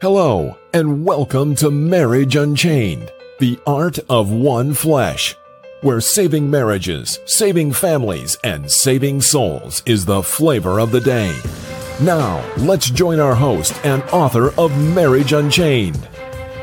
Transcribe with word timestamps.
Hello, 0.00 0.56
and 0.72 1.04
welcome 1.04 1.54
to 1.56 1.70
Marriage 1.70 2.34
Unchained, 2.34 3.12
the 3.38 3.58
art 3.66 3.98
of 4.08 4.32
one 4.32 4.72
flesh, 4.72 5.36
where 5.82 6.00
saving 6.00 6.48
marriages, 6.50 7.18
saving 7.26 7.70
families, 7.70 8.34
and 8.42 8.70
saving 8.70 9.20
souls 9.20 9.82
is 9.84 10.06
the 10.06 10.22
flavor 10.22 10.78
of 10.78 10.90
the 10.90 11.02
day. 11.02 11.38
Now, 12.00 12.42
let's 12.56 12.88
join 12.88 13.20
our 13.20 13.34
host 13.34 13.74
and 13.84 14.02
author 14.04 14.58
of 14.58 14.74
Marriage 14.94 15.34
Unchained, 15.34 16.08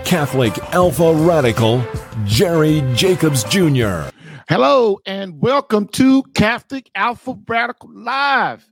Catholic 0.04 0.57
Alpha 0.74 1.14
Radical, 1.14 1.86
Jerry 2.25 2.82
Jacobs 2.96 3.43
Jr. 3.43 4.10
Hello, 4.50 4.97
and 5.06 5.39
welcome 5.39 5.88
to 5.89 6.24
Catholic 6.33 6.89
Alpha 6.96 7.38
Radical 7.47 7.92
Live 7.93 8.68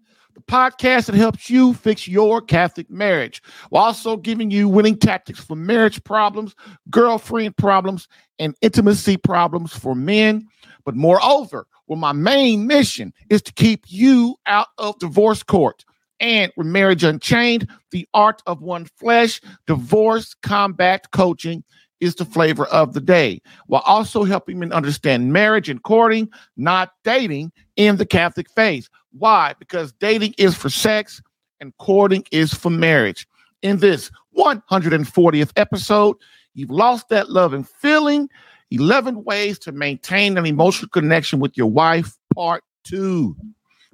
podcast 0.48 1.08
that 1.08 1.16
helps 1.16 1.50
you 1.50 1.74
fix 1.74 2.08
your 2.08 2.42
Catholic 2.42 2.90
marriage 2.90 3.42
while 3.70 3.86
also 3.86 4.18
giving 4.18 4.52
you 4.52 4.68
winning 4.68 4.98
tactics 4.98 5.44
for 5.44 5.56
marriage 5.56 6.04
problems, 6.04 6.56
girlfriend 6.90 7.58
problems, 7.58 8.08
and 8.40 8.56
intimacy 8.62 9.18
problems 9.18 9.74
for 9.74 9.96
men. 9.96 10.48
But 10.84 10.96
moreover, 10.96 11.68
well, 11.88 12.00
my 12.00 12.14
main 12.14 12.68
mission 12.68 13.14
is 13.30 13.42
to 13.44 13.54
keep 13.54 13.86
you 13.88 14.36
out 14.46 14.68
of 14.78 14.98
divorce 15.00 15.44
court. 15.44 15.86
And 16.20 16.52
with 16.56 16.68
Marriage 16.68 17.04
Unchained, 17.04 17.68
the 17.92 18.08
art 18.14 18.42
of 18.48 18.62
one 18.62 18.86
flesh, 18.98 19.42
divorce 19.68 20.34
combat 20.42 21.12
coaching 21.12 21.64
is 22.00 22.16
the 22.16 22.26
flavor 22.26 22.66
of 22.68 22.94
the 22.94 23.02
day, 23.02 23.42
while 23.68 23.84
also 23.86 24.24
helping 24.24 24.60
men 24.60 24.72
understand 24.74 25.32
marriage 25.32 25.70
and 25.70 25.84
courting, 25.84 26.30
not 26.58 26.94
dating 27.04 27.52
in 27.76 27.98
the 27.98 28.06
Catholic 28.06 28.50
faith. 28.52 28.90
Why? 29.18 29.54
Because 29.60 29.94
dating 29.94 30.36
is 30.38 30.56
for 30.56 30.70
sex 30.70 31.22
and 31.60 31.76
courting 31.78 32.26
is 32.32 32.54
for 32.54 32.70
marriage. 32.70 33.28
In 33.62 33.78
this 33.78 34.12
140th 34.38 35.52
episode, 35.56 36.18
you've 36.54 36.70
lost 36.70 37.10
that 37.10 37.30
loving 37.30 37.64
feeling. 37.64 38.30
11 38.72 39.24
ways 39.24 39.60
to 39.60 39.72
maintain 39.72 40.38
an 40.38 40.46
emotional 40.46 40.90
connection 40.90 41.40
with 41.40 41.56
your 41.56 41.70
wife, 41.70 42.18
part 42.34 42.64
two. 42.84 43.36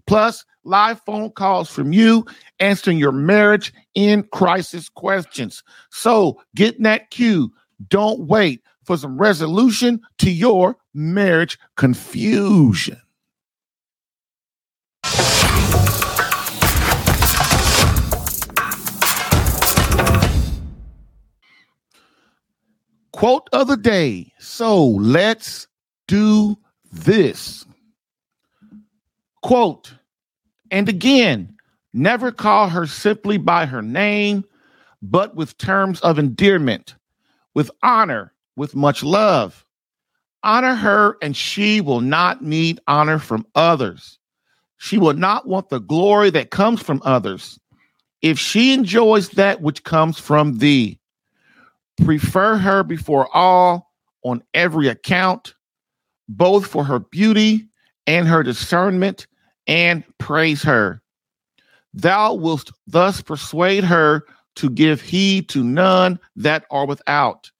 Plus, 0.07 0.45
live 0.63 0.99
phone 1.05 1.29
calls 1.31 1.69
from 1.69 1.93
you 1.93 2.25
answering 2.59 2.97
your 2.97 3.11
marriage 3.11 3.73
in 3.95 4.23
crisis 4.31 4.89
questions. 4.89 5.63
So, 5.91 6.41
get 6.55 6.81
that 6.83 7.11
queue. 7.11 7.51
Don't 7.87 8.21
wait 8.21 8.61
for 8.83 8.97
some 8.97 9.17
resolution 9.17 10.01
to 10.19 10.31
your 10.31 10.77
marriage 10.93 11.57
confusion. 11.77 12.99
Quote 23.11 23.49
of 23.53 23.67
the 23.67 23.77
day. 23.77 24.33
So 24.39 24.83
let's 24.83 25.67
do 26.07 26.57
this. 26.91 27.65
Quote, 29.43 29.93
and 30.71 30.89
again, 30.89 31.55
never 31.93 32.31
call 32.31 32.69
her 32.69 32.87
simply 32.87 33.37
by 33.37 33.65
her 33.65 33.81
name, 33.81 34.43
but 35.01 35.35
with 35.35 35.57
terms 35.57 35.99
of 36.01 36.17
endearment, 36.17 36.95
with 37.53 37.71
honor, 37.83 38.33
with 38.55 38.75
much 38.75 39.03
love. 39.03 39.65
Honor 40.43 40.75
her, 40.75 41.17
and 41.21 41.35
she 41.35 41.81
will 41.81 42.01
not 42.01 42.41
need 42.41 42.79
honor 42.87 43.19
from 43.19 43.45
others. 43.55 44.17
She 44.77 44.97
will 44.97 45.13
not 45.13 45.47
want 45.47 45.69
the 45.69 45.79
glory 45.79 46.31
that 46.31 46.49
comes 46.49 46.81
from 46.81 47.01
others. 47.05 47.59
If 48.21 48.39
she 48.39 48.73
enjoys 48.73 49.29
that 49.29 49.61
which 49.61 49.83
comes 49.83 50.17
from 50.17 50.57
thee, 50.57 50.99
prefer 52.03 52.57
her 52.57 52.83
before 52.83 53.27
all 53.35 53.91
on 54.23 54.43
every 54.53 54.87
account, 54.87 55.53
both 56.27 56.65
for 56.65 56.83
her 56.83 56.99
beauty 56.99 57.67
and 58.07 58.27
her 58.27 58.41
discernment, 58.41 59.27
and 59.67 60.03
praise 60.17 60.63
her. 60.63 61.01
Thou 61.93 62.33
wilt 62.33 62.71
thus 62.87 63.21
persuade 63.21 63.83
her 63.83 64.23
to 64.55 64.69
give 64.69 65.01
heed 65.01 65.49
to 65.49 65.63
none 65.63 66.19
that 66.35 66.65
are 66.71 66.85
without, 66.85 67.51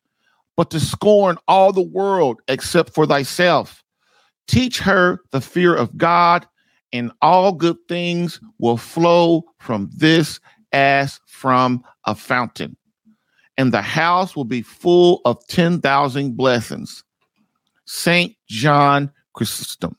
but 0.57 0.69
to 0.72 0.79
scorn 0.79 1.38
all 1.47 1.72
the 1.72 1.81
world 1.81 2.41
except 2.47 2.94
for 2.94 3.06
thyself. 3.06 3.84
Teach 4.47 4.79
her 4.79 5.22
the 5.31 5.41
fear 5.41 5.75
of 5.75 5.97
God, 5.97 6.46
and 6.91 7.12
all 7.22 7.53
good 7.53 7.78
things 7.88 8.40
will 8.59 8.78
flow 8.78 9.44
from 9.59 9.90
this 9.96 10.40
as 10.74 11.19
from 11.25 11.84
a 12.06 12.16
fountain 12.16 12.75
and 13.62 13.72
the 13.72 13.81
house 13.81 14.35
will 14.35 14.46
be 14.46 14.63
full 14.63 15.22
of 15.25 15.38
10,000 15.47 16.35
blessings. 16.35 17.03
St. 17.85 18.35
John 18.47 19.12
Chrysostom. 19.34 19.96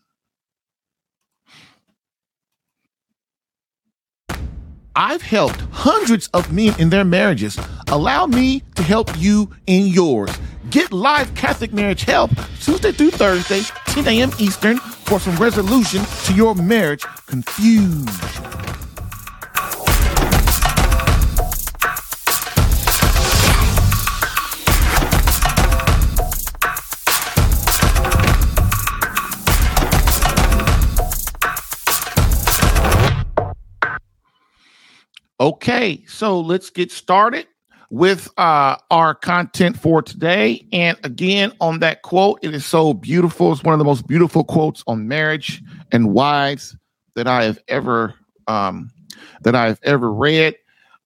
I've 4.95 5.23
helped 5.23 5.61
hundreds 5.71 6.29
of 6.29 6.53
men 6.53 6.79
in 6.79 6.91
their 6.91 7.05
marriages. 7.05 7.59
Allow 7.89 8.27
me 8.27 8.63
to 8.75 8.83
help 8.83 9.11
you 9.17 9.51
in 9.67 9.87
yours. 9.87 10.31
Get 10.71 10.93
live 10.93 11.35
Catholic 11.35 11.73
marriage 11.73 12.03
help 12.03 12.31
Tuesday 12.61 12.93
through 12.93 13.13
Thursday, 13.13 13.63
10 13.87 14.07
a.m. 14.07 14.31
Eastern, 14.39 14.79
for 14.79 15.19
some 15.19 15.37
resolution 15.37 16.03
to 16.25 16.35
your 16.35 16.55
marriage 16.55 17.05
confusion. 17.27 18.07
Okay, 35.43 36.05
so 36.07 36.39
let's 36.39 36.71
get 36.71 36.93
started 36.93 37.49
with 37.91 38.31
uh, 38.39 38.77
our 38.93 39.13
content 39.13 39.77
for 39.77 40.01
today. 40.01 40.65
And 40.73 40.97
again, 41.03 41.53
on 41.61 41.81
that 41.81 42.03
quote, 42.03 42.39
it 42.43 42.55
is 42.55 42.65
so 42.65 42.95
beautiful. 42.95 43.51
It's 43.51 43.65
one 43.65 43.73
of 43.73 43.81
the 43.81 43.85
most 43.85 44.07
beautiful 44.07 44.45
quotes 44.45 44.85
on 44.87 45.09
marriage 45.09 45.61
and 45.91 46.13
wives 46.15 46.77
that 47.17 47.27
I 47.27 47.43
have 47.43 47.59
ever 47.67 48.15
um, 48.47 48.93
that 49.41 49.57
I've 49.57 49.81
ever 49.83 50.13
read. 50.13 50.55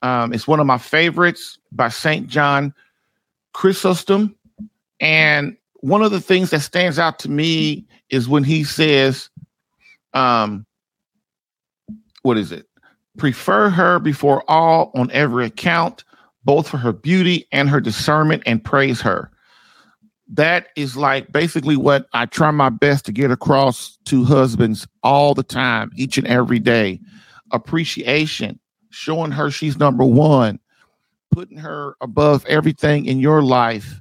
Um, 0.03 0.35
it's 0.35 0.47
one 0.47 0.61
of 0.61 0.67
my 0.67 0.77
favorites 0.77 1.59
by 1.73 1.89
Saint 1.89 2.27
John 2.27 2.75
Chrysostom. 3.55 4.37
And 5.01 5.57
one 5.77 6.03
of 6.03 6.11
the 6.11 6.21
things 6.21 6.51
that 6.51 6.61
stands 6.61 6.99
out 6.99 7.19
to 7.21 7.31
me 7.31 7.87
is 8.11 8.29
when 8.29 8.45
he 8.45 8.65
says, 8.65 9.31
um, 10.13 10.67
what 12.21 12.37
is 12.37 12.53
it? 12.53 12.67
Prefer 13.17 13.71
her 13.71 13.99
before 13.99 14.45
all 14.49 14.91
on 14.95 15.11
every 15.13 15.47
account, 15.47 16.05
both 16.45 16.69
for 16.69 16.79
her 16.79 16.93
beauty 16.93 17.47
and 17.53 17.69
her 17.69 17.81
discernment, 17.81 18.43
and 18.47 18.65
praise 18.65 19.01
her. 19.01 19.31
That 20.29 20.69
is 20.77 20.97
like 20.97 21.33
basically 21.33 21.77
what 21.77 22.07
I 22.13 22.27
try 22.27 22.51
my 22.51 22.69
best 22.69 23.05
to 23.07 23.13
get 23.13 23.31
across 23.31 23.97
to 24.07 24.25
husbands 24.25 24.87
all 25.03 25.35
the 25.35 25.45
time, 25.45 25.91
each 25.97 26.19
and 26.19 26.27
every 26.27 26.59
day. 26.59 27.01
Appreciation, 27.53 28.59
showing 28.91 29.31
her 29.31 29.51
she's 29.51 29.79
number 29.79 30.05
one, 30.05 30.59
putting 31.31 31.59
her 31.59 31.97
above 32.01 32.45
everything 32.47 33.07
in 33.07 33.21
your 33.21 33.43
life 33.43 34.01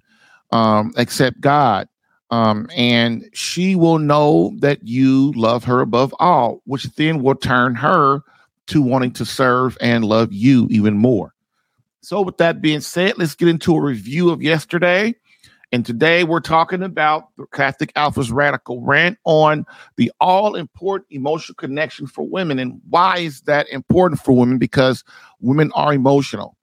um, 0.51 0.93
except 0.97 1.41
God. 1.41 1.87
Um, 2.31 2.67
and 2.75 3.29
she 3.33 3.75
will 3.75 3.99
know 3.99 4.55
that 4.59 4.79
you 4.87 5.31
love 5.33 5.63
her 5.65 5.81
above 5.81 6.13
all, 6.19 6.61
which 6.65 6.83
then 6.95 7.21
will 7.21 7.35
turn 7.35 7.75
her 7.75 8.21
to 8.67 8.81
wanting 8.81 9.11
to 9.11 9.25
serve 9.25 9.77
and 9.81 10.05
love 10.05 10.31
you 10.31 10.67
even 10.69 10.97
more. 10.97 11.33
So, 12.01 12.21
with 12.21 12.37
that 12.37 12.61
being 12.61 12.81
said, 12.81 13.17
let's 13.17 13.35
get 13.35 13.47
into 13.47 13.75
a 13.75 13.81
review 13.81 14.29
of 14.29 14.41
yesterday. 14.41 15.15
And 15.71 15.85
today 15.85 16.23
we're 16.23 16.39
talking 16.39 16.83
about 16.83 17.35
the 17.37 17.47
Catholic 17.47 17.91
Alpha's 17.95 18.31
radical 18.31 18.81
rant 18.81 19.17
on 19.25 19.65
the 19.97 20.11
all 20.21 20.55
important 20.55 21.07
emotional 21.09 21.55
connection 21.55 22.07
for 22.07 22.25
women. 22.25 22.59
And 22.59 22.79
why 22.89 23.17
is 23.17 23.41
that 23.41 23.67
important 23.69 24.21
for 24.21 24.37
women? 24.37 24.57
Because 24.57 25.03
women 25.41 25.71
are 25.73 25.93
emotional. 25.93 26.55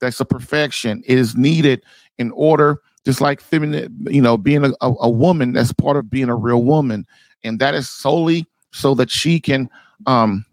That's 0.00 0.20
a 0.20 0.24
perfection. 0.24 1.02
It 1.06 1.18
is 1.18 1.34
needed 1.34 1.82
in 2.18 2.30
order, 2.32 2.80
just 3.04 3.20
like 3.20 3.40
feminine, 3.40 3.96
you 4.08 4.22
know, 4.22 4.36
being 4.36 4.64
a, 4.64 4.70
a, 4.80 4.94
a 5.00 5.10
woman, 5.10 5.52
that's 5.52 5.72
part 5.72 5.96
of 5.96 6.10
being 6.10 6.28
a 6.28 6.36
real 6.36 6.62
woman. 6.62 7.06
And 7.42 7.58
that 7.60 7.74
is 7.74 7.88
solely 7.88 8.46
so 8.72 8.94
that 8.94 9.10
she 9.10 9.40
can 9.40 9.68
um, 10.06 10.44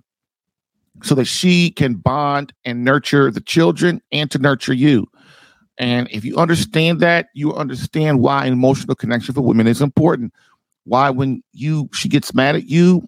so 1.04 1.16
that 1.16 1.26
she 1.26 1.72
can 1.72 1.96
bond 1.96 2.54
and 2.66 2.84
nurture 2.84 3.32
the 3.32 3.42
children 3.42 4.02
and 4.12 4.30
to 4.32 4.40
nurture 4.40 4.74
you. 4.74 5.08
And 5.78 6.08
if 6.12 6.26
you 6.26 6.38
understand 6.38 7.00
that, 7.02 7.28
you 7.34 7.54
understand 7.54 8.20
why 8.20 8.46
emotional 8.46 8.96
connection 8.96 9.34
for 9.34 9.42
women 9.42 9.68
is 9.68 9.82
important. 9.82 10.34
Why 10.86 11.10
when 11.10 11.44
you 11.54 11.90
she 11.94 12.10
gets 12.10 12.34
mad 12.34 12.56
at 12.56 12.66
you 12.66 13.08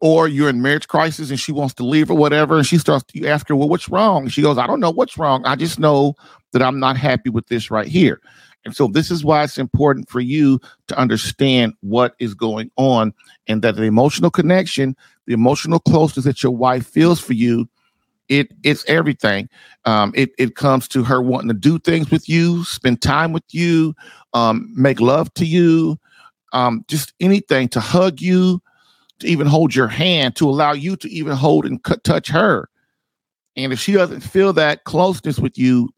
or 0.00 0.26
you're 0.26 0.48
in 0.48 0.60
marriage 0.60 0.88
crisis 0.88 1.30
and 1.30 1.38
she 1.38 1.52
wants 1.52 1.74
to 1.74 1.84
leave 1.84 2.10
or 2.10 2.16
whatever, 2.16 2.56
and 2.56 2.66
she 2.66 2.76
starts, 2.76 3.04
you 3.12 3.26
ask 3.28 3.48
her, 3.48 3.56
well, 3.56 3.68
what's 3.68 3.88
wrong? 3.88 4.28
She 4.28 4.42
goes, 4.42 4.58
I 4.58 4.66
don't 4.66 4.80
know 4.80 4.90
what's 4.90 5.16
wrong. 5.16 5.46
I 5.46 5.54
just 5.54 5.78
know 5.78 6.14
that 6.52 6.60
I'm 6.60 6.80
not 6.80 6.96
happy 6.96 7.30
with 7.30 7.46
this 7.46 7.70
right 7.70 7.86
here. 7.86 8.20
And 8.64 8.76
so 8.76 8.86
this 8.86 9.10
is 9.10 9.24
why 9.24 9.42
it's 9.42 9.58
important 9.58 10.08
for 10.08 10.20
you 10.20 10.60
to 10.88 10.98
understand 10.98 11.74
what 11.80 12.14
is 12.18 12.34
going 12.34 12.70
on 12.76 13.12
and 13.48 13.62
that 13.62 13.76
the 13.76 13.84
emotional 13.84 14.30
connection, 14.30 14.96
the 15.26 15.32
emotional 15.32 15.80
closeness 15.80 16.24
that 16.24 16.42
your 16.42 16.52
wife 16.52 16.86
feels 16.86 17.20
for 17.20 17.32
you, 17.32 17.68
it 18.28 18.52
it's 18.62 18.84
everything. 18.86 19.48
Um, 19.84 20.12
it 20.14 20.30
it 20.38 20.54
comes 20.54 20.86
to 20.88 21.02
her 21.02 21.20
wanting 21.20 21.48
to 21.48 21.54
do 21.54 21.78
things 21.78 22.10
with 22.10 22.28
you, 22.28 22.64
spend 22.64 23.02
time 23.02 23.32
with 23.32 23.42
you, 23.50 23.94
um, 24.32 24.72
make 24.76 25.00
love 25.00 25.32
to 25.34 25.44
you, 25.44 25.98
um, 26.52 26.84
just 26.88 27.12
anything 27.20 27.68
to 27.70 27.80
hug 27.80 28.20
you, 28.20 28.62
to 29.18 29.26
even 29.26 29.46
hold 29.46 29.74
your 29.74 29.88
hand, 29.88 30.36
to 30.36 30.48
allow 30.48 30.72
you 30.72 30.96
to 30.96 31.10
even 31.10 31.34
hold 31.34 31.66
and 31.66 31.82
cut, 31.82 32.04
touch 32.04 32.28
her. 32.28 32.68
And 33.56 33.72
if 33.72 33.80
she 33.80 33.92
doesn't 33.92 34.20
feel 34.20 34.52
that 34.54 34.84
closeness 34.84 35.38
with 35.38 35.58
you, 35.58 35.90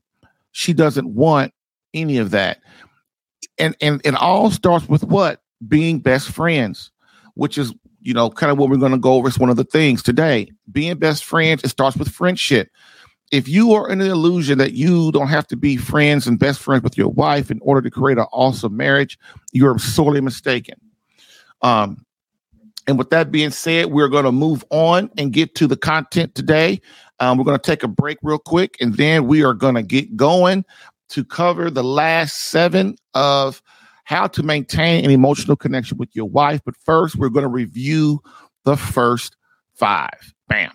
she 0.52 0.72
doesn't 0.72 1.08
want 1.14 1.52
any 1.94 2.18
of 2.18 2.30
that. 2.32 2.60
And 3.58 3.76
and 3.80 4.00
it 4.04 4.14
all 4.14 4.50
starts 4.50 4.88
with 4.88 5.04
what? 5.04 5.40
Being 5.66 6.00
best 6.00 6.28
friends, 6.30 6.90
which 7.34 7.56
is 7.56 7.72
you 8.00 8.12
know 8.12 8.30
kind 8.30 8.50
of 8.50 8.58
what 8.58 8.68
we're 8.68 8.76
going 8.76 8.92
to 8.92 8.98
go 8.98 9.14
over. 9.14 9.28
It's 9.28 9.38
one 9.38 9.50
of 9.50 9.56
the 9.56 9.64
things 9.64 10.02
today. 10.02 10.50
Being 10.70 10.98
best 10.98 11.24
friends, 11.24 11.62
it 11.64 11.68
starts 11.68 11.96
with 11.96 12.08
friendship. 12.08 12.70
If 13.32 13.48
you 13.48 13.72
are 13.72 13.88
in 13.88 14.00
an 14.00 14.10
illusion 14.10 14.58
that 14.58 14.74
you 14.74 15.10
don't 15.12 15.28
have 15.28 15.46
to 15.48 15.56
be 15.56 15.76
friends 15.76 16.26
and 16.26 16.38
best 16.38 16.60
friends 16.60 16.82
with 16.82 16.98
your 16.98 17.08
wife 17.08 17.50
in 17.50 17.58
order 17.62 17.80
to 17.80 17.90
create 17.90 18.18
an 18.18 18.26
awesome 18.32 18.76
marriage, 18.76 19.18
you're 19.52 19.78
sorely 19.78 20.20
mistaken. 20.20 20.78
Um, 21.62 22.04
and 22.86 22.98
with 22.98 23.10
that 23.10 23.30
being 23.30 23.50
said, 23.50 23.86
we're 23.86 24.08
going 24.08 24.24
to 24.24 24.32
move 24.32 24.64
on 24.70 25.10
and 25.16 25.32
get 25.32 25.54
to 25.56 25.66
the 25.66 25.76
content 25.76 26.34
today. 26.34 26.80
Um, 27.18 27.38
we're 27.38 27.44
going 27.44 27.58
to 27.58 27.62
take 27.62 27.82
a 27.82 27.88
break 27.88 28.18
real 28.22 28.38
quick, 28.38 28.76
and 28.80 28.94
then 28.96 29.26
we 29.26 29.42
are 29.42 29.54
going 29.54 29.74
to 29.76 29.82
get 29.82 30.16
going 30.16 30.64
to 31.14 31.24
cover 31.24 31.70
the 31.70 31.84
last 31.84 32.50
seven 32.50 32.96
of 33.14 33.62
how 34.02 34.26
to 34.26 34.42
maintain 34.42 35.04
an 35.04 35.12
emotional 35.12 35.56
connection 35.56 35.96
with 35.96 36.08
your 36.14 36.28
wife. 36.28 36.60
But 36.64 36.76
first, 36.76 37.14
we're 37.14 37.28
going 37.28 37.44
to 37.44 37.48
review 37.48 38.20
the 38.64 38.76
first 38.76 39.36
five. 39.74 40.34
Bam. 40.48 40.72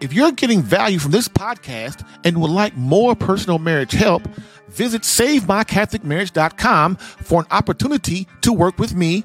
If 0.00 0.12
you're 0.12 0.32
getting 0.32 0.60
value 0.60 0.98
from 0.98 1.12
this 1.12 1.28
podcast 1.28 2.06
and 2.24 2.42
would 2.42 2.50
like 2.50 2.76
more 2.76 3.14
personal 3.16 3.58
marriage 3.58 3.92
help, 3.92 4.28
visit 4.68 5.00
SaveMyCatholicMarriage.com 5.00 6.96
for 6.96 7.40
an 7.40 7.46
opportunity 7.50 8.28
to 8.42 8.52
work 8.52 8.78
with 8.78 8.94
me 8.94 9.24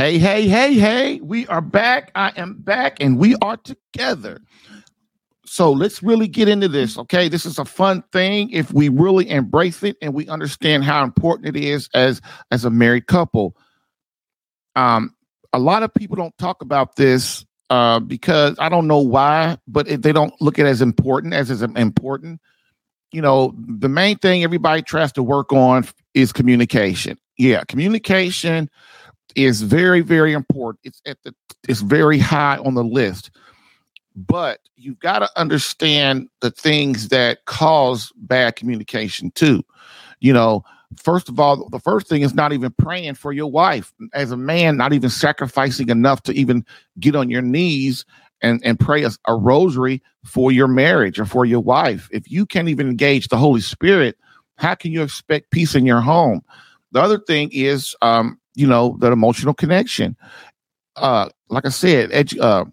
Hey, 0.00 0.16
hey, 0.18 0.48
hey, 0.48 0.72
hey, 0.72 1.20
we 1.20 1.46
are 1.48 1.60
back. 1.60 2.10
I 2.14 2.32
am 2.34 2.54
back 2.54 2.96
and 3.00 3.18
we 3.18 3.36
are 3.42 3.58
together. 3.58 4.40
So 5.44 5.72
let's 5.72 6.02
really 6.02 6.26
get 6.26 6.48
into 6.48 6.68
this. 6.68 6.96
Okay. 6.96 7.28
This 7.28 7.44
is 7.44 7.58
a 7.58 7.66
fun 7.66 8.02
thing 8.10 8.48
if 8.48 8.72
we 8.72 8.88
really 8.88 9.28
embrace 9.28 9.82
it 9.82 9.98
and 10.00 10.14
we 10.14 10.26
understand 10.26 10.84
how 10.84 11.04
important 11.04 11.54
it 11.54 11.62
is 11.62 11.90
as 11.92 12.22
as 12.50 12.64
a 12.64 12.70
married 12.70 13.08
couple. 13.08 13.54
Um, 14.74 15.14
a 15.52 15.58
lot 15.58 15.82
of 15.82 15.92
people 15.92 16.16
don't 16.16 16.38
talk 16.38 16.62
about 16.62 16.96
this 16.96 17.44
uh, 17.68 18.00
because 18.00 18.56
I 18.58 18.70
don't 18.70 18.86
know 18.86 19.00
why, 19.00 19.58
but 19.68 19.86
if 19.86 20.00
they 20.00 20.12
don't 20.12 20.32
look 20.40 20.58
at 20.58 20.64
it 20.64 20.70
as 20.70 20.80
important 20.80 21.34
as 21.34 21.50
is 21.50 21.60
important. 21.60 22.40
You 23.12 23.20
know, 23.20 23.54
the 23.54 23.90
main 23.90 24.16
thing 24.16 24.44
everybody 24.44 24.80
tries 24.80 25.12
to 25.12 25.22
work 25.22 25.52
on 25.52 25.86
is 26.14 26.32
communication. 26.32 27.18
Yeah, 27.36 27.64
communication 27.64 28.70
is 29.36 29.62
very 29.62 30.00
very 30.00 30.32
important 30.32 30.80
it's 30.84 31.02
at 31.06 31.18
the 31.22 31.34
it's 31.68 31.80
very 31.80 32.18
high 32.18 32.58
on 32.58 32.74
the 32.74 32.84
list. 32.84 33.30
But 34.16 34.60
you've 34.76 34.98
got 34.98 35.20
to 35.20 35.30
understand 35.36 36.28
the 36.40 36.50
things 36.50 37.08
that 37.08 37.44
cause 37.44 38.12
bad 38.16 38.56
communication 38.56 39.30
too. 39.32 39.62
You 40.20 40.32
know 40.32 40.64
first 40.96 41.28
of 41.28 41.38
all 41.38 41.68
the 41.68 41.78
first 41.78 42.08
thing 42.08 42.22
is 42.22 42.34
not 42.34 42.52
even 42.52 42.72
praying 42.72 43.14
for 43.14 43.32
your 43.32 43.50
wife. 43.50 43.92
As 44.12 44.32
a 44.32 44.36
man 44.36 44.76
not 44.76 44.92
even 44.92 45.10
sacrificing 45.10 45.88
enough 45.88 46.22
to 46.24 46.32
even 46.32 46.64
get 46.98 47.14
on 47.14 47.30
your 47.30 47.42
knees 47.42 48.04
and 48.42 48.60
and 48.64 48.80
pray 48.80 49.04
a, 49.04 49.10
a 49.28 49.34
rosary 49.34 50.02
for 50.24 50.50
your 50.50 50.68
marriage 50.68 51.18
or 51.18 51.24
for 51.24 51.44
your 51.44 51.60
wife. 51.60 52.08
If 52.10 52.30
you 52.30 52.46
can't 52.46 52.68
even 52.68 52.88
engage 52.88 53.28
the 53.28 53.36
holy 53.36 53.60
spirit 53.60 54.16
how 54.60 54.74
can 54.74 54.92
you 54.92 55.02
expect 55.02 55.50
peace 55.50 55.74
in 55.74 55.86
your 55.86 56.00
home? 56.00 56.42
The 56.92 57.00
other 57.00 57.18
thing 57.18 57.48
is 57.52 57.96
um, 58.02 58.38
you 58.60 58.66
know, 58.66 58.96
that 59.00 59.12
emotional 59.12 59.54
connection. 59.54 60.16
Uh, 60.96 61.30
like 61.48 61.64
I 61.64 61.70
said, 61.70 62.10
edu- 62.10 62.40
uh, 62.40 62.66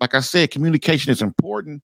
like 0.00 0.14
I 0.14 0.20
said, 0.20 0.50
communication 0.50 1.12
is 1.12 1.20
important, 1.20 1.82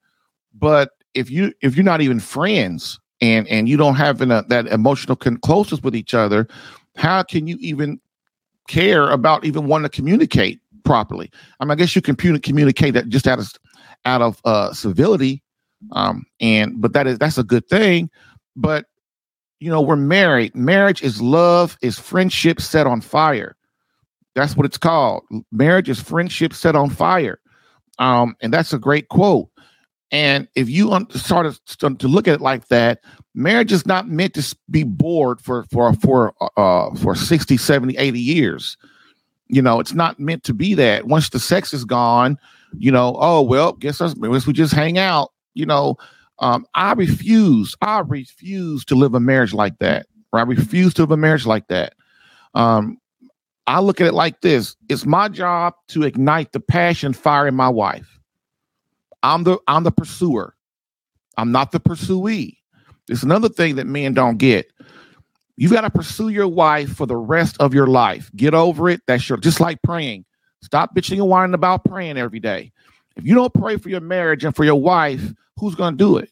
but 0.54 0.90
if 1.14 1.30
you 1.30 1.52
if 1.60 1.76
you're 1.76 1.84
not 1.84 2.00
even 2.00 2.18
friends 2.18 2.98
and 3.20 3.46
and 3.48 3.68
you 3.68 3.76
don't 3.76 3.96
have 3.96 4.22
an, 4.22 4.32
uh, 4.32 4.42
that 4.48 4.66
emotional 4.68 5.16
con- 5.16 5.36
closeness 5.38 5.82
with 5.82 5.94
each 5.94 6.14
other, 6.14 6.48
how 6.96 7.22
can 7.22 7.46
you 7.46 7.56
even 7.60 8.00
care 8.68 9.10
about 9.10 9.44
even 9.44 9.66
wanting 9.66 9.90
to 9.90 9.94
communicate 9.94 10.60
properly? 10.84 11.30
I 11.58 11.64
mean, 11.64 11.72
I 11.72 11.74
guess 11.74 11.94
you 11.94 12.02
can 12.02 12.16
communicate 12.16 12.94
that 12.94 13.08
just 13.08 13.26
out 13.26 13.38
of 13.38 13.52
out 14.06 14.22
of 14.22 14.40
uh, 14.46 14.72
civility, 14.72 15.42
um, 15.92 16.24
and 16.40 16.80
but 16.80 16.94
that 16.94 17.06
is 17.06 17.18
that's 17.18 17.38
a 17.38 17.44
good 17.44 17.68
thing. 17.68 18.10
But 18.56 18.86
you 19.60 19.70
know, 19.70 19.80
we're 19.80 19.96
married. 19.96 20.56
Marriage 20.56 21.02
is 21.02 21.20
love, 21.20 21.78
is 21.82 21.98
friendship 21.98 22.60
set 22.60 22.86
on 22.86 23.00
fire. 23.00 23.56
That's 24.34 24.56
what 24.56 24.66
it's 24.66 24.78
called. 24.78 25.24
Marriage 25.52 25.88
is 25.88 26.00
friendship 26.00 26.54
set 26.54 26.74
on 26.74 26.90
fire. 26.90 27.38
Um, 27.98 28.36
and 28.40 28.52
that's 28.52 28.72
a 28.72 28.78
great 28.78 29.08
quote. 29.08 29.48
And 30.10 30.48
if 30.56 30.68
you 30.68 30.92
un- 30.92 31.10
start 31.10 31.58
to, 31.78 31.94
to 31.94 32.08
look 32.08 32.26
at 32.26 32.34
it 32.34 32.40
like 32.40 32.68
that, 32.68 33.00
marriage 33.34 33.70
is 33.70 33.86
not 33.86 34.08
meant 34.08 34.34
to 34.34 34.56
be 34.70 34.82
bored 34.82 35.40
for 35.40 35.64
for 35.70 35.92
for 35.94 36.34
uh 36.56 36.92
for 36.96 37.14
60, 37.14 37.56
70, 37.56 37.96
80 37.96 38.18
years. 38.18 38.76
You 39.48 39.62
know, 39.62 39.78
it's 39.78 39.92
not 39.92 40.18
meant 40.18 40.42
to 40.44 40.54
be 40.54 40.74
that. 40.74 41.06
Once 41.06 41.28
the 41.28 41.38
sex 41.38 41.72
is 41.72 41.84
gone, 41.84 42.38
you 42.76 42.90
know, 42.90 43.16
oh 43.20 43.42
well, 43.42 43.72
guess 43.74 44.00
us 44.00 44.14
guess 44.14 44.46
we 44.46 44.52
just 44.52 44.72
hang 44.72 44.98
out. 44.98 45.30
You 45.54 45.66
know, 45.66 45.96
um, 46.40 46.66
I 46.74 46.92
refuse. 46.94 47.76
I 47.82 48.00
refuse 48.00 48.84
to 48.86 48.94
live 48.94 49.14
a 49.14 49.20
marriage 49.20 49.52
like 49.52 49.78
that. 49.78 50.06
I 50.32 50.42
refuse 50.42 50.94
to 50.94 51.02
live 51.02 51.10
a 51.10 51.16
marriage 51.16 51.46
like 51.46 51.68
that. 51.68 51.94
Um, 52.54 52.98
I 53.66 53.80
look 53.80 54.00
at 54.00 54.06
it 54.06 54.14
like 54.14 54.40
this: 54.40 54.74
It's 54.88 55.06
my 55.06 55.28
job 55.28 55.74
to 55.88 56.02
ignite 56.02 56.52
the 56.52 56.60
passion 56.60 57.12
fire 57.12 57.46
in 57.46 57.54
my 57.54 57.68
wife. 57.68 58.18
I'm 59.22 59.44
the 59.44 59.58
I'm 59.68 59.84
the 59.84 59.92
pursuer. 59.92 60.54
I'm 61.36 61.52
not 61.52 61.72
the 61.72 61.80
pursuee. 61.80 62.58
It's 63.08 63.22
another 63.22 63.48
thing 63.48 63.76
that 63.76 63.86
men 63.86 64.14
don't 64.14 64.38
get. 64.38 64.66
You 65.56 65.68
got 65.68 65.82
to 65.82 65.90
pursue 65.90 66.30
your 66.30 66.48
wife 66.48 66.94
for 66.94 67.06
the 67.06 67.16
rest 67.16 67.56
of 67.60 67.74
your 67.74 67.86
life. 67.86 68.30
Get 68.34 68.54
over 68.54 68.88
it. 68.88 69.02
That's 69.06 69.28
your 69.28 69.36
just 69.36 69.60
like 69.60 69.82
praying. 69.82 70.24
Stop 70.62 70.94
bitching 70.94 71.18
and 71.18 71.28
whining 71.28 71.54
about 71.54 71.84
praying 71.84 72.16
every 72.18 72.40
day. 72.40 72.72
If 73.20 73.26
you 73.26 73.34
don't 73.34 73.52
pray 73.52 73.76
for 73.76 73.90
your 73.90 74.00
marriage 74.00 74.44
and 74.44 74.56
for 74.56 74.64
your 74.64 74.80
wife, 74.80 75.20
who's 75.58 75.74
going 75.74 75.92
to 75.92 75.98
do 75.98 76.16
it? 76.16 76.30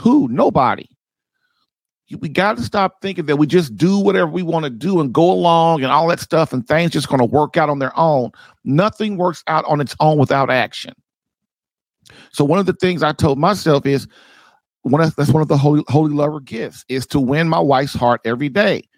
Who? 0.00 0.26
Nobody. 0.28 0.88
We 2.18 2.30
got 2.30 2.56
to 2.56 2.62
stop 2.62 3.02
thinking 3.02 3.26
that 3.26 3.36
we 3.36 3.46
just 3.46 3.76
do 3.76 3.98
whatever 3.98 4.30
we 4.30 4.42
want 4.42 4.64
to 4.64 4.70
do 4.70 5.02
and 5.02 5.12
go 5.12 5.30
along 5.30 5.82
and 5.82 5.92
all 5.92 6.08
that 6.08 6.20
stuff, 6.20 6.54
and 6.54 6.66
things 6.66 6.92
just 6.92 7.10
going 7.10 7.18
to 7.18 7.26
work 7.26 7.58
out 7.58 7.68
on 7.68 7.78
their 7.78 7.92
own. 7.98 8.30
Nothing 8.64 9.18
works 9.18 9.44
out 9.48 9.66
on 9.66 9.82
its 9.82 9.94
own 10.00 10.16
without 10.16 10.48
action. 10.48 10.94
So 12.32 12.42
one 12.42 12.58
of 12.58 12.64
the 12.64 12.72
things 12.72 13.02
I 13.02 13.12
told 13.12 13.38
myself 13.38 13.84
is 13.84 14.08
one 14.80 15.02
of, 15.02 15.14
that's 15.14 15.28
one 15.28 15.42
of 15.42 15.48
the 15.48 15.58
holy 15.58 15.84
holy 15.88 16.14
lover 16.14 16.40
gifts 16.40 16.86
is 16.88 17.06
to 17.08 17.20
win 17.20 17.50
my 17.50 17.60
wife's 17.60 17.92
heart 17.92 18.22
every 18.24 18.48
day. 18.48 18.88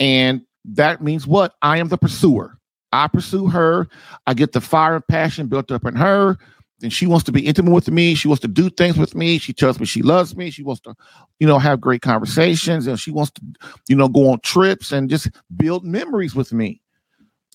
And 0.00 0.42
that 0.64 1.00
means 1.00 1.28
what? 1.28 1.54
I 1.62 1.78
am 1.78 1.86
the 1.90 1.98
pursuer. 1.98 2.58
I 2.94 3.08
pursue 3.08 3.48
her. 3.48 3.88
I 4.26 4.34
get 4.34 4.52
the 4.52 4.60
fire 4.60 4.96
and 4.96 5.06
passion 5.08 5.48
built 5.48 5.70
up 5.70 5.84
in 5.84 5.96
her. 5.96 6.38
Then 6.80 6.90
she 6.90 7.06
wants 7.06 7.24
to 7.24 7.32
be 7.32 7.46
intimate 7.46 7.72
with 7.72 7.90
me. 7.90 8.14
She 8.14 8.28
wants 8.28 8.42
to 8.42 8.48
do 8.48 8.68
things 8.68 8.96
with 8.96 9.14
me. 9.14 9.38
She 9.38 9.52
tells 9.52 9.80
me 9.80 9.86
she 9.86 10.02
loves 10.02 10.36
me. 10.36 10.50
She 10.50 10.62
wants 10.62 10.80
to, 10.82 10.94
you 11.38 11.46
know, 11.46 11.58
have 11.58 11.80
great 11.80 12.02
conversations 12.02 12.86
and 12.86 12.98
she 12.98 13.10
wants 13.10 13.32
to, 13.32 13.42
you 13.88 13.96
know, 13.96 14.08
go 14.08 14.30
on 14.30 14.40
trips 14.40 14.92
and 14.92 15.08
just 15.08 15.30
build 15.56 15.84
memories 15.84 16.34
with 16.34 16.52
me. 16.52 16.80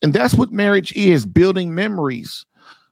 And 0.01 0.13
that's 0.13 0.33
what 0.33 0.51
marriage 0.51 0.93
is 0.93 1.25
building 1.25 1.75
memories, 1.75 2.45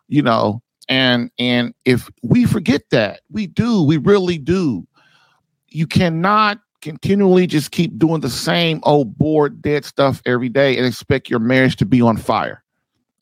you 0.07 0.21
know. 0.21 0.61
And 0.89 1.31
and 1.39 1.73
if 1.85 2.09
we 2.23 2.45
forget 2.45 2.83
that, 2.91 3.21
we 3.29 3.47
do, 3.47 3.83
we 3.83 3.97
really 3.97 4.37
do. 4.37 4.87
You 5.69 5.87
cannot 5.87 6.59
continually 6.81 7.47
just 7.47 7.71
keep 7.71 7.97
doing 7.97 8.21
the 8.21 8.29
same 8.29 8.79
old 8.83 9.17
bored 9.17 9.61
dead 9.61 9.85
stuff 9.85 10.21
every 10.25 10.49
day 10.49 10.77
and 10.77 10.85
expect 10.85 11.29
your 11.29 11.39
marriage 11.39 11.75
to 11.77 11.85
be 11.85 12.01
on 12.01 12.17
fire. 12.17 12.63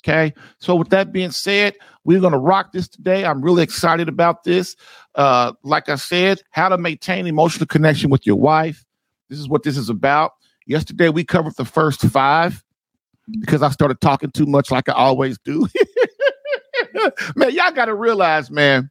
Okay. 0.03 0.33
So 0.59 0.75
with 0.75 0.89
that 0.89 1.11
being 1.11 1.31
said, 1.31 1.73
we're 2.03 2.19
going 2.19 2.33
to 2.33 2.39
rock 2.39 2.71
this 2.73 2.87
today. 2.87 3.25
I'm 3.25 3.41
really 3.41 3.63
excited 3.63 4.07
about 4.07 4.43
this. 4.43 4.75
Uh, 5.15 5.53
like 5.63 5.89
I 5.89 5.95
said, 5.95 6.41
how 6.51 6.69
to 6.69 6.77
maintain 6.77 7.25
emotional 7.25 7.65
connection 7.65 8.11
with 8.11 8.25
your 8.27 8.35
wife. 8.35 8.85
This 9.29 9.39
is 9.39 9.49
what 9.49 9.63
this 9.63 9.77
is 9.77 9.89
about. 9.89 10.33
Yesterday 10.67 11.09
we 11.09 11.23
covered 11.23 11.55
the 11.55 11.65
first 11.65 12.01
five 12.01 12.63
because 13.39 13.63
I 13.63 13.71
started 13.71 13.99
talking 13.99 14.29
too 14.29 14.45
much 14.45 14.69
like 14.69 14.87
I 14.89 14.93
always 14.93 15.39
do. 15.39 15.67
man, 17.35 17.51
y'all 17.51 17.71
got 17.71 17.85
to 17.85 17.95
realize, 17.95 18.51
man, 18.51 18.89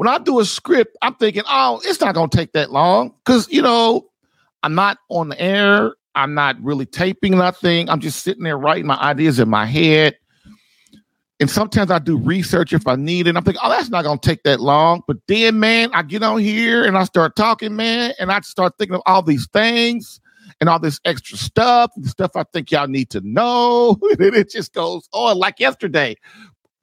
when 0.00 0.08
I 0.08 0.16
do 0.16 0.40
a 0.40 0.46
script, 0.46 0.96
I'm 1.02 1.14
thinking, 1.16 1.42
oh, 1.46 1.82
it's 1.84 2.00
not 2.00 2.14
going 2.14 2.30
to 2.30 2.34
take 2.34 2.54
that 2.54 2.72
long 2.72 3.12
because, 3.22 3.46
you 3.52 3.60
know, 3.60 4.08
I'm 4.62 4.74
not 4.74 4.96
on 5.10 5.28
the 5.28 5.38
air. 5.38 5.92
I'm 6.14 6.32
not 6.32 6.56
really 6.62 6.86
taping 6.86 7.36
nothing. 7.36 7.90
I'm 7.90 8.00
just 8.00 8.22
sitting 8.22 8.44
there 8.44 8.56
writing 8.56 8.86
my 8.86 8.96
ideas 8.96 9.38
in 9.38 9.50
my 9.50 9.66
head. 9.66 10.16
And 11.38 11.50
sometimes 11.50 11.90
I 11.90 11.98
do 11.98 12.16
research 12.16 12.72
if 12.72 12.86
I 12.86 12.96
need 12.96 13.26
it. 13.26 13.36
I'm 13.36 13.44
thinking, 13.44 13.60
oh, 13.62 13.68
that's 13.68 13.90
not 13.90 14.04
going 14.04 14.18
to 14.18 14.26
take 14.26 14.42
that 14.44 14.58
long. 14.58 15.02
But 15.06 15.18
then, 15.28 15.60
man, 15.60 15.90
I 15.92 16.02
get 16.02 16.22
on 16.22 16.38
here 16.38 16.82
and 16.82 16.96
I 16.96 17.04
start 17.04 17.36
talking, 17.36 17.76
man, 17.76 18.14
and 18.18 18.32
I 18.32 18.40
start 18.40 18.78
thinking 18.78 18.94
of 18.94 19.02
all 19.04 19.20
these 19.20 19.48
things 19.52 20.18
and 20.62 20.70
all 20.70 20.80
this 20.80 20.98
extra 21.04 21.36
stuff, 21.36 21.90
stuff 22.04 22.30
I 22.36 22.44
think 22.44 22.70
y'all 22.70 22.88
need 22.88 23.10
to 23.10 23.20
know. 23.22 23.98
and 24.18 24.34
it 24.34 24.48
just 24.48 24.72
goes 24.72 25.10
on 25.12 25.36
like 25.36 25.60
yesterday 25.60 26.16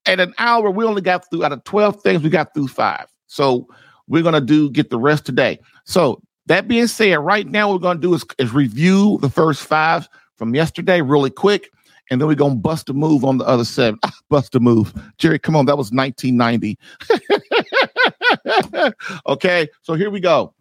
at 0.07 0.19
an 0.19 0.33
hour, 0.37 0.71
we 0.71 0.85
only 0.85 1.01
got 1.01 1.29
through 1.29 1.43
out 1.43 1.51
of 1.51 1.63
12 1.63 2.01
things, 2.01 2.23
we 2.23 2.29
got 2.29 2.53
through 2.53 2.69
five. 2.69 3.07
So 3.27 3.67
we're 4.07 4.23
gonna 4.23 4.41
do 4.41 4.69
get 4.69 4.89
the 4.89 4.99
rest 4.99 5.25
today. 5.25 5.59
So 5.85 6.21
that 6.47 6.67
being 6.67 6.87
said, 6.87 7.19
right 7.19 7.47
now 7.47 7.71
we're 7.71 7.79
gonna 7.79 7.99
do 7.99 8.13
is, 8.13 8.25
is 8.39 8.53
review 8.53 9.19
the 9.21 9.29
first 9.29 9.63
five 9.63 10.07
from 10.35 10.55
yesterday 10.55 11.01
really 11.01 11.29
quick, 11.29 11.69
and 12.09 12.21
then 12.21 12.27
we're 12.27 12.35
gonna 12.35 12.55
bust 12.55 12.89
a 12.89 12.93
move 12.93 13.25
on 13.25 13.37
the 13.37 13.45
other 13.45 13.65
seven. 13.65 13.99
bust 14.29 14.55
a 14.55 14.59
move. 14.59 14.93
Jerry, 15.17 15.39
come 15.39 15.55
on, 15.55 15.65
that 15.65 15.77
was 15.77 15.91
1990. 15.91 16.77
okay, 19.27 19.67
so 19.81 19.93
here 19.93 20.09
we 20.09 20.19
go. 20.19 20.53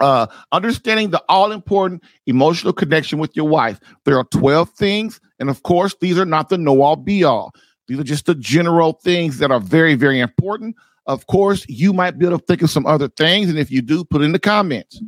Uh, 0.00 0.26
understanding 0.50 1.10
the 1.10 1.22
all 1.28 1.52
important 1.52 2.02
emotional 2.26 2.72
connection 2.72 3.18
with 3.18 3.34
your 3.36 3.46
wife. 3.46 3.78
There 4.04 4.18
are 4.18 4.24
12 4.24 4.70
things, 4.70 5.20
and 5.38 5.48
of 5.48 5.62
course, 5.62 5.94
these 6.00 6.18
are 6.18 6.24
not 6.24 6.48
the 6.48 6.58
know 6.58 6.82
all 6.82 6.96
be 6.96 7.22
all. 7.24 7.52
These 7.86 7.98
are 7.98 8.04
just 8.04 8.26
the 8.26 8.34
general 8.34 8.94
things 8.94 9.38
that 9.38 9.50
are 9.50 9.60
very, 9.60 9.94
very 9.94 10.20
important. 10.20 10.76
Of 11.06 11.26
course, 11.26 11.66
you 11.68 11.92
might 11.92 12.18
be 12.18 12.26
able 12.26 12.38
to 12.38 12.44
think 12.44 12.62
of 12.62 12.70
some 12.70 12.86
other 12.86 13.08
things. 13.08 13.50
And 13.50 13.58
if 13.58 13.70
you 13.70 13.82
do, 13.82 14.04
put 14.04 14.22
in 14.22 14.32
the 14.32 14.38
comments. 14.38 15.02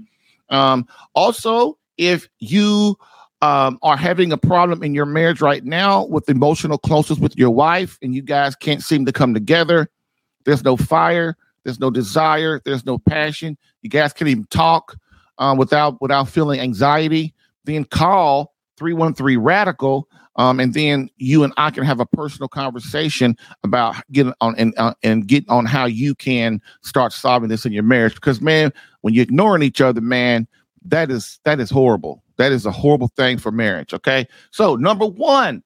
Um, 0.51 0.87
also, 1.15 1.79
if 1.97 2.29
you 2.39 2.97
um, 3.43 3.79
are 3.83 3.97
having 3.97 4.33
a 4.33 4.37
problem 4.37 4.83
in 4.83 4.95
your 4.95 5.07
marriage 5.07 5.41
right 5.41 5.65
now 5.65 6.05
with 6.05 6.29
emotional 6.29 6.79
closeness 6.79 7.19
with 7.19 7.37
your 7.37 7.51
wife 7.51 7.99
and 8.03 8.15
you 8.15 8.23
guys 8.23 8.55
can't 8.55 8.83
seem 8.83 9.07
to 9.07 9.13
come 9.13 9.35
together, 9.35 9.89
there's 10.45 10.65
no 10.65 10.77
fire, 10.77 11.37
there's 11.65 11.81
no 11.81 11.91
desire, 11.91 12.61
there's 12.65 12.87
no 12.87 12.99
passion, 12.99 13.57
you 13.83 13.91
guys 13.91 14.13
can't 14.13 14.29
even 14.29 14.47
talk 14.47 14.97
um, 15.39 15.59
without 15.59 16.01
without 16.01 16.29
feeling 16.29 16.61
anxiety, 16.61 17.35
then 17.65 17.85
call 17.85 18.55
313 18.79 19.39
Radical 19.39 20.09
um, 20.37 20.61
and 20.61 20.75
then 20.75 21.09
you 21.17 21.45
and 21.45 21.53
I 21.57 21.71
can 21.71 21.85
have 21.85 22.01
a 22.01 22.07
personal 22.07 22.49
conversation 22.49 23.37
about 23.65 23.97
getting 24.13 24.35
on 24.41 24.55
and 24.57 24.75
uh, 24.77 24.95
and 25.03 25.27
get 25.27 25.49
on 25.49 25.65
how 25.65 25.87
you 25.87 26.15
can 26.15 26.61
start 26.83 27.13
solving 27.13 27.49
this 27.49 27.67
in 27.67 27.73
your 27.73 27.83
marriage. 27.83 28.15
Because 28.15 28.41
man, 28.41 28.73
when 29.01 29.15
you're 29.15 29.23
ignoring 29.23 29.63
each 29.63 29.81
other, 29.81 30.01
man, 30.01 30.47
that 30.85 31.11
is 31.11 31.41
that 31.45 31.59
is 31.59 31.71
horrible. 31.71 32.23
That 32.37 32.53
is 32.53 32.67
a 32.67 32.71
horrible 32.71 33.09
thing 33.09 33.39
for 33.39 33.51
marriage. 33.51 33.95
Okay, 33.95 34.27
so 34.51 34.77
number 34.77 35.07
one 35.07 35.63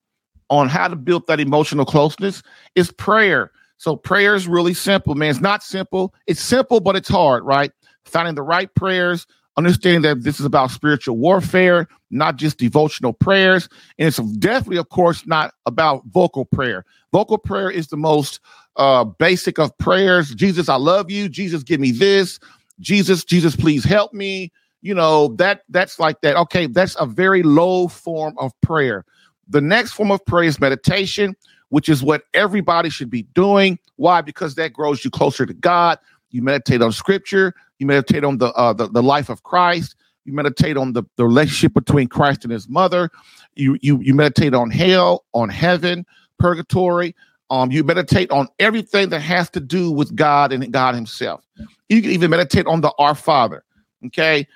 on 0.50 0.68
how 0.68 0.88
to 0.88 0.96
build 0.96 1.26
that 1.26 1.40
emotional 1.40 1.84
closeness 1.84 2.42
is 2.74 2.92
prayer. 2.92 3.50
So 3.78 3.96
prayer 3.96 4.34
is 4.34 4.46
really 4.46 4.74
simple, 4.74 5.14
man. 5.14 5.30
It's 5.30 5.40
not 5.40 5.62
simple. 5.62 6.14
It's 6.26 6.42
simple, 6.42 6.80
but 6.80 6.96
it's 6.96 7.08
hard, 7.08 7.44
right? 7.44 7.72
Finding 8.04 8.34
the 8.34 8.42
right 8.42 8.72
prayers, 8.74 9.26
understanding 9.56 10.02
that 10.02 10.22
this 10.22 10.40
is 10.40 10.46
about 10.46 10.70
spiritual 10.70 11.16
warfare, 11.16 11.88
not 12.10 12.36
just 12.36 12.58
devotional 12.58 13.12
prayers. 13.12 13.68
And 13.98 14.08
it's 14.08 14.18
definitely, 14.38 14.78
of 14.78 14.88
course, 14.88 15.26
not 15.26 15.54
about 15.66 16.02
vocal 16.06 16.44
prayer. 16.44 16.84
Vocal 17.12 17.38
prayer 17.38 17.70
is 17.70 17.88
the 17.88 17.96
most 17.96 18.40
uh, 18.76 19.04
basic 19.04 19.58
of 19.58 19.76
prayers. 19.78 20.34
Jesus, 20.34 20.68
I 20.68 20.76
love 20.76 21.10
you. 21.10 21.28
Jesus, 21.28 21.62
give 21.62 21.80
me 21.80 21.90
this. 21.90 22.38
Jesus, 22.78 23.24
Jesus, 23.24 23.56
please 23.56 23.84
help 23.84 24.12
me. 24.14 24.52
You 24.82 24.94
know, 24.94 25.28
that 25.36 25.62
that's 25.68 25.98
like 25.98 26.22
that. 26.22 26.36
Okay, 26.36 26.66
that's 26.66 26.96
a 26.98 27.04
very 27.04 27.42
low 27.42 27.88
form 27.88 28.34
of 28.38 28.58
prayer. 28.62 29.04
The 29.48 29.60
next 29.60 29.92
form 29.92 30.10
of 30.10 30.24
prayer 30.24 30.44
is 30.44 30.58
meditation, 30.58 31.36
which 31.68 31.88
is 31.88 32.02
what 32.02 32.22
everybody 32.32 32.88
should 32.88 33.10
be 33.10 33.24
doing. 33.34 33.78
Why? 33.96 34.22
Because 34.22 34.54
that 34.54 34.72
grows 34.72 35.04
you 35.04 35.10
closer 35.10 35.44
to 35.44 35.52
God. 35.52 35.98
You 36.30 36.42
meditate 36.42 36.82
on 36.82 36.92
scripture, 36.92 37.54
you 37.78 37.86
meditate 37.86 38.24
on 38.24 38.38
the 38.38 38.52
uh, 38.52 38.72
the, 38.72 38.88
the 38.88 39.02
life 39.02 39.28
of 39.28 39.42
Christ, 39.42 39.96
you 40.24 40.32
meditate 40.32 40.76
on 40.76 40.92
the, 40.92 41.02
the 41.16 41.24
relationship 41.24 41.74
between 41.74 42.08
Christ 42.08 42.44
and 42.44 42.52
his 42.52 42.68
mother. 42.68 43.10
You 43.54 43.78
you 43.80 44.00
you 44.00 44.14
meditate 44.14 44.54
on 44.54 44.70
hell, 44.70 45.24
on 45.32 45.48
heaven, 45.48 46.06
purgatory. 46.38 47.14
Um, 47.50 47.72
you 47.72 47.82
meditate 47.82 48.30
on 48.30 48.46
everything 48.60 49.08
that 49.08 49.20
has 49.20 49.50
to 49.50 49.60
do 49.60 49.90
with 49.90 50.14
God 50.14 50.52
and 50.52 50.72
God 50.72 50.94
Himself. 50.94 51.44
You 51.88 52.00
can 52.00 52.12
even 52.12 52.30
meditate 52.30 52.66
on 52.66 52.80
the 52.80 52.92
Our 52.98 53.16
Father. 53.16 53.64
Okay, 54.06 54.46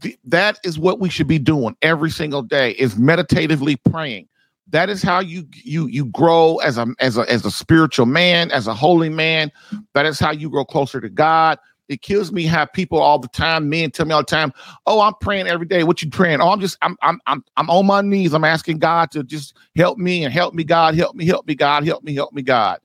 Th- 0.00 0.18
that 0.24 0.58
is 0.64 0.78
what 0.78 0.98
we 0.98 1.10
should 1.10 1.28
be 1.28 1.38
doing 1.38 1.76
every 1.80 2.10
single 2.10 2.42
day. 2.42 2.72
Is 2.72 2.96
meditatively 2.96 3.76
praying. 3.76 4.28
That 4.70 4.88
is 4.88 5.02
how 5.02 5.20
you 5.20 5.46
you 5.52 5.86
you 5.88 6.06
grow 6.06 6.56
as 6.58 6.78
a 6.78 6.86
as 7.00 7.16
a 7.16 7.22
as 7.30 7.44
a 7.44 7.50
spiritual 7.50 8.06
man, 8.06 8.50
as 8.52 8.66
a 8.66 8.74
holy 8.74 9.08
man. 9.08 9.50
That 9.94 10.06
is 10.06 10.18
how 10.18 10.30
you 10.30 10.48
grow 10.48 10.64
closer 10.64 11.00
to 11.00 11.08
God. 11.08 11.58
It 11.88 12.02
kills 12.02 12.30
me 12.30 12.44
how 12.44 12.66
people 12.66 13.00
all 13.00 13.18
the 13.18 13.26
time, 13.28 13.68
men 13.68 13.90
tell 13.90 14.06
me 14.06 14.12
all 14.12 14.20
the 14.20 14.26
time, 14.26 14.52
"Oh, 14.86 15.00
I'm 15.00 15.14
praying 15.20 15.48
every 15.48 15.66
day. 15.66 15.82
What 15.82 16.02
you 16.02 16.08
praying? 16.10 16.40
Oh, 16.40 16.50
I'm 16.50 16.60
just 16.60 16.78
I'm 16.82 16.96
I'm 17.02 17.20
I'm 17.26 17.44
I'm 17.56 17.68
on 17.68 17.86
my 17.86 18.00
knees. 18.00 18.32
I'm 18.32 18.44
asking 18.44 18.78
God 18.78 19.10
to 19.10 19.24
just 19.24 19.56
help 19.74 19.98
me 19.98 20.24
and 20.24 20.32
help 20.32 20.54
me, 20.54 20.62
God, 20.62 20.94
help 20.94 21.16
me, 21.16 21.26
help 21.26 21.48
me, 21.48 21.56
God, 21.56 21.84
help 21.84 22.04
me, 22.04 22.14
help 22.14 22.32
me, 22.32 22.42
God." 22.42 22.78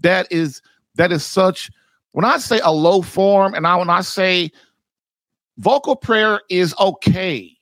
That 0.00 0.30
is 0.30 0.60
that 0.96 1.10
is 1.10 1.24
such. 1.24 1.70
When 2.12 2.24
I 2.24 2.36
say 2.38 2.60
a 2.62 2.72
low 2.72 3.00
form, 3.00 3.54
and 3.54 3.66
I 3.66 3.76
when 3.76 3.88
I 3.88 4.02
say 4.02 4.50
vocal 5.56 5.96
prayer 5.96 6.42
is 6.50 6.74
okay, 6.78 7.56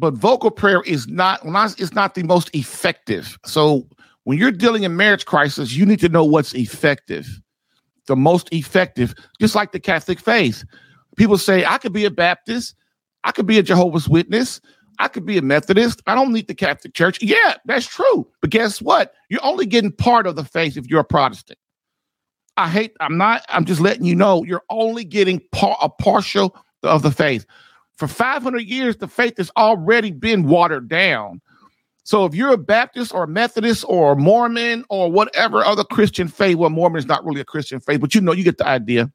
but 0.00 0.14
vocal 0.14 0.50
prayer 0.50 0.82
is 0.82 1.06
not 1.06 1.40
it's 1.44 1.94
not 1.94 2.14
the 2.14 2.24
most 2.24 2.54
effective. 2.54 3.38
So 3.44 3.86
when 4.24 4.38
you're 4.38 4.50
dealing 4.50 4.82
in 4.82 4.96
marriage 4.96 5.26
crisis, 5.26 5.74
you 5.74 5.86
need 5.86 6.00
to 6.00 6.08
know 6.08 6.24
what's 6.24 6.54
effective 6.54 7.40
the 8.10 8.16
most 8.16 8.48
effective, 8.52 9.14
just 9.40 9.54
like 9.54 9.70
the 9.70 9.78
Catholic 9.78 10.18
faith. 10.18 10.64
People 11.16 11.38
say, 11.38 11.64
I 11.64 11.78
could 11.78 11.92
be 11.92 12.04
a 12.04 12.10
Baptist, 12.10 12.74
I 13.22 13.30
could 13.30 13.46
be 13.46 13.58
a 13.58 13.62
Jehovah's 13.62 14.08
Witness, 14.08 14.60
I 14.98 15.06
could 15.06 15.24
be 15.24 15.38
a 15.38 15.42
Methodist. 15.42 16.02
I 16.08 16.16
don't 16.16 16.32
need 16.32 16.48
the 16.48 16.54
Catholic 16.54 16.92
Church. 16.92 17.22
Yeah, 17.22 17.54
that's 17.64 17.86
true. 17.86 18.28
But 18.40 18.50
guess 18.50 18.82
what? 18.82 19.14
You're 19.28 19.44
only 19.44 19.64
getting 19.64 19.92
part 19.92 20.26
of 20.26 20.34
the 20.36 20.44
faith 20.44 20.76
if 20.76 20.88
you're 20.88 21.00
a 21.00 21.04
Protestant. 21.04 21.58
I 22.56 22.68
hate, 22.68 22.94
I'm 23.00 23.16
not, 23.16 23.42
I'm 23.48 23.64
just 23.64 23.80
letting 23.80 24.04
you 24.04 24.16
know, 24.16 24.44
you're 24.44 24.64
only 24.68 25.04
getting 25.04 25.40
par- 25.52 25.78
a 25.80 25.88
partial 25.88 26.54
of 26.82 27.02
the 27.02 27.12
faith. 27.12 27.46
For 28.00 28.08
500 28.08 28.60
years, 28.60 28.96
the 28.96 29.06
faith 29.06 29.36
has 29.36 29.50
already 29.58 30.10
been 30.10 30.44
watered 30.44 30.88
down. 30.88 31.42
So 32.02 32.24
if 32.24 32.34
you're 32.34 32.54
a 32.54 32.56
Baptist 32.56 33.12
or 33.12 33.26
Methodist 33.26 33.84
or 33.86 34.16
Mormon 34.16 34.86
or 34.88 35.12
whatever 35.12 35.62
other 35.62 35.84
Christian 35.84 36.26
faith, 36.26 36.56
well, 36.56 36.70
Mormon 36.70 36.98
is 36.98 37.04
not 37.04 37.22
really 37.26 37.42
a 37.42 37.44
Christian 37.44 37.78
faith, 37.78 38.00
but 38.00 38.14
you 38.14 38.22
know, 38.22 38.32
you 38.32 38.42
get 38.42 38.56
the 38.56 38.66
idea. 38.66 39.12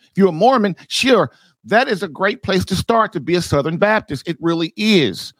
If 0.00 0.10
you're 0.16 0.30
a 0.30 0.32
Mormon, 0.32 0.74
sure, 0.88 1.30
that 1.62 1.86
is 1.86 2.02
a 2.02 2.08
great 2.08 2.42
place 2.42 2.64
to 2.64 2.74
start 2.74 3.12
to 3.12 3.20
be 3.20 3.36
a 3.36 3.40
Southern 3.40 3.76
Baptist. 3.76 4.26
It 4.26 4.38
really 4.40 4.72
is. 4.76 5.32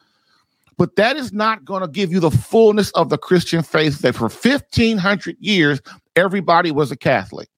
But 0.77 0.95
that 0.95 1.17
is 1.17 1.33
not 1.33 1.65
going 1.65 1.81
to 1.81 1.89
give 1.89 2.09
you 2.09 2.21
the 2.21 2.31
fullness 2.31 2.89
of 2.91 3.09
the 3.09 3.17
Christian 3.17 3.63
faith 3.63 3.99
that 3.99 4.15
for 4.15 4.29
1500 4.29 5.35
years, 5.41 5.81
everybody 6.15 6.71
was 6.71 6.89
a 6.89 6.95
Catholic. 6.95 7.49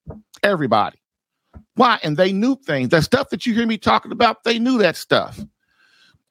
Everybody. 0.41 0.96
Why? 1.77 1.99
And 2.03 2.17
they 2.17 2.33
knew 2.33 2.55
things. 2.55 2.89
That 2.89 3.03
stuff 3.03 3.29
that 3.29 3.45
you 3.45 3.53
hear 3.53 3.67
me 3.67 3.77
talking 3.77 4.11
about, 4.11 4.43
they 4.43 4.59
knew 4.59 4.79
that 4.79 4.97
stuff. 4.97 5.39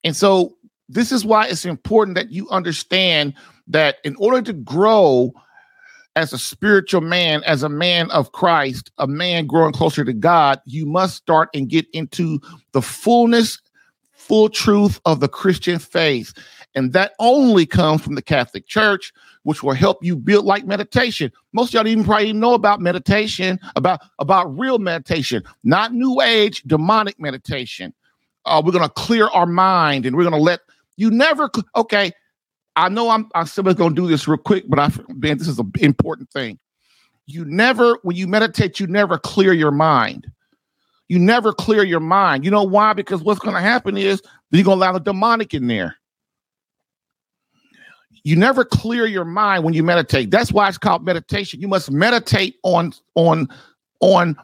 And 0.05 0.15
so 0.15 0.57
this 0.89 1.13
is 1.13 1.25
why 1.25 1.47
it's 1.47 1.65
important 1.65 2.17
that 2.17 2.31
you 2.31 2.49
understand 2.51 3.35
that 3.69 3.97
in 4.05 4.17
order 4.17 4.43
to 4.43 4.53
grow 4.53 5.33
as 6.17 6.33
a 6.33 6.39
spiritual 6.39 7.01
man, 7.01 7.45
as 7.45 7.63
a 7.63 7.69
man 7.69 8.11
of 8.11 8.33
Christ, 8.33 8.91
a 8.99 9.07
man 9.07 9.47
growing 9.47 9.73
closer 9.73 10.05
to 10.05 10.13
God, 10.13 10.61
you 10.65 10.85
must 10.85 11.17
start 11.17 11.49
and 11.55 11.69
get 11.69 11.87
into 11.93 12.41
the 12.73 12.83
fullness, 12.83 13.61
full 14.13 14.49
truth 14.49 15.01
of 15.05 15.21
the 15.21 15.29
Christian 15.29 15.79
faith. 15.79 16.33
And 16.75 16.93
that 16.93 17.13
only 17.21 17.67
comes 17.67 18.03
from 18.03 18.17
the 18.17 18.23
Catholic 18.23 18.67
Church, 18.67 19.13
which 19.47 19.63
will 19.63 19.75
help 19.75 20.03
you 20.03 20.17
build 20.17 20.45
like 20.45 20.67
meditation. 20.67 21.31
Most 21.53 21.73
y'all 21.73 21.87
even 21.87 22.03
probably 22.03 22.31
even 22.31 22.41
know 22.41 22.55
about 22.55 22.81
meditation, 22.81 23.61
about, 23.77 24.01
about 24.19 24.59
real 24.59 24.81
meditation, 24.81 25.41
not 25.63 25.95
new 25.95 26.21
age 26.21 26.65
demonic 26.65 27.21
meditation. 27.21 27.95
Uh, 28.45 28.61
we're 28.65 28.73
to 28.83 28.89
clear 28.89 29.29
our 29.29 29.47
mind 29.47 30.05
and 30.05 30.17
we're 30.17 30.25
to 30.33 30.37
let 30.37 30.63
you 30.97 31.13
never, 31.13 31.49
okay. 31.77 32.11
I 32.75 32.89
know 32.89 33.09
I'm, 33.09 33.31
I'm 33.37 33.47
still 33.47 33.63
to 33.95 34.03
do 34.03 34.09
this 34.09 34.27
real 34.27 34.37
quick, 34.37 34.65
but 34.67 34.81
I, 34.81 34.91
man, 35.15 35.39
this 35.39 35.47
is 35.47 35.61
an 35.61 35.71
important 35.79 36.29
thing. 36.31 36.59
You 37.27 37.45
never, 37.45 38.01
when 38.03 38.17
you 38.17 38.27
meditate, 38.27 38.81
you 38.81 38.89
never 38.89 39.17
clear 39.17 39.53
your 39.53 39.71
mind. 39.71 40.27
You 41.07 41.21
never 41.21 41.53
clear 41.53 41.85
your 41.85 42.01
mind. 42.01 42.45
You 42.45 42.51
know 42.51 42.65
why? 42.65 42.95
Because 42.95 43.23
what's 43.23 43.39
going 43.39 43.55
to 43.55 43.61
happen 43.61 43.97
is 43.97 44.21
you're 44.51 44.65
going 44.65 44.81
to 44.81 44.85
allow 44.85 44.93
the 44.93 44.99
demonic 44.99 45.55
in 45.55 45.69
there. 45.69 45.95
You 48.27 48.35
never 48.35 48.65
clear 48.65 49.07
your 49.07 49.25
mind 49.25 49.63
when 49.63 49.73
you 49.73 49.85
meditate. 49.85 50.33
That's 50.33 50.51
why 50.51 50.67
it's 50.69 50.79
called 50.79 51.05
meditation. 51.05 51.61
You 51.61 51.69
must 51.69 51.93
meditate 51.93 52.57
on 52.65 52.93
on 53.15 53.49
on. 54.01 54.37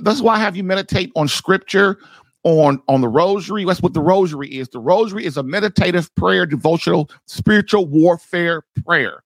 That's 0.00 0.20
why 0.20 0.36
I 0.36 0.38
have 0.38 0.54
you 0.56 0.62
meditate 0.62 1.10
on 1.16 1.26
scripture, 1.26 1.98
on 2.44 2.80
on 2.86 3.00
the 3.00 3.08
rosary. 3.08 3.64
That's 3.64 3.82
what 3.82 3.94
the 3.94 4.00
rosary 4.00 4.56
is. 4.56 4.68
The 4.68 4.78
rosary 4.78 5.24
is 5.24 5.36
a 5.36 5.42
meditative 5.42 6.14
prayer, 6.14 6.46
devotional, 6.46 7.10
spiritual 7.26 7.84
warfare 7.86 8.62
prayer. 8.86 9.24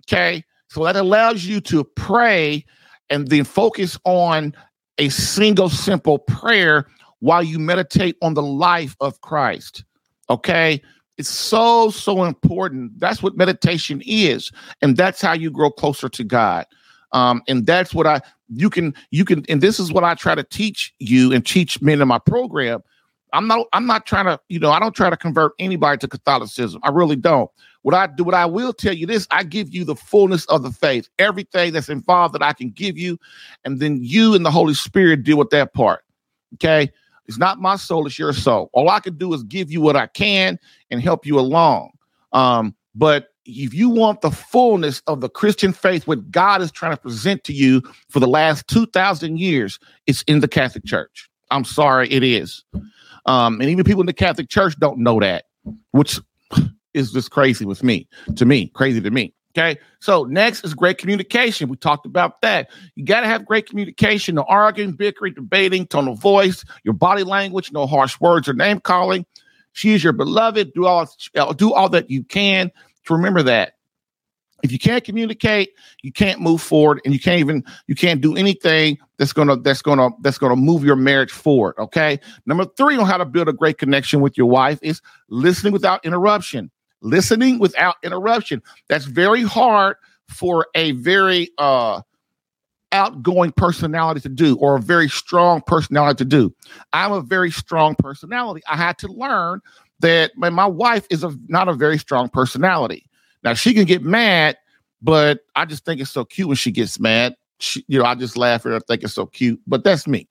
Okay, 0.00 0.44
so 0.68 0.84
that 0.84 0.94
allows 0.94 1.46
you 1.46 1.62
to 1.62 1.84
pray 1.84 2.66
and 3.08 3.28
then 3.28 3.44
focus 3.44 3.98
on 4.04 4.54
a 4.98 5.08
single 5.08 5.70
simple 5.70 6.18
prayer 6.18 6.86
while 7.20 7.42
you 7.42 7.58
meditate 7.58 8.18
on 8.20 8.34
the 8.34 8.42
life 8.42 8.94
of 9.00 9.22
Christ. 9.22 9.84
Okay. 10.28 10.82
It's 11.18 11.28
so, 11.28 11.90
so 11.90 12.24
important. 12.24 12.98
That's 12.98 13.22
what 13.22 13.36
meditation 13.36 14.00
is. 14.06 14.52
And 14.80 14.96
that's 14.96 15.20
how 15.20 15.32
you 15.32 15.50
grow 15.50 15.70
closer 15.70 16.08
to 16.08 16.24
God. 16.24 16.64
Um, 17.12 17.42
and 17.48 17.66
that's 17.66 17.94
what 17.94 18.06
I 18.06 18.20
you 18.54 18.70
can 18.70 18.94
you 19.10 19.24
can 19.24 19.44
and 19.48 19.60
this 19.60 19.80
is 19.80 19.92
what 19.92 20.04
I 20.04 20.14
try 20.14 20.34
to 20.34 20.42
teach 20.42 20.94
you 20.98 21.32
and 21.32 21.44
teach 21.44 21.80
men 21.82 22.00
in 22.00 22.08
my 22.08 22.18
program. 22.18 22.82
I'm 23.32 23.46
not 23.46 23.66
I'm 23.72 23.86
not 23.86 24.06
trying 24.06 24.26
to, 24.26 24.38
you 24.48 24.58
know, 24.58 24.70
I 24.70 24.78
don't 24.78 24.94
try 24.94 25.10
to 25.10 25.16
convert 25.16 25.52
anybody 25.58 25.98
to 25.98 26.08
Catholicism. 26.08 26.80
I 26.84 26.90
really 26.90 27.16
don't. 27.16 27.50
What 27.82 27.94
I 27.94 28.06
do, 28.06 28.24
what 28.24 28.34
I 28.34 28.46
will 28.46 28.72
tell 28.72 28.92
you 28.92 29.06
this, 29.06 29.26
I 29.30 29.44
give 29.44 29.72
you 29.72 29.84
the 29.84 29.94
fullness 29.94 30.44
of 30.46 30.62
the 30.62 30.70
faith, 30.70 31.08
everything 31.18 31.72
that's 31.72 31.88
involved 31.88 32.34
that 32.34 32.42
I 32.42 32.52
can 32.52 32.70
give 32.70 32.98
you, 32.98 33.18
and 33.64 33.80
then 33.80 33.98
you 34.02 34.34
and 34.34 34.44
the 34.44 34.50
Holy 34.50 34.74
Spirit 34.74 35.22
deal 35.24 35.38
with 35.38 35.50
that 35.50 35.72
part. 35.72 36.04
Okay. 36.54 36.90
It's 37.28 37.38
not 37.38 37.60
my 37.60 37.76
soul, 37.76 38.06
it's 38.06 38.18
your 38.18 38.32
soul. 38.32 38.70
All 38.72 38.88
I 38.88 39.00
can 39.00 39.16
do 39.16 39.32
is 39.34 39.42
give 39.42 39.70
you 39.70 39.80
what 39.80 39.96
I 39.96 40.06
can 40.06 40.58
and 40.90 41.00
help 41.00 41.26
you 41.26 41.38
along. 41.38 41.90
Um, 42.32 42.74
but 42.94 43.28
if 43.44 43.72
you 43.72 43.88
want 43.88 44.22
the 44.22 44.30
fullness 44.30 45.02
of 45.06 45.20
the 45.20 45.28
Christian 45.28 45.72
faith, 45.72 46.06
what 46.06 46.30
God 46.30 46.60
is 46.60 46.72
trying 46.72 46.92
to 46.92 46.96
present 46.96 47.44
to 47.44 47.52
you 47.52 47.82
for 48.10 48.20
the 48.20 48.26
last 48.26 48.66
2,000 48.68 49.38
years, 49.38 49.78
it's 50.06 50.22
in 50.22 50.40
the 50.40 50.48
Catholic 50.48 50.84
Church. 50.84 51.28
I'm 51.50 51.64
sorry, 51.64 52.10
it 52.10 52.22
is. 52.22 52.64
Um, 53.26 53.60
and 53.60 53.70
even 53.70 53.84
people 53.84 54.02
in 54.02 54.06
the 54.06 54.12
Catholic 54.12 54.48
Church 54.48 54.78
don't 54.78 54.98
know 54.98 55.20
that, 55.20 55.44
which 55.92 56.18
is 56.94 57.12
just 57.12 57.30
crazy 57.30 57.64
with 57.64 57.82
me, 57.82 58.08
to 58.36 58.44
me, 58.44 58.68
crazy 58.68 59.00
to 59.00 59.10
me. 59.10 59.32
Okay. 59.58 59.80
So 60.00 60.24
next 60.24 60.64
is 60.64 60.74
great 60.74 60.98
communication. 60.98 61.68
We 61.68 61.76
talked 61.76 62.06
about 62.06 62.40
that. 62.42 62.70
You 62.94 63.04
got 63.04 63.22
to 63.22 63.26
have 63.26 63.44
great 63.44 63.68
communication, 63.68 64.36
no 64.36 64.42
arguing, 64.42 64.92
bickering, 64.92 65.34
debating, 65.34 65.86
tone 65.86 66.06
of 66.06 66.18
voice, 66.18 66.64
your 66.84 66.94
body 66.94 67.24
language, 67.24 67.72
no 67.72 67.86
harsh 67.86 68.20
words 68.20 68.48
or 68.48 68.54
name 68.54 68.78
calling. 68.80 69.26
She 69.72 69.94
is 69.94 70.04
your 70.04 70.12
beloved. 70.12 70.72
Do 70.74 70.86
all 70.86 71.08
uh, 71.36 71.52
do 71.52 71.72
all 71.72 71.88
that 71.88 72.08
you 72.08 72.22
can 72.22 72.70
to 73.06 73.14
remember 73.14 73.42
that 73.42 73.74
if 74.62 74.72
you 74.72 74.78
can't 74.78 75.04
communicate 75.04 75.70
you 76.02 76.12
can't 76.12 76.40
move 76.40 76.60
forward 76.60 77.00
and 77.04 77.14
you 77.14 77.20
can't 77.20 77.38
even 77.38 77.64
you 77.86 77.94
can't 77.94 78.20
do 78.20 78.36
anything 78.36 78.98
that's 79.16 79.32
gonna 79.32 79.56
that's 79.56 79.82
gonna 79.82 80.10
that's 80.20 80.38
gonna 80.38 80.56
move 80.56 80.84
your 80.84 80.96
marriage 80.96 81.30
forward 81.30 81.74
okay 81.78 82.18
number 82.46 82.64
three 82.76 82.96
on 82.96 83.06
how 83.06 83.16
to 83.16 83.24
build 83.24 83.48
a 83.48 83.52
great 83.52 83.78
connection 83.78 84.20
with 84.20 84.36
your 84.36 84.48
wife 84.48 84.78
is 84.82 85.00
listening 85.28 85.72
without 85.72 86.04
interruption 86.04 86.70
listening 87.00 87.58
without 87.58 87.96
interruption 88.02 88.62
that's 88.88 89.04
very 89.04 89.42
hard 89.42 89.96
for 90.28 90.66
a 90.74 90.92
very 90.92 91.50
uh 91.58 92.00
outgoing 92.92 93.52
personality 93.52 94.20
to 94.20 94.30
do 94.30 94.56
or 94.56 94.76
a 94.76 94.80
very 94.80 95.08
strong 95.08 95.60
personality 95.66 96.16
to 96.16 96.24
do 96.24 96.54
i'm 96.92 97.12
a 97.12 97.20
very 97.20 97.50
strong 97.50 97.94
personality 97.98 98.62
i 98.68 98.76
had 98.76 98.96
to 98.98 99.08
learn 99.08 99.60
that 100.00 100.32
my, 100.36 100.66
wife 100.66 101.06
is 101.10 101.24
a 101.24 101.36
not 101.48 101.68
a 101.68 101.72
very 101.72 101.98
strong 101.98 102.28
personality. 102.28 103.04
Now 103.42 103.54
she 103.54 103.74
can 103.74 103.84
get 103.84 104.02
mad, 104.02 104.56
but 105.02 105.40
I 105.56 105.64
just 105.64 105.84
think 105.84 106.00
it's 106.00 106.10
so 106.10 106.24
cute 106.24 106.48
when 106.48 106.56
she 106.56 106.70
gets 106.70 106.98
mad. 107.00 107.34
She, 107.60 107.84
you 107.88 107.98
know, 107.98 108.04
I 108.04 108.14
just 108.14 108.36
laugh 108.36 108.64
at 108.66 108.70
her. 108.70 108.76
I 108.76 108.80
think 108.86 109.02
it's 109.02 109.14
so 109.14 109.26
cute, 109.26 109.60
but 109.66 109.84
that's 109.84 110.06
me. 110.06 110.28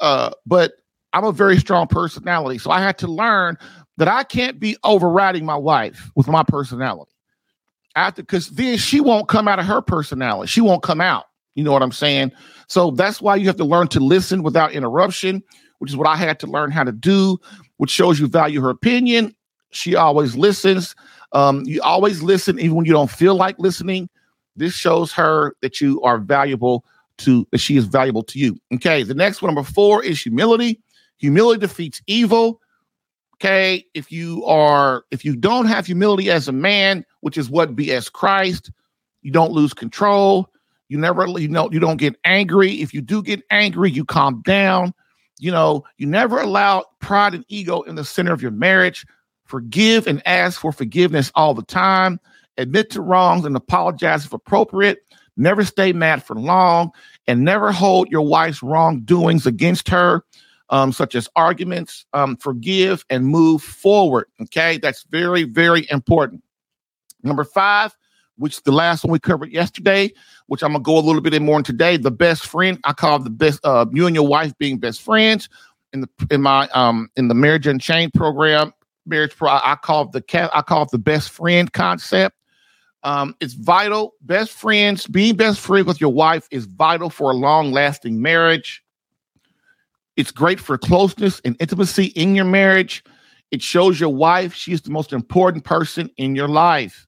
Uh, 0.00 0.30
but 0.46 0.72
I'm 1.12 1.24
a 1.24 1.32
very 1.32 1.58
strong 1.58 1.86
personality, 1.86 2.58
so 2.58 2.70
I 2.70 2.80
had 2.80 2.98
to 2.98 3.06
learn 3.06 3.58
that 3.98 4.08
I 4.08 4.24
can't 4.24 4.58
be 4.58 4.76
overriding 4.82 5.44
my 5.44 5.56
wife 5.56 6.10
with 6.16 6.26
my 6.26 6.42
personality. 6.42 7.12
After 7.94 8.22
because 8.22 8.48
then 8.50 8.78
she 8.78 9.00
won't 9.00 9.28
come 9.28 9.46
out 9.46 9.58
of 9.58 9.66
her 9.66 9.82
personality. 9.82 10.48
She 10.48 10.60
won't 10.60 10.82
come 10.82 11.00
out. 11.00 11.26
You 11.54 11.64
know 11.64 11.72
what 11.72 11.82
I'm 11.82 11.92
saying? 11.92 12.32
So 12.68 12.92
that's 12.92 13.20
why 13.20 13.36
you 13.36 13.46
have 13.46 13.56
to 13.56 13.64
learn 13.64 13.88
to 13.88 14.00
listen 14.00 14.42
without 14.42 14.72
interruption, 14.72 15.42
which 15.78 15.90
is 15.90 15.96
what 15.96 16.06
I 16.06 16.16
had 16.16 16.38
to 16.40 16.46
learn 16.46 16.70
how 16.70 16.84
to 16.84 16.92
do 16.92 17.38
which 17.78 17.90
shows 17.90 18.20
you 18.20 18.26
value 18.26 18.60
her 18.60 18.70
opinion. 18.70 19.34
She 19.70 19.96
always 19.96 20.36
listens. 20.36 20.94
Um, 21.32 21.62
you 21.64 21.80
always 21.82 22.22
listen, 22.22 22.58
even 22.60 22.76
when 22.76 22.84
you 22.84 22.92
don't 22.92 23.10
feel 23.10 23.34
like 23.34 23.58
listening. 23.58 24.08
This 24.56 24.74
shows 24.74 25.12
her 25.12 25.56
that 25.62 25.80
you 25.80 26.02
are 26.02 26.18
valuable 26.18 26.84
to 27.18 27.46
that 27.52 27.58
she 27.58 27.76
is 27.76 27.84
valuable 27.86 28.22
to 28.24 28.38
you. 28.38 28.58
Okay, 28.74 29.02
the 29.02 29.14
next 29.14 29.40
one, 29.40 29.54
number 29.54 29.68
four, 29.68 30.02
is 30.02 30.20
humility. 30.20 30.80
Humility 31.18 31.60
defeats 31.60 32.02
evil. 32.06 32.60
Okay, 33.40 33.84
if 33.94 34.10
you 34.10 34.44
are 34.46 35.04
if 35.12 35.24
you 35.24 35.36
don't 35.36 35.66
have 35.66 35.86
humility 35.86 36.28
as 36.28 36.48
a 36.48 36.52
man, 36.52 37.04
which 37.20 37.38
is 37.38 37.48
what 37.48 37.76
be 37.76 37.92
as 37.92 38.08
Christ, 38.08 38.72
you 39.22 39.30
don't 39.30 39.52
lose 39.52 39.72
control. 39.72 40.50
You 40.88 40.98
never 40.98 41.24
you 41.38 41.46
know 41.46 41.70
you 41.70 41.78
don't 41.78 41.98
get 41.98 42.16
angry. 42.24 42.80
If 42.80 42.92
you 42.92 43.00
do 43.00 43.22
get 43.22 43.42
angry, 43.50 43.92
you 43.92 44.04
calm 44.04 44.42
down. 44.42 44.92
You 45.38 45.52
know, 45.52 45.84
you 45.98 46.06
never 46.06 46.40
allow 46.40 46.84
pride 46.98 47.32
and 47.34 47.44
ego 47.46 47.82
in 47.82 47.94
the 47.94 48.04
center 48.04 48.32
of 48.32 48.42
your 48.42 48.50
marriage. 48.50 49.06
Forgive 49.44 50.08
and 50.08 50.20
ask 50.26 50.60
for 50.60 50.72
forgiveness 50.72 51.30
all 51.36 51.54
the 51.54 51.62
time. 51.62 52.18
Admit 52.56 52.90
to 52.90 53.00
wrongs 53.00 53.44
and 53.44 53.54
apologize 53.54 54.24
if 54.26 54.32
appropriate. 54.32 54.98
Never 55.36 55.64
stay 55.64 55.92
mad 55.92 56.24
for 56.24 56.34
long 56.34 56.90
and 57.28 57.44
never 57.44 57.70
hold 57.70 58.10
your 58.10 58.22
wife's 58.22 58.64
wrongdoings 58.64 59.46
against 59.46 59.88
her, 59.88 60.24
um, 60.70 60.92
such 60.92 61.14
as 61.14 61.28
arguments. 61.36 62.04
Um, 62.12 62.36
forgive 62.36 63.04
and 63.10 63.26
move 63.26 63.62
forward. 63.62 64.26
Okay, 64.42 64.78
that's 64.78 65.04
very, 65.04 65.44
very 65.44 65.86
important. 65.90 66.42
Number 67.22 67.44
five, 67.44 67.96
which 68.36 68.62
the 68.62 68.72
last 68.72 69.04
one 69.04 69.12
we 69.12 69.18
covered 69.18 69.52
yesterday, 69.52 70.12
which 70.46 70.62
I'm 70.62 70.72
gonna 70.72 70.82
go 70.82 70.98
a 70.98 71.00
little 71.00 71.20
bit 71.20 71.34
in 71.34 71.44
more 71.44 71.58
in 71.58 71.64
today. 71.64 71.96
The 71.96 72.10
best 72.10 72.46
friend 72.46 72.78
I 72.84 72.92
call 72.92 73.18
the 73.18 73.30
best. 73.30 73.60
Uh, 73.64 73.86
you 73.92 74.06
and 74.06 74.14
your 74.14 74.26
wife 74.26 74.56
being 74.58 74.78
best 74.78 75.02
friends 75.02 75.48
in 75.92 76.02
the 76.02 76.08
in 76.30 76.42
my 76.42 76.68
um 76.68 77.10
in 77.16 77.28
the 77.28 77.34
marriage 77.34 77.66
unchained 77.66 78.12
program. 78.14 78.72
Marriage 79.06 79.34
pro, 79.36 79.48
I 79.50 79.76
call 79.82 80.06
the 80.08 80.20
cat. 80.20 80.50
I 80.54 80.62
call 80.62 80.82
it 80.82 80.90
the 80.90 80.98
best 80.98 81.30
friend 81.30 81.72
concept. 81.72 82.36
Um, 83.04 83.34
it's 83.40 83.54
vital. 83.54 84.14
Best 84.22 84.50
friends, 84.50 85.06
being 85.06 85.34
best 85.36 85.60
friends 85.60 85.86
with 85.86 86.00
your 86.00 86.12
wife 86.12 86.46
is 86.50 86.66
vital 86.66 87.10
for 87.10 87.30
a 87.30 87.34
long 87.34 87.72
lasting 87.72 88.20
marriage. 88.20 88.82
It's 90.18 90.32
great 90.32 90.58
for 90.58 90.76
closeness 90.76 91.40
and 91.44 91.54
intimacy 91.60 92.06
in 92.06 92.34
your 92.34 92.44
marriage. 92.44 93.04
It 93.52 93.62
shows 93.62 94.00
your 94.00 94.12
wife 94.12 94.52
she's 94.52 94.80
the 94.80 94.90
most 94.90 95.12
important 95.12 95.62
person 95.62 96.10
in 96.16 96.34
your 96.34 96.48
life. 96.48 97.06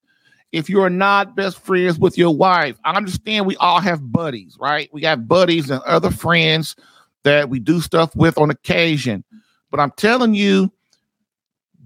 If 0.52 0.70
you're 0.70 0.88
not 0.88 1.34
best 1.34 1.58
friends 1.58 1.98
with 1.98 2.16
your 2.16 2.32
wife, 2.32 2.78
I 2.84 2.96
understand 2.96 3.46
we 3.46 3.56
all 3.56 3.80
have 3.80 4.12
buddies, 4.12 4.56
right? 4.60 4.88
We 4.92 5.00
got 5.00 5.26
buddies 5.26 5.70
and 5.70 5.82
other 5.82 6.12
friends 6.12 6.76
that 7.24 7.48
we 7.48 7.58
do 7.58 7.80
stuff 7.80 8.14
with 8.14 8.38
on 8.38 8.48
occasion. 8.48 9.24
But 9.72 9.80
I'm 9.80 9.90
telling 9.96 10.34
you, 10.34 10.72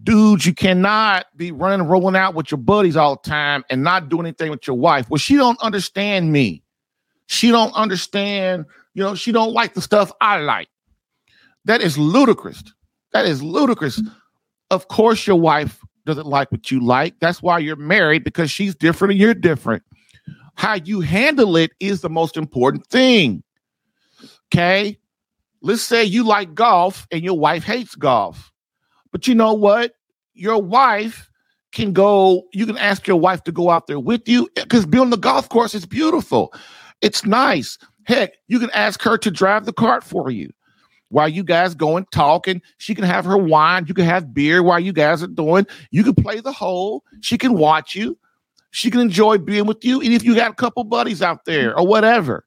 dudes, 0.03 0.45
you 0.45 0.53
cannot 0.53 1.25
be 1.39 1.53
running, 1.53 1.87
rolling 1.87 2.17
out 2.17 2.35
with 2.35 2.51
your 2.51 2.59
buddies 2.59 2.99
all 2.99 3.17
the 3.17 3.31
time 3.31 3.65
and 3.71 3.83
not 3.83 4.11
do 4.11 4.21
anything 4.21 4.51
with 4.51 4.67
your 4.67 4.77
wife. 4.77 5.09
Well, 5.09 5.17
she 5.17 5.37
don't 5.37 5.61
understand 5.63 6.33
me. 6.33 6.63
She 7.29 7.51
don't 7.51 7.73
understand, 7.73 8.67
you 8.93 9.03
know, 9.03 9.15
she 9.15 9.33
don't 9.33 9.55
like 9.55 9.73
the 9.73 9.81
stuff 9.81 10.13
I 10.21 10.37
like. 10.41 10.69
That 11.64 11.81
is 11.81 11.96
ludicrous. 11.96 12.62
That 13.12 13.27
is 13.27 13.42
ludicrous. 13.42 14.03
Of 14.70 14.88
course, 14.88 15.27
your 15.27 15.37
wife 15.37 15.81
doesn't 16.05 16.27
like 16.27 16.53
what 16.53 16.70
you 16.70 16.81
like. 16.81 17.14
That's 17.20 17.42
why 17.42 17.59
you're 17.59 17.77
married 17.77 18.24
because 18.24 18.50
she's 18.50 18.74
different 18.74 19.12
and 19.12 19.20
you're 19.20 19.35
different. 19.35 19.83
How 20.57 20.74
you 20.74 21.00
handle 21.00 21.57
it 21.57 21.72
is 21.81 22.00
the 22.00 22.11
most 22.11 22.37
important 22.37 22.87
thing. 22.88 23.42
Okay. 24.53 24.98
Let's 25.62 25.83
say 25.83 26.05
you 26.05 26.24
like 26.24 26.55
golf 26.55 27.07
and 27.11 27.22
your 27.22 27.38
wife 27.38 27.64
hates 27.64 27.94
golf. 27.94 28.53
But 29.12 29.27
you 29.27 29.35
know 29.35 29.55
what? 29.55 29.94
Your 30.35 30.61
wife 30.61 31.31
can 31.72 31.92
go, 31.92 32.42
you 32.53 32.66
can 32.66 32.77
ask 32.77 33.07
your 33.07 33.16
wife 33.16 33.42
to 33.44 33.53
go 33.53 33.70
out 33.70 33.87
there 33.87 33.98
with 33.98 34.29
you 34.29 34.48
because 34.55 34.85
on 34.85 35.11
the 35.11 35.16
golf 35.16 35.48
course 35.48 35.74
is 35.74 35.87
beautiful. 35.87 36.53
It's 37.00 37.24
nice. 37.24 37.79
Heck, 38.05 38.35
you 38.48 38.61
can 38.61 38.70
ask 38.70 39.00
her 39.03 39.16
to 39.18 39.31
drive 39.31 39.64
the 39.64 39.72
cart 39.72 40.05
for 40.05 40.31
you 40.31 40.50
while 41.09 41.29
you 41.29 41.45
guys 41.45 41.75
go 41.75 41.97
and 41.97 42.11
talk 42.11 42.47
and 42.47 42.61
she 42.79 42.95
can 42.95 43.05
have 43.05 43.25
her 43.25 43.37
wine. 43.37 43.85
You 43.87 43.95
can 43.95 44.05
have 44.05 44.35
beer 44.35 44.62
while 44.62 44.81
you 44.81 44.93
guys 44.93 45.23
are 45.23 45.29
doing. 45.29 45.67
You 45.90 46.05
can 46.05 46.14
play 46.14 46.40
the 46.40 46.53
hole. 46.53 47.05
She 47.21 47.38
can 47.38 47.55
watch 47.55 47.95
you. 47.95 48.19
She 48.71 48.90
can 48.90 49.01
enjoy 49.01 49.38
being 49.38 49.67
with 49.67 49.85
you. 49.85 50.01
And 50.01 50.12
if 50.12 50.25
you 50.25 50.35
got 50.35 50.51
a 50.51 50.55
couple 50.55 50.83
buddies 50.85 51.23
out 51.23 51.45
there 51.45 51.79
or 51.79 51.87
whatever 51.87 52.45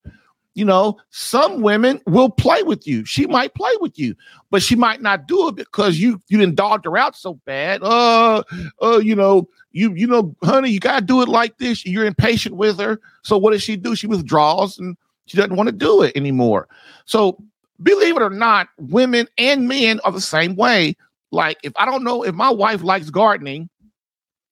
you 0.57 0.65
know 0.65 0.97
some 1.11 1.61
women 1.61 2.01
will 2.07 2.31
play 2.31 2.63
with 2.63 2.87
you. 2.87 3.05
She 3.05 3.27
might 3.27 3.53
play 3.53 3.71
with 3.79 3.97
you 3.99 4.15
but 4.49 4.63
she 4.63 4.75
might 4.75 5.03
not 5.03 5.27
do 5.27 5.49
it 5.49 5.55
because 5.55 5.99
you 5.99 6.19
you 6.29 6.39
didn't 6.39 6.55
dogged 6.55 6.85
her 6.85 6.97
out 6.97 7.15
so 7.15 7.35
bad. 7.45 7.83
Uh 7.83 8.41
uh 8.81 8.97
you 8.97 9.15
know 9.15 9.47
you 9.71 9.93
you 9.93 10.07
know 10.07 10.35
honey 10.43 10.71
you 10.71 10.79
gotta 10.79 11.05
do 11.05 11.21
it 11.21 11.29
like 11.29 11.59
this. 11.59 11.85
You're 11.85 12.05
impatient 12.05 12.55
with 12.55 12.79
her. 12.79 12.99
So 13.21 13.37
what 13.37 13.51
does 13.51 13.61
she 13.61 13.77
do? 13.77 13.95
She 13.95 14.07
withdraws 14.07 14.79
and 14.79 14.97
she 15.27 15.37
doesn't 15.37 15.55
want 15.55 15.67
to 15.67 15.73
do 15.73 16.01
it 16.01 16.17
anymore. 16.17 16.67
So 17.05 17.37
believe 17.81 18.15
it 18.17 18.21
or 18.21 18.29
not, 18.29 18.69
women 18.77 19.27
and 19.37 19.67
men 19.67 19.99
are 20.03 20.11
the 20.11 20.21
same 20.21 20.55
way. 20.55 20.95
Like, 21.31 21.57
if 21.63 21.73
I 21.75 21.85
don't 21.85 22.03
know 22.03 22.23
if 22.23 22.33
my 22.33 22.49
wife 22.49 22.81
likes 22.81 23.09
gardening, 23.09 23.69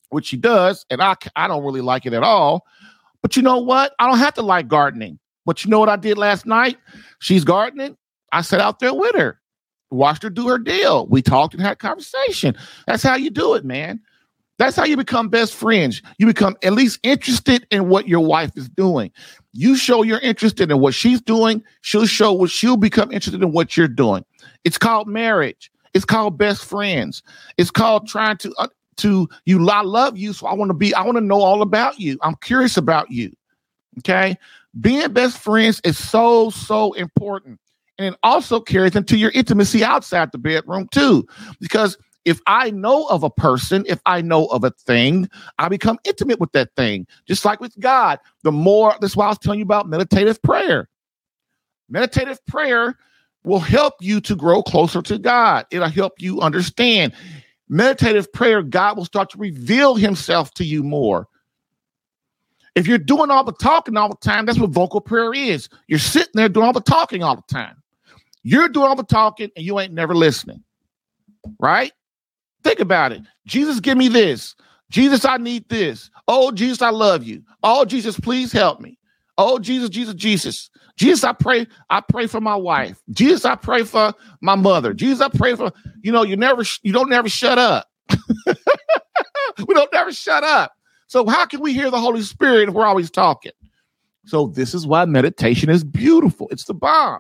which 0.09 0.27
she 0.27 0.37
does, 0.37 0.85
and 0.89 1.01
I 1.01 1.15
I 1.35 1.47
don't 1.47 1.63
really 1.63 1.81
like 1.81 2.05
it 2.05 2.13
at 2.13 2.23
all. 2.23 2.65
But 3.21 3.35
you 3.35 3.41
know 3.41 3.57
what? 3.57 3.93
I 3.99 4.07
don't 4.07 4.19
have 4.19 4.35
to 4.35 4.41
like 4.41 4.67
gardening. 4.67 5.19
But 5.45 5.63
you 5.63 5.71
know 5.71 5.79
what 5.79 5.89
I 5.89 5.95
did 5.95 6.17
last 6.17 6.45
night? 6.45 6.77
She's 7.19 7.43
gardening. 7.43 7.97
I 8.31 8.41
sat 8.41 8.59
out 8.59 8.79
there 8.79 8.93
with 8.93 9.15
her, 9.15 9.39
watched 9.91 10.23
her 10.23 10.29
do 10.29 10.47
her 10.47 10.57
deal. 10.57 11.07
We 11.07 11.21
talked 11.21 11.53
and 11.53 11.63
had 11.63 11.79
conversation. 11.79 12.55
That's 12.87 13.03
how 13.03 13.15
you 13.15 13.29
do 13.29 13.53
it, 13.53 13.63
man. 13.63 14.01
That's 14.57 14.75
how 14.75 14.85
you 14.85 14.95
become 14.95 15.29
best 15.29 15.53
friends. 15.53 16.01
You 16.17 16.27
become 16.27 16.55
at 16.63 16.73
least 16.73 16.99
interested 17.03 17.67
in 17.71 17.89
what 17.89 18.07
your 18.07 18.21
wife 18.21 18.51
is 18.55 18.69
doing. 18.69 19.11
You 19.51 19.75
show 19.75 20.03
you're 20.03 20.19
interested 20.19 20.71
in 20.71 20.79
what 20.79 20.93
she's 20.93 21.21
doing, 21.21 21.63
she'll 21.81 22.05
show 22.05 22.31
what 22.31 22.49
she'll 22.49 22.77
become 22.77 23.11
interested 23.11 23.41
in 23.41 23.51
what 23.51 23.75
you're 23.75 23.87
doing. 23.87 24.23
It's 24.63 24.77
called 24.77 25.07
marriage. 25.07 25.71
It's 25.93 26.05
called 26.05 26.37
best 26.37 26.65
friends. 26.65 27.23
It's 27.57 27.71
called 27.71 28.07
trying 28.07 28.37
to 28.37 28.53
uh, 28.57 28.67
to 28.97 29.29
you. 29.45 29.67
I 29.69 29.81
love 29.81 30.17
you, 30.17 30.33
so 30.33 30.47
I 30.47 30.53
want 30.53 30.69
to 30.69 30.73
be. 30.73 30.93
I 30.93 31.03
want 31.03 31.17
to 31.17 31.23
know 31.23 31.41
all 31.41 31.61
about 31.61 31.99
you. 31.99 32.17
I'm 32.21 32.35
curious 32.41 32.75
about 32.75 33.09
you. 33.11 33.31
Okay, 33.99 34.35
being 34.81 35.13
best 35.13 35.37
friends 35.37 35.79
is 35.85 35.97
so 35.97 36.49
so 36.49 36.91
important, 36.93 37.61
and 37.97 38.13
it 38.13 38.19
also 38.23 38.59
carries 38.59 38.95
into 38.95 39.17
your 39.17 39.31
intimacy 39.31 39.85
outside 39.85 40.33
the 40.33 40.37
bedroom 40.37 40.89
too, 40.91 41.25
because 41.61 41.97
if 42.25 42.41
I 42.47 42.71
know 42.71 43.05
of 43.05 43.23
a 43.23 43.29
person, 43.29 43.85
if 43.87 43.99
I 44.05 44.21
know 44.21 44.47
of 44.47 44.63
a 44.63 44.71
thing, 44.71 45.29
I 45.59 45.69
become 45.69 45.99
intimate 46.03 46.39
with 46.39 46.51
that 46.53 46.75
thing. 46.75 47.07
Just 47.27 47.45
like 47.45 47.61
with 47.61 47.79
God. 47.79 48.19
The 48.43 48.51
more, 48.51 48.95
that's 48.99 49.15
why 49.15 49.25
I 49.25 49.29
was 49.29 49.37
telling 49.37 49.59
you 49.59 49.65
about 49.65 49.87
meditative 49.87 50.41
prayer. 50.41 50.89
Meditative 51.87 52.43
prayer 52.47 52.97
will 53.43 53.59
help 53.59 53.93
you 54.01 54.19
to 54.21 54.35
grow 54.35 54.63
closer 54.63 55.03
to 55.03 55.19
God. 55.19 55.67
It'll 55.69 55.87
help 55.87 56.13
you 56.19 56.41
understand. 56.41 57.13
Meditative 57.69 58.31
prayer, 58.33 58.63
God 58.63 58.97
will 58.97 59.05
start 59.05 59.29
to 59.31 59.37
reveal 59.37 59.95
himself 59.95 60.51
to 60.55 60.65
you 60.65 60.83
more. 60.83 61.27
If 62.73 62.87
you're 62.87 62.97
doing 62.97 63.29
all 63.29 63.43
the 63.43 63.53
talking 63.53 63.95
all 63.97 64.09
the 64.09 64.17
time, 64.17 64.45
that's 64.45 64.59
what 64.59 64.71
vocal 64.71 64.99
prayer 64.99 65.33
is. 65.33 65.69
You're 65.87 65.99
sitting 65.99 66.33
there 66.33 66.49
doing 66.49 66.65
all 66.65 66.73
the 66.73 66.81
talking 66.81 67.23
all 67.23 67.35
the 67.35 67.53
time. 67.53 67.81
You're 68.43 68.67
doing 68.67 68.87
all 68.87 68.95
the 68.95 69.03
talking 69.03 69.49
and 69.55 69.63
you 69.63 69.79
ain't 69.79 69.93
never 69.93 70.13
listening, 70.13 70.63
right? 71.59 71.93
Think 72.65 72.79
about 72.79 73.11
it. 73.11 73.21
Jesus, 73.45 73.79
give 73.79 73.95
me 73.95 74.07
this. 74.07 74.55
Jesus, 74.89 75.23
I 75.23 75.37
need 75.37 75.69
this. 75.69 76.09
Oh, 76.27 76.51
Jesus, 76.51 76.81
I 76.81 76.89
love 76.89 77.23
you. 77.23 77.43
Oh, 77.61 77.85
Jesus, 77.85 78.19
please 78.19 78.51
help 78.51 78.81
me. 78.81 78.97
Oh, 79.37 79.59
Jesus, 79.59 79.87
Jesus, 79.87 80.15
Jesus. 80.15 80.71
Jesus, 80.97 81.23
I 81.23 81.33
pray, 81.33 81.67
I 81.91 82.01
pray 82.01 82.25
for 82.25 82.41
my 82.41 82.55
wife. 82.55 82.99
Jesus, 83.11 83.45
I 83.45 83.53
pray 83.53 83.83
for 83.83 84.15
my 84.41 84.55
mother. 84.55 84.95
Jesus, 84.95 85.21
I 85.21 85.29
pray 85.29 85.53
for, 85.55 85.71
you 86.01 86.11
know, 86.11 86.23
you 86.23 86.35
never, 86.35 86.63
you 86.81 86.91
don't 86.91 87.07
never 87.07 87.29
shut 87.29 87.59
up. 87.59 87.87
we 88.47 89.75
don't 89.75 89.93
never 89.93 90.11
shut 90.11 90.43
up. 90.43 90.73
So 91.05 91.27
how 91.27 91.45
can 91.45 91.61
we 91.61 91.71
hear 91.71 91.91
the 91.91 91.99
Holy 91.99 92.23
Spirit 92.23 92.69
if 92.69 92.73
we're 92.73 92.87
always 92.87 93.11
talking? 93.11 93.51
So 94.25 94.47
this 94.47 94.73
is 94.73 94.87
why 94.87 95.05
meditation 95.05 95.69
is 95.69 95.83
beautiful. 95.83 96.47
It's 96.49 96.65
the 96.65 96.73
bomb. 96.73 97.19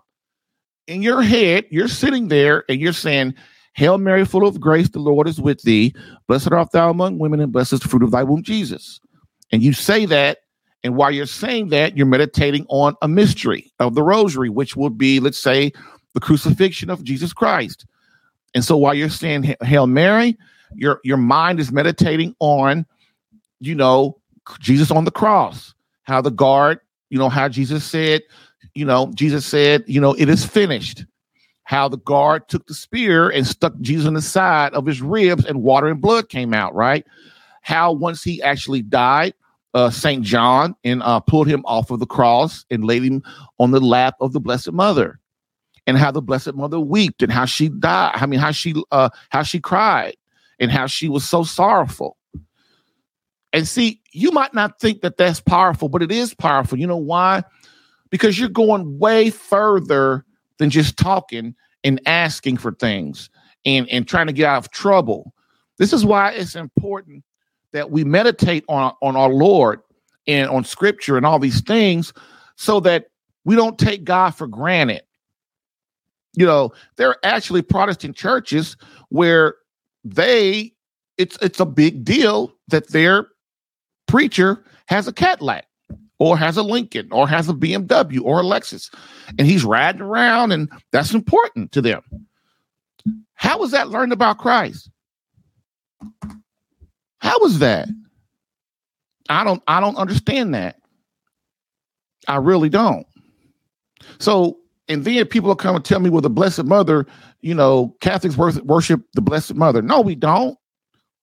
In 0.87 1.03
your 1.03 1.21
head, 1.21 1.65
you're 1.69 1.87
sitting 1.87 2.29
there 2.29 2.63
and 2.67 2.81
you're 2.81 2.93
saying, 2.93 3.35
Hail 3.75 3.97
Mary, 3.97 4.23
full 4.23 4.47
of 4.47 4.59
grace, 4.59 4.89
the 4.89 4.99
Lord 4.99 5.27
is 5.27 5.39
with 5.39 5.61
thee. 5.63 5.93
Blessed 6.27 6.51
art 6.51 6.71
thou 6.71 6.89
among 6.89 7.19
women, 7.19 7.41
and 7.41 7.51
blessed 7.51 7.73
is 7.73 7.79
the 7.81 7.89
fruit 7.89 8.03
of 8.03 8.11
thy 8.11 8.23
womb, 8.23 8.41
Jesus. 8.41 9.01
And 9.51 9.61
you 9.61 9.73
say 9.73 10.05
that, 10.05 10.39
and 10.83 10.95
while 10.95 11.11
you're 11.11 11.25
saying 11.25 11.69
that, 11.69 11.97
you're 11.97 12.05
meditating 12.05 12.65
on 12.69 12.95
a 13.01 13.09
mystery 13.09 13.73
of 13.79 13.93
the 13.93 14.01
rosary, 14.01 14.49
which 14.49 14.77
would 14.77 14.97
be, 14.97 15.19
let's 15.19 15.37
say, 15.37 15.73
the 16.13 16.21
crucifixion 16.21 16.89
of 16.89 17.03
Jesus 17.03 17.33
Christ. 17.33 17.85
And 18.53 18.63
so 18.63 18.77
while 18.77 18.93
you're 18.93 19.09
saying 19.09 19.55
Hail 19.61 19.87
Mary, 19.87 20.37
your 20.73 21.01
your 21.03 21.17
mind 21.17 21.59
is 21.59 21.71
meditating 21.71 22.33
on, 22.39 22.85
you 23.59 23.75
know, 23.75 24.17
Jesus 24.59 24.89
on 24.89 25.03
the 25.03 25.11
cross, 25.11 25.73
how 26.03 26.21
the 26.21 26.31
guard, 26.31 26.79
you 27.09 27.19
know, 27.19 27.27
how 27.27 27.49
Jesus 27.49 27.83
said, 27.83 28.21
you 28.73 28.85
know, 28.85 29.11
Jesus 29.15 29.45
said, 29.45 29.83
you 29.85 29.99
know, 29.99 30.13
it 30.13 30.29
is 30.29 30.45
finished 30.45 31.03
how 31.65 31.89
the 31.89 31.97
guard 31.97 32.47
took 32.47 32.65
the 32.67 32.73
spear 32.73 33.29
and 33.29 33.45
stuck 33.45 33.73
Jesus 33.81 34.07
in 34.07 34.13
the 34.13 34.21
side 34.21 34.73
of 34.73 34.85
his 34.85 35.01
ribs 35.01 35.45
and 35.45 35.63
water 35.63 35.87
and 35.87 35.99
blood 35.99 36.29
came 36.29 36.53
out, 36.53 36.73
right? 36.73 37.05
How 37.61 37.91
once 37.91 38.23
he 38.23 38.41
actually 38.41 38.83
died, 38.83 39.33
uh, 39.73 39.89
St. 39.89 40.23
John 40.23 40.75
and 40.83 41.01
uh, 41.03 41.19
pulled 41.19 41.47
him 41.47 41.63
off 41.65 41.89
of 41.89 41.99
the 41.99 42.05
cross 42.05 42.65
and 42.69 42.85
laid 42.85 43.03
him 43.03 43.23
on 43.59 43.71
the 43.71 43.81
lap 43.81 44.15
of 44.21 44.31
the 44.31 44.39
Blessed 44.39 44.71
Mother, 44.71 45.19
and 45.87 45.97
how 45.97 46.11
the 46.11 46.21
Blessed 46.21 46.53
Mother 46.53 46.79
wept 46.79 47.23
and 47.23 47.31
how 47.31 47.45
she 47.45 47.69
died. 47.69 48.11
I 48.13 48.27
mean, 48.27 48.39
how 48.39 48.51
she 48.51 48.75
uh, 48.91 49.09
how 49.29 49.41
she 49.41 49.59
cried 49.59 50.15
and 50.59 50.71
how 50.71 50.85
she 50.85 51.09
was 51.09 51.27
so 51.27 51.43
sorrowful. 51.43 52.15
And 53.53 53.67
see, 53.67 54.01
you 54.11 54.31
might 54.31 54.53
not 54.53 54.79
think 54.79 55.01
that 55.01 55.17
that's 55.17 55.41
powerful, 55.41 55.89
but 55.89 56.03
it 56.03 56.11
is 56.11 56.33
powerful. 56.35 56.77
You 56.77 56.87
know 56.87 56.95
why? 56.95 57.43
Because 58.11 58.37
you're 58.37 58.49
going 58.49 58.99
way 58.99 59.31
further 59.31 60.25
than 60.57 60.69
just 60.69 60.97
talking 60.97 61.55
and 61.83 62.01
asking 62.05 62.57
for 62.57 62.71
things 62.73 63.29
and, 63.65 63.87
and 63.89 64.07
trying 64.07 64.27
to 64.27 64.33
get 64.33 64.47
out 64.47 64.57
of 64.57 64.71
trouble. 64.71 65.33
This 65.77 65.93
is 65.93 66.05
why 66.05 66.31
it's 66.31 66.55
important 66.55 67.23
that 67.73 67.91
we 67.91 68.03
meditate 68.03 68.63
on, 68.69 68.93
on 69.01 69.15
our 69.15 69.29
Lord 69.29 69.81
and 70.27 70.49
on 70.49 70.63
scripture 70.63 71.17
and 71.17 71.25
all 71.25 71.39
these 71.39 71.61
things 71.61 72.13
so 72.55 72.79
that 72.81 73.07
we 73.43 73.55
don't 73.55 73.77
take 73.77 74.03
God 74.03 74.31
for 74.31 74.47
granted. 74.47 75.03
You 76.33 76.45
know, 76.45 76.71
there 76.97 77.09
are 77.09 77.19
actually 77.23 77.61
Protestant 77.61 78.15
churches 78.15 78.75
where 79.09 79.55
they 80.03 80.73
it's 81.17 81.37
it's 81.41 81.59
a 81.59 81.65
big 81.65 82.03
deal 82.03 82.53
that 82.67 82.89
their 82.89 83.27
preacher 84.07 84.65
has 84.87 85.07
a 85.07 85.13
Cadillac 85.13 85.65
or 86.19 86.37
has 86.37 86.57
a 86.57 86.63
Lincoln 86.63 87.09
or 87.11 87.27
has 87.27 87.49
a 87.49 87.53
BMW 87.53 88.21
or 88.21 88.41
a 88.41 88.43
Lexus 88.43 88.93
and 89.37 89.47
he's 89.47 89.65
riding 89.65 90.01
around 90.01 90.51
and 90.51 90.69
that's 90.91 91.13
important 91.13 91.71
to 91.73 91.81
them. 91.81 92.01
How 93.33 93.59
was 93.59 93.71
that 93.71 93.89
learned 93.89 94.13
about 94.13 94.37
Christ? 94.37 94.89
How 97.19 97.39
was 97.39 97.59
that? 97.59 97.89
I 99.29 99.43
don't 99.43 99.61
I 99.67 99.79
don't 99.79 99.97
understand 99.97 100.53
that. 100.53 100.77
I 102.27 102.37
really 102.37 102.69
don't. 102.69 103.05
So 104.19 104.57
and 104.87 105.03
then 105.03 105.25
people 105.25 105.47
will 105.47 105.55
come 105.55 105.75
and 105.75 105.83
tell 105.83 105.99
me, 105.99 106.09
well, 106.09 106.21
the 106.21 106.29
Blessed 106.29 106.65
Mother, 106.65 107.07
you 107.41 107.55
know, 107.55 107.95
Catholics 108.01 108.37
worship 108.37 109.01
the 109.13 109.21
Blessed 109.21 109.55
Mother. 109.55 109.81
No, 109.81 110.01
we 110.01 110.15
don't. 110.15 110.57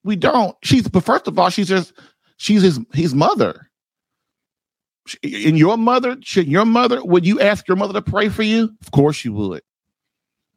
We 0.04 0.16
don't. 0.16 0.56
She's, 0.64 0.88
but 0.88 1.04
first 1.04 1.28
of 1.28 1.38
all, 1.38 1.48
she's 1.48 1.68
just, 1.68 1.92
she's 2.38 2.62
his, 2.62 2.80
his 2.92 3.14
mother. 3.14 3.70
In 5.22 5.56
your 5.56 5.76
mother, 5.76 6.16
should 6.22 6.46
your 6.46 6.64
mother, 6.64 7.04
would 7.04 7.26
you 7.26 7.40
ask 7.40 7.66
your 7.66 7.76
mother 7.76 7.92
to 7.94 8.02
pray 8.02 8.28
for 8.28 8.42
you? 8.42 8.72
Of 8.82 8.92
course 8.92 9.24
you 9.24 9.32
would. 9.32 9.62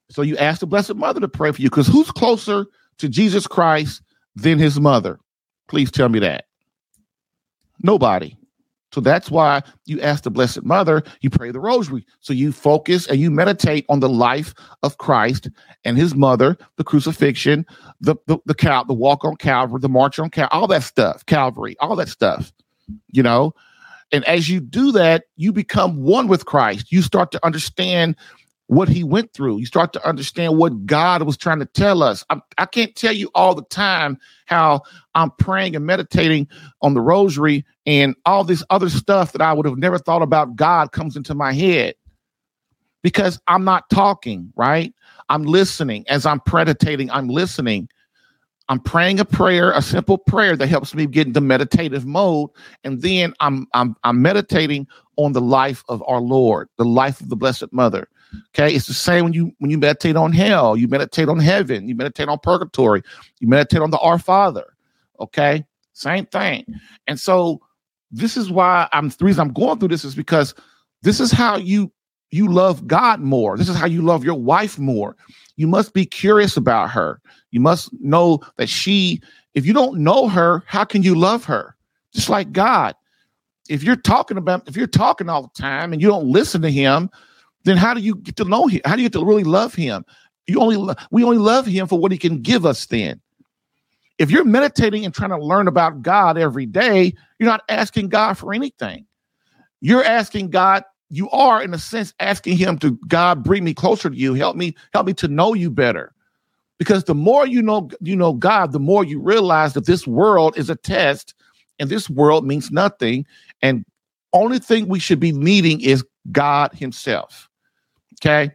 So 0.09 0.21
you 0.21 0.37
ask 0.37 0.59
the 0.59 0.67
Blessed 0.67 0.95
Mother 0.95 1.19
to 1.19 1.27
pray 1.27 1.51
for 1.51 1.61
you 1.61 1.69
because 1.69 1.87
who's 1.87 2.11
closer 2.11 2.65
to 2.99 3.09
Jesus 3.09 3.47
Christ 3.47 4.01
than 4.35 4.59
his 4.59 4.79
mother? 4.79 5.19
Please 5.67 5.89
tell 5.89 6.09
me 6.09 6.19
that. 6.19 6.45
Nobody. 7.81 8.37
So 8.91 9.01
that's 9.01 9.29
why 9.29 9.61
you 9.85 9.99
ask 9.99 10.23
the 10.23 10.31
Blessed 10.31 10.63
Mother, 10.63 11.03
you 11.19 11.29
pray 11.29 11.51
the 11.51 11.59
rosary. 11.59 12.05
So 12.21 12.31
you 12.31 12.53
focus 12.53 13.07
and 13.07 13.19
you 13.19 13.29
meditate 13.29 13.85
on 13.89 13.99
the 13.99 14.07
life 14.07 14.53
of 14.83 14.99
Christ 14.99 15.49
and 15.83 15.97
his 15.97 16.15
mother, 16.15 16.57
the 16.77 16.83
crucifixion, 16.85 17.65
the 17.99 18.15
the, 18.27 18.37
the 18.45 18.53
cal 18.53 18.85
the 18.85 18.93
walk 18.93 19.25
on 19.25 19.35
Calvary, 19.35 19.79
the 19.81 19.89
march 19.89 20.17
on 20.17 20.29
Cal, 20.29 20.47
all 20.51 20.67
that 20.67 20.83
stuff, 20.83 21.25
Calvary, 21.25 21.75
all 21.81 21.97
that 21.97 22.07
stuff, 22.07 22.53
you 23.11 23.21
know. 23.21 23.53
And 24.11 24.23
as 24.25 24.49
you 24.49 24.59
do 24.59 24.91
that, 24.93 25.25
you 25.35 25.51
become 25.51 26.03
one 26.03 26.27
with 26.27 26.45
Christ. 26.45 26.91
You 26.91 27.01
start 27.01 27.31
to 27.31 27.45
understand 27.45 28.15
what 28.67 28.89
he 28.89 29.03
went 29.03 29.31
through. 29.33 29.59
You 29.59 29.65
start 29.65 29.93
to 29.93 30.07
understand 30.07 30.57
what 30.57 30.85
God 30.85 31.21
was 31.23 31.37
trying 31.37 31.59
to 31.59 31.65
tell 31.65 32.01
us. 32.01 32.23
I, 32.29 32.39
I, 32.57 32.65
can't 32.65 32.95
tell 32.95 33.13
you 33.13 33.29
all 33.35 33.53
the 33.53 33.63
time 33.63 34.17
how 34.45 34.81
I'm 35.13 35.31
praying 35.31 35.75
and 35.75 35.85
meditating 35.85 36.47
on 36.81 36.95
the 36.95 37.01
rosary 37.01 37.63
and 37.85 38.15
all 38.25 38.43
this 38.43 38.63
other 38.71 38.89
stuff 38.89 39.33
that 39.33 39.41
I 39.41 39.53
would 39.53 39.67
have 39.67 39.77
never 39.77 39.99
thought 39.99 40.23
about 40.23 40.55
God 40.55 40.91
comes 40.93 41.15
into 41.15 41.35
my 41.35 41.53
head 41.53 41.93
because 43.03 43.39
I'm 43.47 43.63
not 43.63 43.87
talking, 43.91 44.51
right? 44.55 44.93
I'm 45.29 45.43
listening. 45.43 46.05
As 46.07 46.25
I'm 46.25 46.41
meditating, 46.51 47.11
I'm 47.11 47.27
listening. 47.27 47.87
I'm 48.67 48.79
praying 48.79 49.19
a 49.19 49.25
prayer, 49.25 49.71
a 49.71 49.81
simple 49.81 50.17
prayer 50.17 50.55
that 50.55 50.67
helps 50.67 50.95
me 50.95 51.05
get 51.05 51.27
into 51.27 51.41
meditative 51.41 52.05
mode, 52.05 52.49
and 52.83 53.01
then 53.01 53.33
I'm 53.39 53.67
I'm 53.73 53.95
I'm 54.03 54.21
meditating 54.21 54.87
on 55.17 55.33
the 55.33 55.41
life 55.41 55.83
of 55.87 56.03
our 56.07 56.19
Lord, 56.19 56.69
the 56.77 56.85
life 56.85 57.21
of 57.21 57.29
the 57.29 57.35
Blessed 57.35 57.71
Mother. 57.71 58.07
Okay, 58.49 58.73
it's 58.73 58.87
the 58.87 58.93
same 58.93 59.25
when 59.25 59.33
you 59.33 59.51
when 59.59 59.69
you 59.69 59.77
meditate 59.77 60.15
on 60.15 60.33
hell, 60.33 60.75
you 60.75 60.87
meditate 60.87 61.29
on 61.29 61.39
heaven, 61.39 61.87
you 61.87 61.95
meditate 61.95 62.27
on 62.27 62.39
purgatory, 62.39 63.03
you 63.39 63.47
meditate 63.47 63.81
on 63.81 63.91
the 63.91 63.99
Our 63.99 64.17
Father. 64.17 64.73
Okay, 65.19 65.63
same 65.93 66.25
thing. 66.25 66.65
And 67.07 67.19
so 67.19 67.61
this 68.11 68.35
is 68.35 68.49
why 68.49 68.87
I'm 68.93 69.09
the 69.09 69.25
reason 69.25 69.41
I'm 69.41 69.53
going 69.53 69.79
through 69.79 69.89
this 69.89 70.03
is 70.03 70.15
because 70.15 70.55
this 71.03 71.19
is 71.19 71.31
how 71.31 71.57
you 71.57 71.91
you 72.31 72.51
love 72.51 72.87
God 72.87 73.21
more. 73.21 73.57
This 73.57 73.69
is 73.69 73.75
how 73.75 73.85
you 73.85 74.01
love 74.01 74.23
your 74.23 74.35
wife 74.35 74.77
more. 74.77 75.15
You 75.55 75.67
must 75.67 75.93
be 75.93 76.05
curious 76.05 76.57
about 76.57 76.89
her. 76.91 77.21
You 77.51 77.59
must 77.59 77.89
know 78.01 78.41
that 78.57 78.67
she, 78.67 79.21
if 79.53 79.65
you 79.65 79.73
don't 79.73 79.99
know 79.99 80.27
her, 80.27 80.63
how 80.67 80.83
can 80.83 81.03
you 81.03 81.15
love 81.15 81.45
her? 81.45 81.75
Just 82.13 82.29
like 82.29 82.51
God. 82.51 82.95
If 83.69 83.83
you're 83.83 83.95
talking 83.95 84.37
about, 84.37 84.67
if 84.67 84.75
you're 84.75 84.87
talking 84.87 85.29
all 85.29 85.43
the 85.43 85.61
time 85.61 85.93
and 85.93 86.01
you 86.01 86.07
don't 86.07 86.27
listen 86.27 86.61
to 86.61 86.71
him, 86.71 87.09
then 87.63 87.77
how 87.77 87.93
do 87.93 88.01
you 88.01 88.15
get 88.15 88.35
to 88.37 88.45
know 88.45 88.67
him? 88.67 88.81
How 88.85 88.95
do 88.95 89.01
you 89.01 89.09
get 89.09 89.19
to 89.19 89.25
really 89.25 89.43
love 89.43 89.73
him? 89.73 90.05
You 90.47 90.59
only 90.59 90.95
we 91.11 91.23
only 91.23 91.39
love 91.39 91.65
him 91.65 91.87
for 91.87 91.97
what 91.97 92.11
he 92.11 92.17
can 92.17 92.41
give 92.41 92.65
us 92.65 92.85
then. 92.85 93.19
If 94.17 94.31
you're 94.31 94.45
meditating 94.45 95.03
and 95.03 95.13
trying 95.13 95.31
to 95.31 95.37
learn 95.37 95.67
about 95.67 96.01
God 96.01 96.37
every 96.37 96.65
day, 96.65 97.13
you're 97.39 97.49
not 97.49 97.63
asking 97.67 98.09
God 98.09 98.37
for 98.37 98.53
anything. 98.53 99.05
You're 99.81 100.03
asking 100.03 100.51
God, 100.51 100.83
you 101.09 101.29
are 101.29 101.61
in 101.61 101.73
a 101.73 101.77
sense 101.77 102.13
asking 102.19 102.57
him 102.57 102.77
to 102.79 102.91
God 103.07 103.43
bring 103.43 103.63
me 103.63 103.73
closer 103.73 104.09
to 104.09 104.15
you, 104.15 104.33
help 104.33 104.55
me 104.55 104.75
help 104.93 105.07
me 105.07 105.13
to 105.15 105.27
know 105.27 105.53
you 105.53 105.69
better. 105.69 106.13
Because 106.77 107.05
the 107.05 107.15
more 107.15 107.47
you 107.47 107.61
know 107.61 107.89
you 108.01 108.15
know 108.15 108.33
God, 108.33 108.71
the 108.71 108.79
more 108.79 109.03
you 109.03 109.19
realize 109.19 109.73
that 109.73 109.85
this 109.85 110.05
world 110.05 110.57
is 110.57 110.69
a 110.69 110.75
test 110.75 111.33
and 111.79 111.89
this 111.89 112.09
world 112.09 112.45
means 112.45 112.71
nothing 112.71 113.25
and 113.61 113.85
only 114.33 114.59
thing 114.59 114.87
we 114.87 114.99
should 114.99 115.19
be 115.19 115.31
needing 115.31 115.79
is 115.81 116.03
God 116.31 116.73
himself. 116.73 117.49
Okay. 118.19 118.51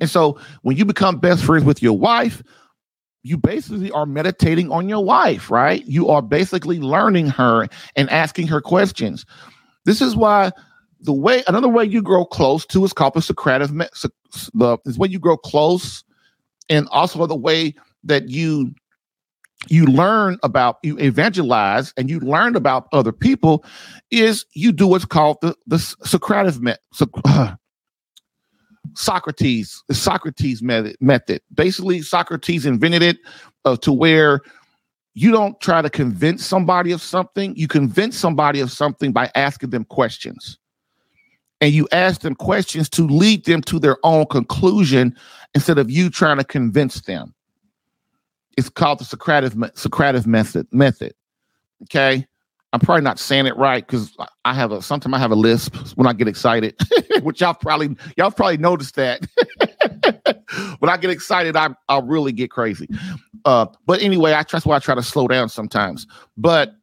And 0.00 0.08
so 0.08 0.38
when 0.62 0.76
you 0.76 0.84
become 0.84 1.18
best 1.18 1.44
friends 1.44 1.64
with 1.64 1.82
your 1.82 1.96
wife, 1.96 2.42
you 3.22 3.36
basically 3.36 3.90
are 3.90 4.06
meditating 4.06 4.70
on 4.70 4.88
your 4.88 5.04
wife, 5.04 5.50
right? 5.50 5.84
You 5.86 6.08
are 6.08 6.22
basically 6.22 6.78
learning 6.78 7.28
her 7.28 7.66
and 7.96 8.08
asking 8.10 8.46
her 8.48 8.60
questions. 8.60 9.26
This 9.84 10.00
is 10.00 10.16
why 10.16 10.52
the 11.00 11.12
way 11.12 11.42
another 11.46 11.68
way 11.68 11.84
you 11.84 12.02
grow 12.02 12.24
close 12.24 12.66
to 12.66 12.84
is 12.84 12.92
called 12.92 13.14
the 13.14 13.22
Socratic 13.22 13.70
the 14.54 14.78
is 14.84 14.98
when 14.98 15.10
you 15.10 15.18
grow 15.18 15.36
close, 15.36 16.04
and 16.68 16.88
also 16.90 17.24
the 17.26 17.36
way 17.36 17.74
that 18.04 18.28
you 18.28 18.74
you 19.68 19.86
learn 19.86 20.38
about 20.42 20.78
you 20.82 20.96
evangelize 20.98 21.92
and 21.96 22.08
you 22.08 22.20
learn 22.20 22.54
about 22.56 22.88
other 22.92 23.12
people 23.12 23.64
is 24.10 24.44
you 24.54 24.72
do 24.72 24.86
what's 24.86 25.04
called 25.04 25.38
the 25.40 25.54
the 25.66 25.78
Socratic 25.78 26.60
method. 26.60 26.80
Uh, 27.24 27.54
Socrates, 28.94 29.84
the 29.86 29.94
Socrates 29.94 30.62
method. 30.62 30.96
Method. 31.00 31.42
Basically, 31.54 32.00
Socrates 32.02 32.66
invented 32.66 33.02
it 33.02 33.18
uh, 33.64 33.76
to 33.76 33.92
where 33.92 34.40
you 35.14 35.30
don't 35.30 35.60
try 35.60 35.82
to 35.82 35.90
convince 35.90 36.44
somebody 36.44 36.92
of 36.92 37.02
something. 37.02 37.54
You 37.56 37.68
convince 37.68 38.16
somebody 38.16 38.60
of 38.60 38.72
something 38.72 39.12
by 39.12 39.30
asking 39.34 39.70
them 39.70 39.84
questions, 39.84 40.58
and 41.60 41.72
you 41.72 41.88
ask 41.92 42.20
them 42.20 42.34
questions 42.34 42.88
to 42.90 43.06
lead 43.06 43.44
them 43.44 43.60
to 43.62 43.78
their 43.78 43.96
own 44.04 44.26
conclusion 44.26 45.16
instead 45.54 45.78
of 45.78 45.90
you 45.90 46.10
trying 46.10 46.38
to 46.38 46.44
convince 46.44 47.02
them. 47.02 47.34
It's 48.56 48.68
called 48.68 49.00
the 49.00 49.04
Socratic 49.04 49.52
Socratic 49.74 50.26
method. 50.26 50.66
Method. 50.72 51.14
Okay. 51.84 52.26
I'm 52.72 52.80
probably 52.80 53.02
not 53.02 53.18
saying 53.18 53.46
it 53.46 53.56
right 53.56 53.86
because 53.86 54.14
I 54.44 54.52
have 54.52 54.72
a 54.72 54.82
sometimes 54.82 55.14
I 55.14 55.18
have 55.18 55.30
a 55.30 55.36
lisp 55.36 55.74
when 55.96 56.06
I 56.06 56.12
get 56.12 56.28
excited, 56.28 56.74
which 57.22 57.40
y'all 57.40 57.54
probably 57.54 57.96
y'all 58.16 58.30
probably 58.30 58.58
noticed 58.58 58.94
that. 58.96 59.26
when 60.78 60.90
I 60.90 60.98
get 60.98 61.10
excited, 61.10 61.56
I 61.56 61.70
I 61.88 62.00
really 62.00 62.32
get 62.32 62.50
crazy. 62.50 62.86
Uh, 63.46 63.66
but 63.86 64.02
anyway, 64.02 64.32
I 64.32 64.42
that's 64.42 64.66
why 64.66 64.76
I 64.76 64.80
try 64.80 64.94
to 64.94 65.02
slow 65.02 65.28
down 65.28 65.48
sometimes. 65.48 66.06
But 66.36 66.74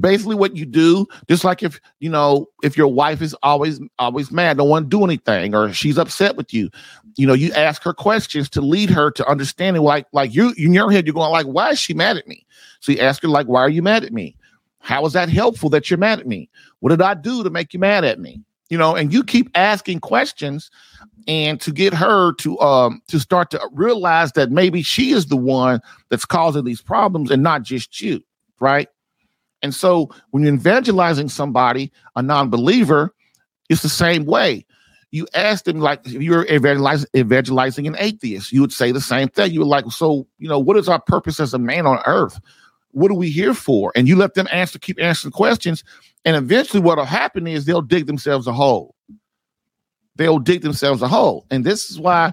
basically, 0.00 0.36
what 0.36 0.56
you 0.56 0.66
do, 0.66 1.06
just 1.28 1.44
like 1.44 1.62
if 1.62 1.80
you 2.00 2.10
know 2.10 2.48
if 2.62 2.76
your 2.76 2.88
wife 2.88 3.22
is 3.22 3.34
always 3.42 3.80
always 3.98 4.30
mad, 4.30 4.56
don't 4.56 4.68
want 4.68 4.90
to 4.90 4.96
do 4.96 5.04
anything, 5.04 5.54
or 5.54 5.72
she's 5.72 5.98
upset 5.98 6.36
with 6.36 6.52
you, 6.52 6.70
you 7.16 7.26
know, 7.26 7.34
you 7.34 7.52
ask 7.52 7.82
her 7.82 7.94
questions 7.94 8.48
to 8.50 8.60
lead 8.60 8.90
her 8.90 9.10
to 9.10 9.26
understanding. 9.26 9.82
Like 9.82 10.06
like 10.12 10.34
you 10.34 10.52
in 10.56 10.72
your 10.72 10.90
head, 10.90 11.06
you're 11.06 11.14
going 11.14 11.30
like, 11.30 11.46
why 11.46 11.70
is 11.70 11.78
she 11.78 11.94
mad 11.94 12.16
at 12.16 12.28
me? 12.28 12.46
So 12.80 12.92
you 12.92 12.98
ask 13.00 13.22
her 13.22 13.28
like, 13.28 13.46
why 13.46 13.60
are 13.60 13.70
you 13.70 13.82
mad 13.82 14.04
at 14.04 14.12
me? 14.12 14.36
How 14.80 15.04
is 15.06 15.14
that 15.14 15.28
helpful 15.28 15.70
that 15.70 15.90
you're 15.90 15.98
mad 15.98 16.20
at 16.20 16.26
me? 16.26 16.48
What 16.80 16.90
did 16.90 17.02
I 17.02 17.14
do 17.14 17.42
to 17.42 17.50
make 17.50 17.74
you 17.74 17.80
mad 17.80 18.04
at 18.04 18.20
me? 18.20 18.40
You 18.68 18.78
know, 18.78 18.94
and 18.94 19.12
you 19.12 19.24
keep 19.24 19.50
asking 19.54 20.00
questions 20.00 20.70
and 21.26 21.60
to 21.60 21.72
get 21.72 21.94
her 21.94 22.32
to 22.34 22.58
um 22.60 23.00
to 23.08 23.18
start 23.18 23.50
to 23.50 23.68
realize 23.72 24.32
that 24.32 24.50
maybe 24.50 24.82
she 24.82 25.12
is 25.12 25.26
the 25.26 25.36
one 25.36 25.80
that's 26.08 26.24
causing 26.24 26.64
these 26.64 26.82
problems 26.82 27.30
and 27.30 27.42
not 27.42 27.62
just 27.62 28.00
you, 28.00 28.22
right? 28.60 28.88
And 29.62 29.74
so 29.74 30.10
when 30.30 30.42
you're 30.42 30.54
evangelizing 30.54 31.28
somebody, 31.28 31.92
a 32.14 32.22
non-believer, 32.22 33.14
it's 33.68 33.82
the 33.82 33.88
same 33.88 34.24
way. 34.24 34.66
You 35.10 35.26
ask 35.34 35.64
them 35.64 35.80
like 35.80 36.06
if 36.06 36.22
you're 36.22 36.46
evangelizing, 36.46 37.08
evangelizing 37.16 37.86
an 37.86 37.96
atheist, 37.98 38.52
you 38.52 38.60
would 38.60 38.72
say 38.72 38.92
the 38.92 39.00
same 39.00 39.28
thing. 39.28 39.52
You 39.52 39.60
would 39.60 39.68
like, 39.68 39.90
so 39.90 40.26
you 40.38 40.48
know, 40.48 40.58
what 40.58 40.76
is 40.76 40.88
our 40.88 41.00
purpose 41.00 41.40
as 41.40 41.54
a 41.54 41.58
man 41.58 41.86
on 41.86 42.00
earth? 42.06 42.38
what 42.96 43.10
are 43.10 43.14
we 43.14 43.28
here 43.28 43.52
for? 43.52 43.92
And 43.94 44.08
you 44.08 44.16
let 44.16 44.32
them 44.32 44.48
answer, 44.50 44.78
keep 44.78 44.98
answering 44.98 45.32
questions. 45.32 45.84
And 46.24 46.34
eventually, 46.34 46.80
what'll 46.80 47.04
happen 47.04 47.46
is 47.46 47.66
they'll 47.66 47.82
dig 47.82 48.06
themselves 48.06 48.46
a 48.46 48.54
hole. 48.54 48.94
They'll 50.16 50.38
dig 50.38 50.62
themselves 50.62 51.02
a 51.02 51.08
hole. 51.08 51.46
And 51.50 51.62
this 51.62 51.90
is 51.90 52.00
why 52.00 52.32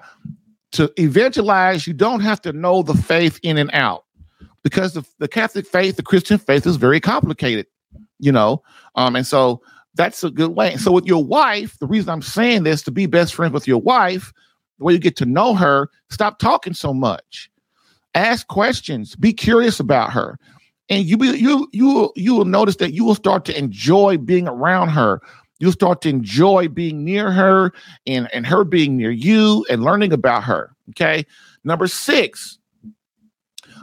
to 0.72 0.90
evangelize, 0.98 1.86
you 1.86 1.94
don't 1.94 2.22
have 2.22 2.42
to 2.44 2.54
know 2.54 2.82
the 2.82 2.94
faith 2.94 3.42
in 3.44 3.58
and 3.58 3.72
out 3.74 4.03
because 4.64 4.94
the, 4.94 5.04
the 5.20 5.28
Catholic 5.28 5.68
faith, 5.68 5.96
the 5.96 6.04
Christian 6.04 6.38
faith 6.38 6.66
is 6.66 6.78
very 6.78 7.00
complicated, 7.00 7.68
you 8.20 8.32
know. 8.32 8.64
Um, 8.96 9.16
and 9.16 9.28
so 9.28 9.62
that's 9.96 10.24
a 10.24 10.32
good 10.32 10.52
way. 10.52 10.78
So 10.78 10.92
with 10.92 11.06
your 11.06 11.24
wife, 11.24 11.78
the 11.80 11.88
reason 11.88 12.10
I'm 12.10 12.22
saying 12.22 12.64
this 12.64 12.82
to 12.84 12.92
be 12.92 13.06
best 13.06 13.36
friends 13.36 13.54
with 13.54 13.68
your 13.68 13.82
wife, 13.82 14.34
the 14.80 14.86
way 14.86 14.94
you 14.94 15.00
get 15.00 15.16
to 15.18 15.26
know 15.26 15.54
her, 15.56 15.90
stop 16.10 16.40
talking 16.40 16.74
so 16.74 16.94
much. 16.94 17.50
Ask 18.16 18.48
questions, 18.48 19.16
be 19.16 19.34
curious 19.34 19.80
about 19.80 20.14
her 20.14 20.38
and 20.90 21.06
you 21.06 21.18
be, 21.18 21.28
you 21.28 21.68
you 21.72 22.12
you 22.16 22.36
will 22.36 22.46
notice 22.46 22.76
that 22.78 22.94
you 22.94 23.04
will 23.04 23.16
start 23.16 23.46
to 23.46 23.58
enjoy 23.58 24.18
being 24.18 24.48
around 24.48 24.90
her. 24.90 25.22
You'll 25.60 25.72
start 25.72 26.02
to 26.02 26.10
enjoy 26.10 26.68
being 26.68 27.04
near 27.04 27.32
her 27.32 27.72
and 28.06 28.30
and 28.34 28.46
her 28.46 28.64
being 28.64 28.98
near 28.98 29.12
you 29.12 29.66
and 29.70 29.84
learning 29.84 30.12
about 30.12 30.44
her. 30.44 30.76
Okay. 30.90 31.26
Number 31.64 31.88
six, 31.88 32.60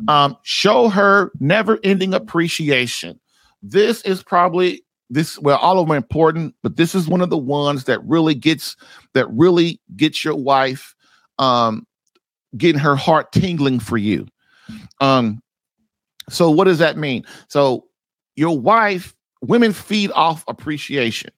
um, 0.08 0.36
show 0.42 0.88
her 0.88 1.32
never 1.40 1.78
ending 1.84 2.14
appreciation. 2.14 3.18
This 3.62 4.02
is 4.02 4.22
probably 4.22 4.82
this 5.10 5.38
well 5.40 5.58
all 5.58 5.78
of 5.78 5.86
them 5.86 5.92
are 5.92 5.96
important 5.96 6.54
but 6.62 6.76
this 6.76 6.94
is 6.94 7.08
one 7.08 7.20
of 7.20 7.30
the 7.30 7.36
ones 7.36 7.84
that 7.84 8.02
really 8.04 8.34
gets 8.34 8.76
that 9.12 9.28
really 9.30 9.80
gets 9.96 10.24
your 10.24 10.36
wife 10.36 10.94
um 11.38 11.84
getting 12.56 12.80
her 12.80 12.96
heart 12.96 13.32
tingling 13.32 13.80
for 13.80 13.98
you. 13.98 14.26
Um 15.00 15.42
so 16.30 16.48
what 16.48 16.64
does 16.64 16.78
that 16.78 16.96
mean? 16.96 17.24
So 17.48 17.86
your 18.36 18.58
wife 18.58 19.14
women 19.42 19.72
feed 19.72 20.12
off 20.12 20.44
appreciation. 20.46 21.30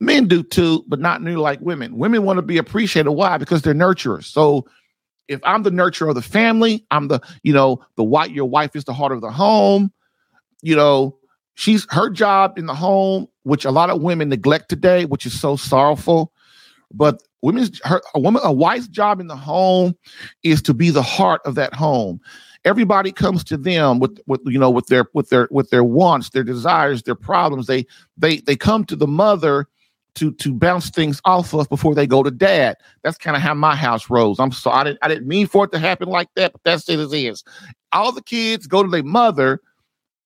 Men 0.00 0.26
do 0.26 0.42
too 0.42 0.84
but 0.88 0.98
not 0.98 1.22
nearly 1.22 1.40
like 1.40 1.60
women. 1.60 1.96
Women 1.96 2.24
want 2.24 2.38
to 2.38 2.42
be 2.42 2.58
appreciated. 2.58 3.12
Why? 3.12 3.38
Because 3.38 3.62
they're 3.62 3.72
nurturers. 3.72 4.24
So 4.24 4.66
if 5.28 5.40
i'm 5.44 5.62
the 5.62 5.70
nurturer 5.70 6.08
of 6.08 6.14
the 6.14 6.22
family 6.22 6.84
i'm 6.90 7.08
the 7.08 7.20
you 7.42 7.52
know 7.52 7.80
the 7.96 8.04
white 8.04 8.30
your 8.32 8.48
wife 8.48 8.76
is 8.76 8.84
the 8.84 8.92
heart 8.92 9.12
of 9.12 9.20
the 9.20 9.30
home 9.30 9.92
you 10.62 10.76
know 10.76 11.16
she's 11.54 11.86
her 11.90 12.10
job 12.10 12.58
in 12.58 12.66
the 12.66 12.74
home, 12.74 13.26
which 13.44 13.64
a 13.64 13.70
lot 13.70 13.90
of 13.90 14.02
women 14.02 14.28
neglect 14.28 14.68
today, 14.68 15.04
which 15.04 15.26
is 15.26 15.38
so 15.38 15.56
sorrowful. 15.56 16.32
But 16.92 17.22
women's 17.40 17.80
her 17.84 18.02
a 18.14 18.20
woman 18.20 18.42
a 18.44 18.52
wife's 18.52 18.88
job 18.88 19.20
in 19.20 19.26
the 19.26 19.36
home 19.36 19.96
is 20.42 20.60
to 20.62 20.74
be 20.74 20.90
the 20.90 21.02
heart 21.02 21.40
of 21.44 21.54
that 21.54 21.74
home. 21.74 22.20
Everybody 22.64 23.10
comes 23.10 23.42
to 23.44 23.56
them 23.56 23.98
with 23.98 24.20
with 24.26 24.40
you 24.44 24.58
know 24.58 24.70
with 24.70 24.86
their 24.86 25.06
with 25.14 25.30
their 25.30 25.48
with 25.50 25.70
their 25.70 25.84
wants, 25.84 26.30
their 26.30 26.44
desires, 26.44 27.02
their 27.02 27.14
problems. 27.14 27.66
They 27.66 27.86
they 28.16 28.38
they 28.38 28.56
come 28.56 28.84
to 28.84 28.96
the 28.96 29.06
mother 29.06 29.66
to 30.14 30.32
to 30.32 30.52
bounce 30.52 30.90
things 30.90 31.20
off 31.24 31.54
of 31.54 31.68
before 31.68 31.94
they 31.94 32.06
go 32.06 32.22
to 32.22 32.30
dad. 32.30 32.76
That's 33.02 33.18
kind 33.18 33.36
of 33.36 33.42
how 33.42 33.54
my 33.54 33.74
house 33.74 34.10
rolls. 34.10 34.38
I'm 34.38 34.52
sorry, 34.52 34.76
I 34.76 34.84
didn't, 34.84 34.98
I 35.02 35.08
didn't 35.08 35.28
mean 35.28 35.46
for 35.46 35.64
it 35.64 35.72
to 35.72 35.78
happen 35.78 36.08
like 36.08 36.28
that, 36.36 36.52
but 36.52 36.62
that's 36.64 36.88
it 36.88 36.98
as 36.98 37.12
is. 37.12 37.42
All 37.92 38.12
the 38.12 38.22
kids 38.22 38.66
go 38.66 38.82
to 38.82 38.88
their 38.88 39.02
mother 39.02 39.60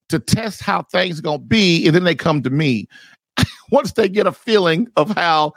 to 0.08 0.18
test 0.18 0.62
how 0.62 0.82
things 0.82 1.20
are 1.20 1.22
to 1.22 1.38
be, 1.38 1.86
and 1.86 1.94
then 1.94 2.04
they 2.04 2.14
come 2.14 2.42
to 2.42 2.50
me 2.50 2.88
once 3.70 3.92
they 3.92 4.08
get 4.08 4.26
a 4.26 4.32
feeling 4.32 4.88
of 4.96 5.10
how 5.10 5.52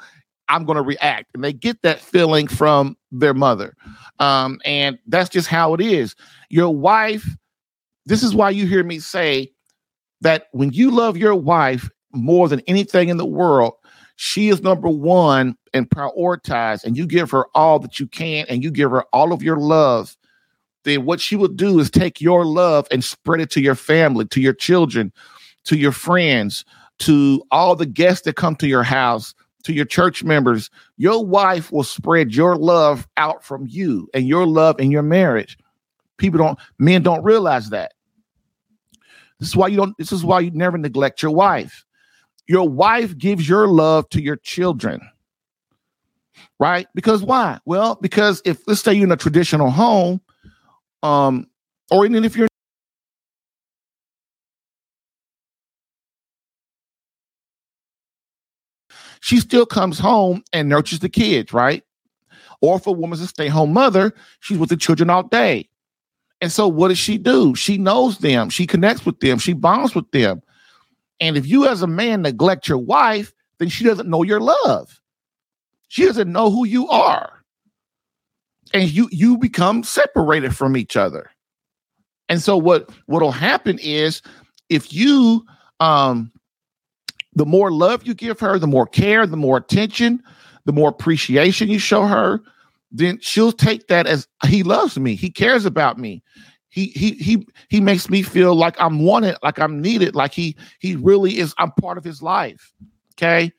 I'm 0.48 0.66
to 0.66 0.82
react, 0.82 1.32
and 1.34 1.44
they 1.44 1.54
get 1.54 1.82
that 1.84 2.00
feeling 2.00 2.48
from 2.48 2.98
their 3.12 3.34
mother, 3.34 3.76
um, 4.20 4.60
and 4.66 4.98
that's 5.08 5.30
just 5.30 5.48
how 5.48 5.74
it 5.74 5.82
is. 5.82 6.16
Your 6.50 6.74
wife. 6.74 7.28
This 8.06 8.24
is 8.24 8.34
why 8.34 8.50
you 8.50 8.66
hear 8.66 8.84
me 8.84 8.98
say 8.98 9.52
that 10.22 10.48
when 10.52 10.72
you 10.72 10.90
love 10.90 11.16
your 11.16 11.36
wife 11.36 11.92
more 12.12 12.50
than 12.50 12.60
anything 12.62 13.10
in 13.10 13.18
the 13.18 13.26
world, 13.26 13.74
she 14.22 14.50
is 14.50 14.62
number 14.62 14.90
one 14.90 15.56
and 15.74 15.90
prioritize, 15.90 16.84
and 16.84 16.98
you 16.98 17.08
give 17.08 17.32
her 17.32 17.46
all 17.56 17.80
that 17.80 18.00
you 18.00 18.08
can, 18.08 18.46
and 18.50 18.64
you 18.64 18.72
give 18.72 18.92
her 18.92 19.04
all 19.14 19.32
of 19.32 19.42
your 19.42 19.58
love 19.58 20.18
then 20.84 21.06
what 21.06 21.20
she 21.20 21.36
will 21.36 21.50
do 21.50 21.80
is 21.80 21.90
take 21.90 22.22
your 22.22 22.46
love 22.46 22.88
and 22.92 23.04
spread 23.04 23.42
it 23.42 23.52
to 23.52 23.62
your 23.62 23.76
family, 23.76 24.26
to 24.26 24.42
your 24.42 24.54
children, 24.54 25.12
to 25.66 25.78
your 25.78 25.92
friends, 25.92 26.66
to 27.00 27.44
all 27.52 27.76
the 27.76 27.86
guests 27.86 28.24
that 28.24 28.36
come 28.36 28.56
to 28.58 28.68
your 28.68 28.84
house, 28.84 29.34
to 29.64 29.74
your 29.74 29.86
church 29.86 30.24
members. 30.24 30.70
Your 30.98 31.26
wife 31.26 31.72
will 31.72 31.84
spread 31.84 32.34
your 32.34 32.56
love 32.56 33.08
out 33.18 33.44
from 33.44 33.68
you 33.68 34.10
and 34.14 34.28
your 34.28 34.46
love 34.46 34.80
in 34.80 34.90
your 34.92 35.04
marriage. 35.04 35.58
People 36.18 36.40
don't, 36.40 36.60
men 36.78 37.04
don't 37.04 37.24
realize 37.24 37.70
that. 37.70 37.94
This 39.40 39.50
is 39.50 39.56
why 39.56 39.68
you 39.68 39.78
don't, 39.78 39.98
this 39.98 40.12
is 40.12 40.24
why 40.24 40.40
you 40.42 40.52
never 40.52 40.78
neglect 40.78 41.22
your 41.22 41.32
wife. 41.32 41.86
Your 42.50 42.68
wife 42.68 43.18
gives 43.18 43.48
your 43.48 43.70
love 43.70 44.10
to 44.10 44.22
your 44.22 44.38
children 44.38 45.00
right? 46.60 46.88
Because 46.94 47.24
why? 47.24 47.60
Well, 47.66 47.98
because 48.02 48.42
if 48.46 48.60
let's 48.68 48.82
say 48.82 48.94
you're 48.94 49.06
in 49.06 49.12
a 49.12 49.18
traditional 49.18 49.70
home, 49.72 50.22
um, 51.04 51.48
or 51.92 52.06
even 52.06 52.24
if 52.26 52.36
you're 52.38 52.48
she 59.22 59.40
still 59.40 59.66
comes 59.66 60.00
home 60.00 60.44
and 60.54 60.70
nurtures 60.70 61.00
the 61.00 61.10
kids, 61.10 61.54
right? 61.54 61.84
Or 62.62 62.78
if 62.78 62.88
a 62.88 62.92
woman's 62.92 63.22
a 63.22 63.28
stay-home 63.28 63.74
mother, 63.74 64.14
she's 64.42 64.58
with 64.58 64.70
the 64.70 64.78
children 64.78 65.10
all 65.10 65.24
day. 65.24 65.70
And 66.42 66.52
so 66.52 66.68
what 66.68 66.90
does 66.90 66.98
she 66.98 67.18
do? 67.18 67.56
She 67.56 67.78
knows 67.78 68.20
them, 68.20 68.50
she 68.50 68.68
connects 68.68 69.06
with 69.06 69.20
them, 69.20 69.40
she 69.40 69.54
bonds 69.54 69.96
with 69.96 70.10
them. 70.12 70.42
And 71.20 71.38
if 71.38 71.48
you 71.48 71.68
as 71.68 71.82
a 71.82 71.88
man 71.88 72.22
neglect 72.22 72.68
your 72.68 72.78
wife, 72.78 73.34
then 73.60 73.70
she 73.70 73.84
doesn't 73.84 74.10
know 74.10 74.24
your 74.24 74.40
love. 74.40 75.00
She 75.90 76.06
doesn't 76.06 76.32
know 76.32 76.50
who 76.50 76.66
you 76.66 76.88
are 76.90 77.40
and 78.74 78.90
you 78.90 79.10
you 79.12 79.38
become 79.38 79.84
separated 79.84 80.56
from 80.56 80.78
each 80.78 80.96
other. 80.96 81.32
And 82.28 82.42
so 82.42 82.58
what 82.58 82.90
what'll 83.08 83.32
happen 83.32 83.80
is 83.80 84.22
if 84.70 84.94
you 84.94 85.46
um 85.80 86.32
the 87.34 87.46
more 87.46 87.72
love 87.72 88.06
you 88.06 88.14
give 88.14 88.40
her, 88.40 88.60
the 88.60 88.68
more 88.68 88.88
care, 88.88 89.26
the 89.26 89.38
more 89.38 89.58
attention, 89.58 90.22
the 90.66 90.74
more 90.74 90.90
appreciation 90.90 91.70
you 91.70 91.80
show 91.80 92.06
her, 92.06 92.42
then 92.92 93.20
she'll 93.22 93.52
take 93.52 93.88
that 93.88 94.08
as 94.08 94.28
he 94.48 94.64
loves 94.64 94.98
me. 95.00 95.16
He 95.16 95.30
cares 95.30 95.66
about 95.66 95.98
me. 95.98 96.24
He 96.70 96.88
he 96.88 97.12
he 97.14 97.48
he 97.70 97.82
makes 97.82 98.10
me 98.10 98.22
feel 98.22 98.56
like 98.56 98.76
I'm 98.80 99.00
wanted, 99.00 99.38
like 99.44 99.60
I'm 99.60 99.82
needed, 99.82 100.16
like 100.16 100.34
he 100.34 100.56
he 100.80 100.96
really 100.96 101.40
is 101.40 101.54
I'm 101.58 101.72
part 101.72 101.98
of 101.98 102.04
his 102.04 102.22
life. 102.22 102.74
Okay? 103.16 103.52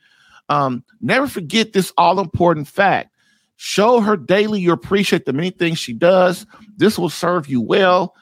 Um 0.49 0.85
never 1.01 1.27
forget 1.27 1.73
this 1.73 1.93
all 1.97 2.21
important 2.21 2.69
fact. 2.69 3.11
Show 3.57 4.01
her 4.01 4.17
daily 4.17 4.61
you 4.61 4.73
appreciate 4.73 5.27
the 5.27 5.33
many 5.33 5.51
things 5.51 5.79
she 5.79 5.93
does. 5.93 6.47
This 6.77 6.99
will 6.99 7.11
serve 7.11 7.49
you 7.49 7.61
well. 7.61 8.15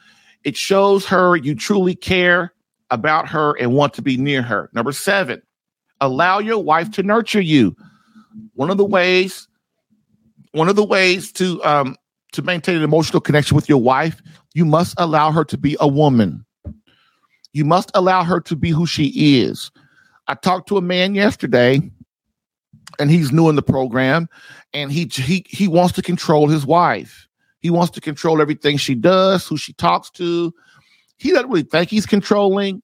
It 0.42 0.56
shows 0.56 1.04
her 1.06 1.36
you 1.36 1.54
truly 1.54 1.94
care 1.94 2.52
about 2.90 3.28
her 3.28 3.52
and 3.58 3.74
want 3.74 3.94
to 3.94 4.02
be 4.02 4.16
near 4.16 4.42
her. 4.42 4.70
Number 4.72 4.92
seven, 4.92 5.42
allow 6.00 6.38
your 6.38 6.62
wife 6.62 6.90
to 6.92 7.02
nurture 7.02 7.40
you. 7.40 7.76
One 8.54 8.70
of 8.70 8.78
the 8.78 8.84
ways, 8.84 9.48
one 10.52 10.68
of 10.68 10.76
the 10.76 10.84
ways 10.84 11.30
to 11.32 11.62
um, 11.64 11.96
to 12.32 12.42
maintain 12.42 12.76
an 12.76 12.82
emotional 12.82 13.20
connection 13.20 13.54
with 13.54 13.68
your 13.68 13.80
wife, 13.80 14.20
you 14.58 14.64
must 14.64 14.92
allow 14.98 15.30
her 15.30 15.44
to 15.44 15.56
be 15.56 15.76
a 15.78 15.86
woman. 15.86 16.44
You 17.52 17.64
must 17.64 17.92
allow 17.94 18.24
her 18.24 18.40
to 18.40 18.56
be 18.56 18.70
who 18.70 18.86
she 18.86 19.38
is. 19.40 19.70
I 20.26 20.34
talked 20.34 20.68
to 20.70 20.76
a 20.76 20.82
man 20.82 21.14
yesterday 21.14 21.80
and 22.98 23.08
he's 23.08 23.30
new 23.30 23.48
in 23.48 23.54
the 23.54 23.62
program 23.62 24.28
and 24.74 24.90
he 24.90 25.08
he 25.12 25.46
he 25.48 25.68
wants 25.68 25.92
to 25.92 26.02
control 26.02 26.48
his 26.48 26.66
wife. 26.66 27.28
He 27.60 27.70
wants 27.70 27.92
to 27.92 28.00
control 28.00 28.42
everything 28.42 28.78
she 28.78 28.96
does, 28.96 29.46
who 29.46 29.56
she 29.56 29.74
talks 29.74 30.10
to. 30.10 30.52
He 31.18 31.30
doesn't 31.30 31.50
really 31.50 31.62
think 31.62 31.88
he's 31.88 32.06
controlling, 32.06 32.82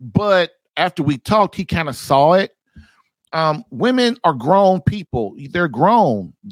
but 0.00 0.52
after 0.78 1.02
we 1.02 1.18
talked, 1.18 1.56
he 1.56 1.66
kind 1.66 1.90
of 1.90 1.96
saw 1.96 2.32
it. 2.32 2.55
Um, 3.36 3.64
women 3.70 4.16
are 4.24 4.32
grown 4.32 4.80
people. 4.80 5.34
They're 5.50 5.68
grown. 5.68 6.32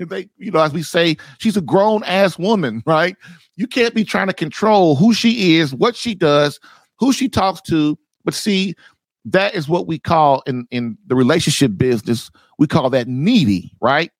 they, 0.00 0.28
you 0.38 0.50
know, 0.50 0.58
as 0.60 0.72
we 0.72 0.82
say, 0.82 1.16
she's 1.38 1.56
a 1.56 1.60
grown 1.60 2.02
ass 2.02 2.36
woman, 2.36 2.82
right? 2.84 3.16
You 3.54 3.68
can't 3.68 3.94
be 3.94 4.02
trying 4.02 4.26
to 4.26 4.32
control 4.32 4.96
who 4.96 5.14
she 5.14 5.56
is, 5.56 5.72
what 5.72 5.94
she 5.94 6.16
does, 6.16 6.58
who 6.98 7.12
she 7.12 7.28
talks 7.28 7.60
to. 7.68 7.96
But 8.24 8.34
see, 8.34 8.74
that 9.24 9.54
is 9.54 9.68
what 9.68 9.86
we 9.86 10.00
call 10.00 10.42
in 10.46 10.66
in 10.70 10.98
the 11.06 11.14
relationship 11.14 11.76
business 11.76 12.30
we 12.58 12.66
call 12.66 12.90
that 12.90 13.06
needy 13.06 13.72
right 13.80 14.10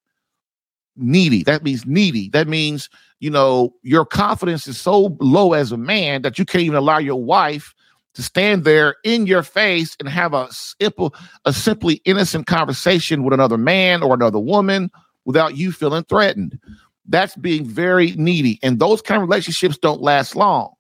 needy 0.96 1.42
that 1.42 1.62
means 1.62 1.85
needy 1.87 2.28
that 2.30 2.46
means 2.46 2.88
you 3.20 3.30
know 3.30 3.74
your 3.82 4.04
confidence 4.04 4.68
is 4.68 4.80
so 4.80 5.16
low 5.20 5.54
as 5.54 5.72
a 5.72 5.76
man 5.76 6.22
that 6.22 6.38
you 6.38 6.44
can't 6.44 6.62
even 6.62 6.76
allow 6.76 6.98
your 6.98 7.20
wife 7.20 7.74
to 8.14 8.22
stand 8.22 8.64
there 8.64 8.96
in 9.05 9.27
your 9.27 9.42
face 9.42 9.96
and 9.98 10.09
have 10.09 10.35
a 10.35 10.48
simple 10.51 11.14
a 11.44 11.53
simply 11.53 11.94
innocent 12.05 12.46
conversation 12.46 13.25
with 13.25 13.33
another 13.33 13.59
man 13.59 14.03
or 14.03 14.14
another 14.14 14.38
woman 14.38 14.90
without 15.25 15.57
you 15.57 15.72
feeling 15.72 16.05
threatened. 16.05 16.59
That's 17.07 17.37
being 17.37 17.64
very 17.64 18.12
needy 18.12 18.59
and 18.62 18.79
those 18.79 19.03
kind 19.03 19.22
of 19.22 19.29
relationships 19.29 19.79
don't 19.79 20.01
last 20.01 20.37
long 20.37 20.72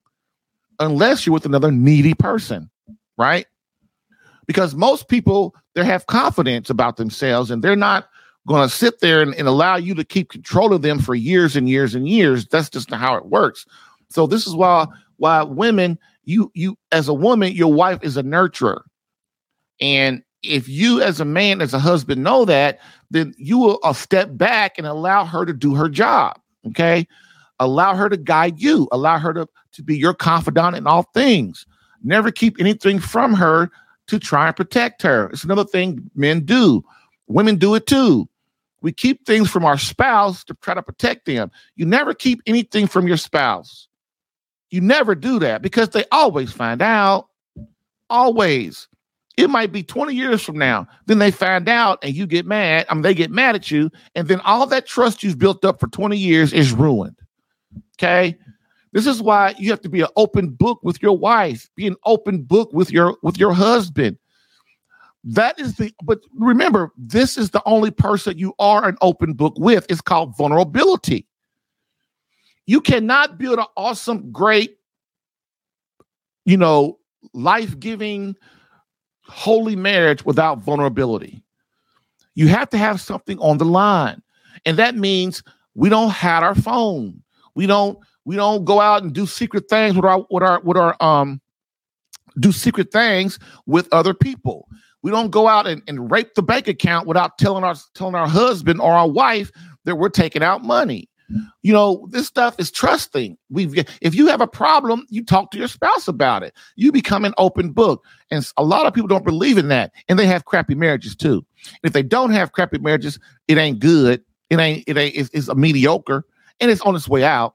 unless 0.78 1.26
you're 1.26 1.32
with 1.32 1.46
another 1.46 1.70
needy 1.70 2.14
person 2.14 2.70
right? 3.16 3.46
Because 4.46 4.74
most 4.74 5.08
people 5.08 5.54
they 5.74 5.84
have 5.84 6.06
confidence 6.06 6.68
about 6.68 6.96
themselves 6.96 7.50
and 7.50 7.62
they're 7.62 7.76
not 7.76 8.08
going 8.46 8.68
to 8.68 8.74
sit 8.74 9.00
there 9.00 9.22
and, 9.22 9.34
and, 9.36 9.46
allow 9.46 9.76
you 9.76 9.94
to 9.94 10.04
keep 10.04 10.28
control 10.28 10.74
of 10.74 10.82
them 10.82 10.98
for 10.98 11.14
years 11.14 11.54
and 11.54 11.68
years 11.68 11.94
and 11.94 12.08
years. 12.08 12.46
That's 12.48 12.68
just 12.68 12.90
how 12.90 13.14
it 13.14 13.26
works. 13.26 13.64
So 14.10 14.26
this 14.26 14.46
is 14.46 14.54
why 14.54 14.86
why 15.16 15.42
women 15.44 15.98
you 16.24 16.50
you 16.54 16.76
as 16.90 17.08
a 17.08 17.14
woman 17.14 17.52
your 17.52 17.72
wife 17.72 17.98
is 18.02 18.16
a 18.16 18.22
nurturer 18.22 18.80
and 19.80 20.22
if 20.42 20.68
you 20.68 21.00
as 21.00 21.20
a 21.20 21.24
man 21.24 21.60
as 21.60 21.72
a 21.74 21.78
husband 21.78 22.22
know 22.22 22.44
that 22.44 22.78
then 23.10 23.34
you 23.36 23.58
will 23.58 23.78
uh, 23.82 23.92
step 23.92 24.28
back 24.32 24.78
and 24.78 24.86
allow 24.86 25.24
her 25.24 25.44
to 25.44 25.52
do 25.52 25.74
her 25.74 25.88
job 25.88 26.38
okay 26.66 27.06
allow 27.58 27.94
her 27.94 28.08
to 28.08 28.16
guide 28.16 28.60
you 28.60 28.88
allow 28.92 29.18
her 29.18 29.32
to, 29.32 29.46
to 29.72 29.82
be 29.82 29.96
your 29.96 30.14
confidant 30.14 30.76
in 30.76 30.86
all 30.86 31.04
things 31.14 31.66
never 32.02 32.30
keep 32.30 32.60
anything 32.60 32.98
from 32.98 33.34
her 33.34 33.70
to 34.08 34.18
try 34.18 34.48
and 34.48 34.56
protect 34.56 35.02
her. 35.02 35.30
It's 35.30 35.44
another 35.44 35.64
thing 35.64 36.10
men 36.14 36.40
do. 36.40 36.84
Women 37.28 37.56
do 37.56 37.74
it 37.74 37.86
too. 37.86 38.28
We 38.82 38.92
keep 38.92 39.24
things 39.24 39.48
from 39.48 39.64
our 39.64 39.78
spouse 39.78 40.42
to 40.44 40.54
try 40.54 40.74
to 40.74 40.82
protect 40.82 41.26
them. 41.26 41.50
You 41.76 41.86
never 41.86 42.14
keep 42.14 42.40
anything 42.46 42.86
from 42.88 43.06
your 43.06 43.16
spouse. 43.16 43.88
You 44.72 44.80
never 44.80 45.14
do 45.14 45.38
that 45.40 45.60
because 45.60 45.90
they 45.90 46.06
always 46.10 46.50
find 46.50 46.80
out. 46.80 47.28
Always. 48.08 48.88
It 49.36 49.50
might 49.50 49.70
be 49.70 49.82
20 49.82 50.14
years 50.14 50.42
from 50.42 50.56
now. 50.56 50.88
Then 51.04 51.18
they 51.18 51.30
find 51.30 51.68
out 51.68 51.98
and 52.02 52.14
you 52.14 52.26
get 52.26 52.46
mad. 52.46 52.86
I 52.88 52.94
mean, 52.94 53.02
they 53.02 53.12
get 53.12 53.30
mad 53.30 53.54
at 53.54 53.70
you. 53.70 53.90
And 54.14 54.28
then 54.28 54.40
all 54.40 54.66
that 54.66 54.86
trust 54.86 55.22
you've 55.22 55.38
built 55.38 55.62
up 55.66 55.78
for 55.78 55.88
20 55.88 56.16
years 56.16 56.54
is 56.54 56.72
ruined. 56.72 57.16
Okay. 57.98 58.38
This 58.92 59.06
is 59.06 59.20
why 59.20 59.54
you 59.58 59.68
have 59.70 59.82
to 59.82 59.90
be 59.90 60.00
an 60.00 60.08
open 60.16 60.48
book 60.48 60.80
with 60.82 61.02
your 61.02 61.16
wife, 61.18 61.68
be 61.76 61.86
an 61.86 61.96
open 62.06 62.42
book 62.42 62.72
with 62.72 62.90
your 62.90 63.16
with 63.22 63.38
your 63.38 63.52
husband. 63.52 64.18
That 65.24 65.58
is 65.58 65.76
the 65.76 65.94
but 66.02 66.20
remember, 66.34 66.92
this 66.96 67.38
is 67.38 67.50
the 67.50 67.62
only 67.64 67.90
person 67.90 68.38
you 68.38 68.54
are 68.58 68.86
an 68.86 68.96
open 69.00 69.34
book 69.34 69.54
with. 69.56 69.86
It's 69.88 70.02
called 70.02 70.36
vulnerability. 70.36 71.26
You 72.72 72.80
cannot 72.80 73.36
build 73.36 73.58
an 73.58 73.66
awesome, 73.76 74.32
great, 74.32 74.78
you 76.46 76.56
know, 76.56 76.98
life-giving, 77.34 78.34
holy 79.26 79.76
marriage 79.76 80.24
without 80.24 80.60
vulnerability. 80.60 81.44
You 82.34 82.48
have 82.48 82.70
to 82.70 82.78
have 82.78 82.98
something 82.98 83.38
on 83.40 83.58
the 83.58 83.66
line. 83.66 84.22
And 84.64 84.78
that 84.78 84.96
means 84.96 85.42
we 85.74 85.90
don't 85.90 86.08
hide 86.08 86.42
our 86.42 86.54
phone. 86.54 87.22
We 87.54 87.66
don't 87.66 87.98
we 88.24 88.36
don't 88.36 88.64
go 88.64 88.80
out 88.80 89.02
and 89.02 89.12
do 89.12 89.26
secret 89.26 89.68
things 89.68 89.94
with 89.94 90.06
our 90.06 90.24
with 90.30 90.42
our 90.42 90.60
with 90.60 90.78
our 90.78 90.96
um 91.02 91.42
do 92.40 92.52
secret 92.52 92.90
things 92.90 93.38
with 93.66 93.86
other 93.92 94.14
people. 94.14 94.66
We 95.02 95.10
don't 95.10 95.30
go 95.30 95.46
out 95.46 95.66
and, 95.66 95.82
and 95.88 96.10
rape 96.10 96.32
the 96.36 96.42
bank 96.42 96.68
account 96.68 97.06
without 97.06 97.36
telling 97.36 97.64
our 97.64 97.74
telling 97.94 98.14
our 98.14 98.28
husband 98.28 98.80
or 98.80 98.92
our 98.92 99.10
wife 99.10 99.52
that 99.84 99.96
we're 99.96 100.08
taking 100.08 100.42
out 100.42 100.64
money. 100.64 101.10
You 101.62 101.72
know, 101.72 102.06
this 102.10 102.26
stuff 102.26 102.54
is 102.58 102.70
trusting. 102.70 103.36
We've 103.50 103.86
if 104.00 104.14
you 104.14 104.26
have 104.26 104.40
a 104.40 104.46
problem, 104.46 105.06
you 105.08 105.24
talk 105.24 105.50
to 105.52 105.58
your 105.58 105.68
spouse 105.68 106.08
about 106.08 106.42
it. 106.42 106.54
You 106.76 106.92
become 106.92 107.24
an 107.24 107.34
open 107.38 107.72
book. 107.72 108.04
And 108.30 108.46
a 108.56 108.64
lot 108.64 108.86
of 108.86 108.94
people 108.94 109.08
don't 109.08 109.24
believe 109.24 109.58
in 109.58 109.68
that. 109.68 109.92
And 110.08 110.18
they 110.18 110.26
have 110.26 110.44
crappy 110.44 110.74
marriages 110.74 111.14
too. 111.14 111.44
If 111.82 111.92
they 111.92 112.02
don't 112.02 112.30
have 112.30 112.52
crappy 112.52 112.78
marriages, 112.78 113.18
it 113.48 113.58
ain't 113.58 113.78
good. 113.78 114.22
It 114.50 114.58
ain't, 114.58 114.84
it 114.86 114.96
ain't, 114.96 115.14
it's, 115.14 115.30
it's 115.32 115.48
a 115.48 115.54
mediocre 115.54 116.24
and 116.60 116.70
it's 116.70 116.82
on 116.82 116.94
its 116.94 117.08
way 117.08 117.24
out. 117.24 117.54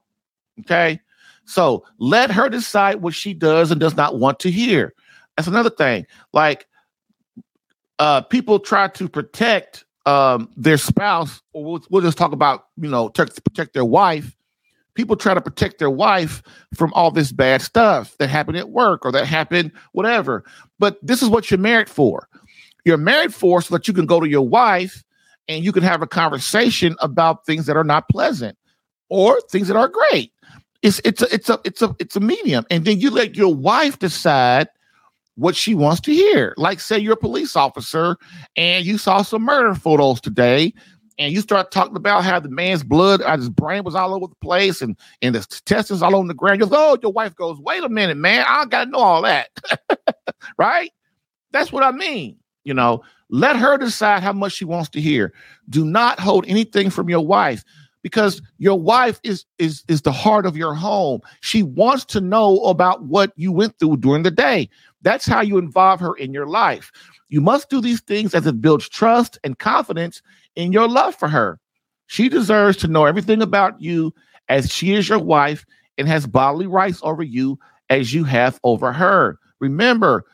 Okay. 0.60 1.00
So 1.44 1.84
let 1.98 2.30
her 2.30 2.48
decide 2.48 2.96
what 2.96 3.14
she 3.14 3.32
does 3.32 3.70
and 3.70 3.80
does 3.80 3.96
not 3.96 4.18
want 4.18 4.38
to 4.40 4.50
hear. 4.50 4.92
That's 5.36 5.48
another 5.48 5.70
thing. 5.70 6.06
Like 6.32 6.66
uh, 7.98 8.22
people 8.22 8.58
try 8.58 8.88
to 8.88 9.08
protect 9.08 9.84
um, 10.08 10.48
their 10.56 10.78
spouse, 10.78 11.42
or 11.52 11.62
we'll, 11.62 11.84
we'll, 11.90 12.02
just 12.02 12.16
talk 12.16 12.32
about, 12.32 12.68
you 12.78 12.88
know, 12.88 13.10
protect 13.10 13.74
their 13.74 13.84
wife. 13.84 14.34
People 14.94 15.16
try 15.16 15.34
to 15.34 15.40
protect 15.40 15.78
their 15.78 15.90
wife 15.90 16.42
from 16.74 16.94
all 16.94 17.10
this 17.10 17.30
bad 17.30 17.60
stuff 17.60 18.16
that 18.16 18.30
happened 18.30 18.56
at 18.56 18.70
work 18.70 19.04
or 19.04 19.12
that 19.12 19.26
happened, 19.26 19.70
whatever. 19.92 20.44
But 20.78 20.98
this 21.02 21.22
is 21.22 21.28
what 21.28 21.50
you're 21.50 21.58
married 21.58 21.90
for. 21.90 22.26
You're 22.86 22.96
married 22.96 23.34
for 23.34 23.60
so 23.60 23.74
that 23.74 23.86
you 23.86 23.92
can 23.92 24.06
go 24.06 24.18
to 24.18 24.26
your 24.26 24.48
wife 24.48 25.04
and 25.46 25.62
you 25.62 25.72
can 25.72 25.82
have 25.82 26.00
a 26.00 26.06
conversation 26.06 26.96
about 27.00 27.44
things 27.44 27.66
that 27.66 27.76
are 27.76 27.84
not 27.84 28.08
pleasant 28.08 28.56
or 29.10 29.38
things 29.50 29.68
that 29.68 29.76
are 29.76 29.88
great. 29.88 30.32
It's 30.80 31.02
it's 31.04 31.20
a 31.20 31.34
it's 31.34 31.50
a 31.50 31.60
it's 31.64 31.82
a 31.82 31.94
it's 31.98 32.16
a 32.16 32.20
medium, 32.20 32.64
and 32.70 32.84
then 32.84 32.98
you 32.98 33.10
let 33.10 33.36
your 33.36 33.54
wife 33.54 33.98
decide 33.98 34.68
what 35.38 35.54
she 35.54 35.72
wants 35.72 36.00
to 36.02 36.12
hear. 36.12 36.52
Like, 36.56 36.80
say 36.80 36.98
you're 36.98 37.12
a 37.14 37.16
police 37.16 37.54
officer 37.54 38.16
and 38.56 38.84
you 38.84 38.98
saw 38.98 39.22
some 39.22 39.42
murder 39.42 39.74
photos 39.74 40.20
today, 40.20 40.74
and 41.16 41.32
you 41.32 41.40
start 41.40 41.70
talking 41.70 41.96
about 41.96 42.24
how 42.24 42.38
the 42.38 42.48
man's 42.48 42.82
blood, 42.82 43.22
uh, 43.22 43.36
his 43.36 43.48
brain 43.48 43.84
was 43.84 43.94
all 43.94 44.14
over 44.14 44.26
the 44.26 44.34
place, 44.36 44.82
and 44.82 44.96
and 45.22 45.34
the 45.34 45.38
intestines 45.38 46.02
all 46.02 46.16
on 46.16 46.26
the 46.26 46.34
ground. 46.34 46.60
You 46.60 46.66
go, 46.66 46.76
oh, 46.76 46.98
your 47.02 47.12
wife 47.12 47.34
goes, 47.36 47.58
wait 47.60 47.82
a 47.82 47.88
minute, 47.88 48.16
man, 48.16 48.44
I 48.46 48.64
gotta 48.66 48.90
know 48.90 48.98
all 48.98 49.22
that, 49.22 49.48
right? 50.58 50.90
That's 51.52 51.72
what 51.72 51.84
I 51.84 51.92
mean. 51.92 52.36
You 52.64 52.74
know, 52.74 53.02
let 53.30 53.56
her 53.56 53.78
decide 53.78 54.22
how 54.22 54.32
much 54.32 54.52
she 54.52 54.64
wants 54.64 54.90
to 54.90 55.00
hear. 55.00 55.32
Do 55.68 55.84
not 55.84 56.20
hold 56.20 56.44
anything 56.46 56.90
from 56.90 57.08
your 57.08 57.24
wife 57.24 57.64
because 58.02 58.40
your 58.58 58.78
wife 58.78 59.20
is 59.22 59.44
is 59.58 59.84
is 59.88 60.02
the 60.02 60.12
heart 60.12 60.46
of 60.46 60.56
your 60.56 60.74
home. 60.74 61.20
She 61.40 61.62
wants 61.62 62.04
to 62.06 62.20
know 62.20 62.58
about 62.64 63.04
what 63.04 63.32
you 63.36 63.52
went 63.52 63.78
through 63.78 63.98
during 63.98 64.22
the 64.22 64.30
day. 64.30 64.68
That's 65.02 65.26
how 65.26 65.40
you 65.40 65.58
involve 65.58 66.00
her 66.00 66.14
in 66.14 66.32
your 66.32 66.46
life. 66.46 66.90
You 67.28 67.40
must 67.40 67.70
do 67.70 67.80
these 67.80 68.00
things 68.00 68.34
as 68.34 68.46
it 68.46 68.60
builds 68.60 68.88
trust 68.88 69.38
and 69.44 69.58
confidence 69.58 70.22
in 70.56 70.72
your 70.72 70.88
love 70.88 71.14
for 71.14 71.28
her. 71.28 71.60
She 72.06 72.28
deserves 72.28 72.76
to 72.78 72.88
know 72.88 73.04
everything 73.04 73.42
about 73.42 73.80
you 73.80 74.12
as 74.48 74.72
she 74.72 74.94
is 74.94 75.08
your 75.08 75.18
wife 75.18 75.64
and 75.98 76.08
has 76.08 76.26
bodily 76.26 76.66
rights 76.66 77.00
over 77.02 77.22
you 77.22 77.58
as 77.90 78.14
you 78.14 78.24
have 78.24 78.58
over 78.64 78.92
her. 78.92 79.38
Remember, 79.60 80.24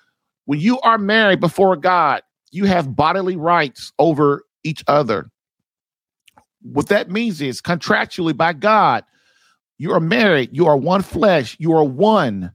when 0.45 0.61
you 0.61 0.81
are 0.81 0.99
married 0.99 1.41
before 1.41 1.77
God, 1.77 2.23
you 2.51 2.65
have 2.67 2.95
bodily 2.95 3.37
rights 3.37 3.93
over 3.99 4.45
each 4.62 4.85
other. 4.87 5.31
What 6.62 6.89
that 6.89 7.11
means 7.11 7.41
is 7.41 7.61
contractually 7.61 8.37
by 8.37 8.53
God, 8.53 9.05
you 9.79 9.93
are 9.93 10.01
married, 10.01 10.51
you 10.53 10.67
are 10.67 10.77
one 10.77 11.03
flesh, 11.03 11.57
you 11.59 11.73
are 11.73 11.85
one. 11.85 12.53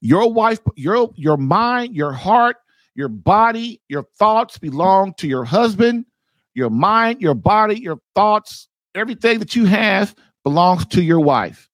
Your 0.00 0.32
wife, 0.32 0.60
your 0.76 1.10
your 1.16 1.36
mind, 1.36 1.96
your 1.96 2.12
heart, 2.12 2.56
your 2.94 3.08
body, 3.08 3.80
your 3.88 4.04
thoughts 4.18 4.58
belong 4.58 5.14
to 5.14 5.26
your 5.26 5.44
husband. 5.44 6.06
Your 6.54 6.70
mind, 6.70 7.20
your 7.20 7.34
body, 7.34 7.78
your 7.78 7.98
thoughts, 8.14 8.68
everything 8.94 9.40
that 9.40 9.54
you 9.54 9.66
have 9.66 10.14
belongs 10.42 10.86
to 10.86 11.02
your 11.02 11.20
wife. 11.20 11.68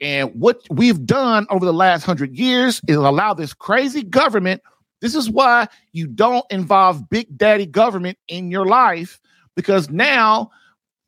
And 0.00 0.30
what 0.34 0.60
we've 0.70 1.04
done 1.04 1.46
over 1.50 1.66
the 1.66 1.72
last 1.72 2.04
hundred 2.04 2.36
years 2.36 2.80
is 2.86 2.96
allow 2.96 3.34
this 3.34 3.52
crazy 3.52 4.04
government. 4.04 4.62
This 5.00 5.14
is 5.14 5.28
why 5.28 5.66
you 5.92 6.06
don't 6.06 6.44
involve 6.50 7.08
big 7.10 7.36
daddy 7.36 7.66
government 7.66 8.16
in 8.28 8.50
your 8.50 8.66
life 8.66 9.20
because 9.56 9.90
now 9.90 10.50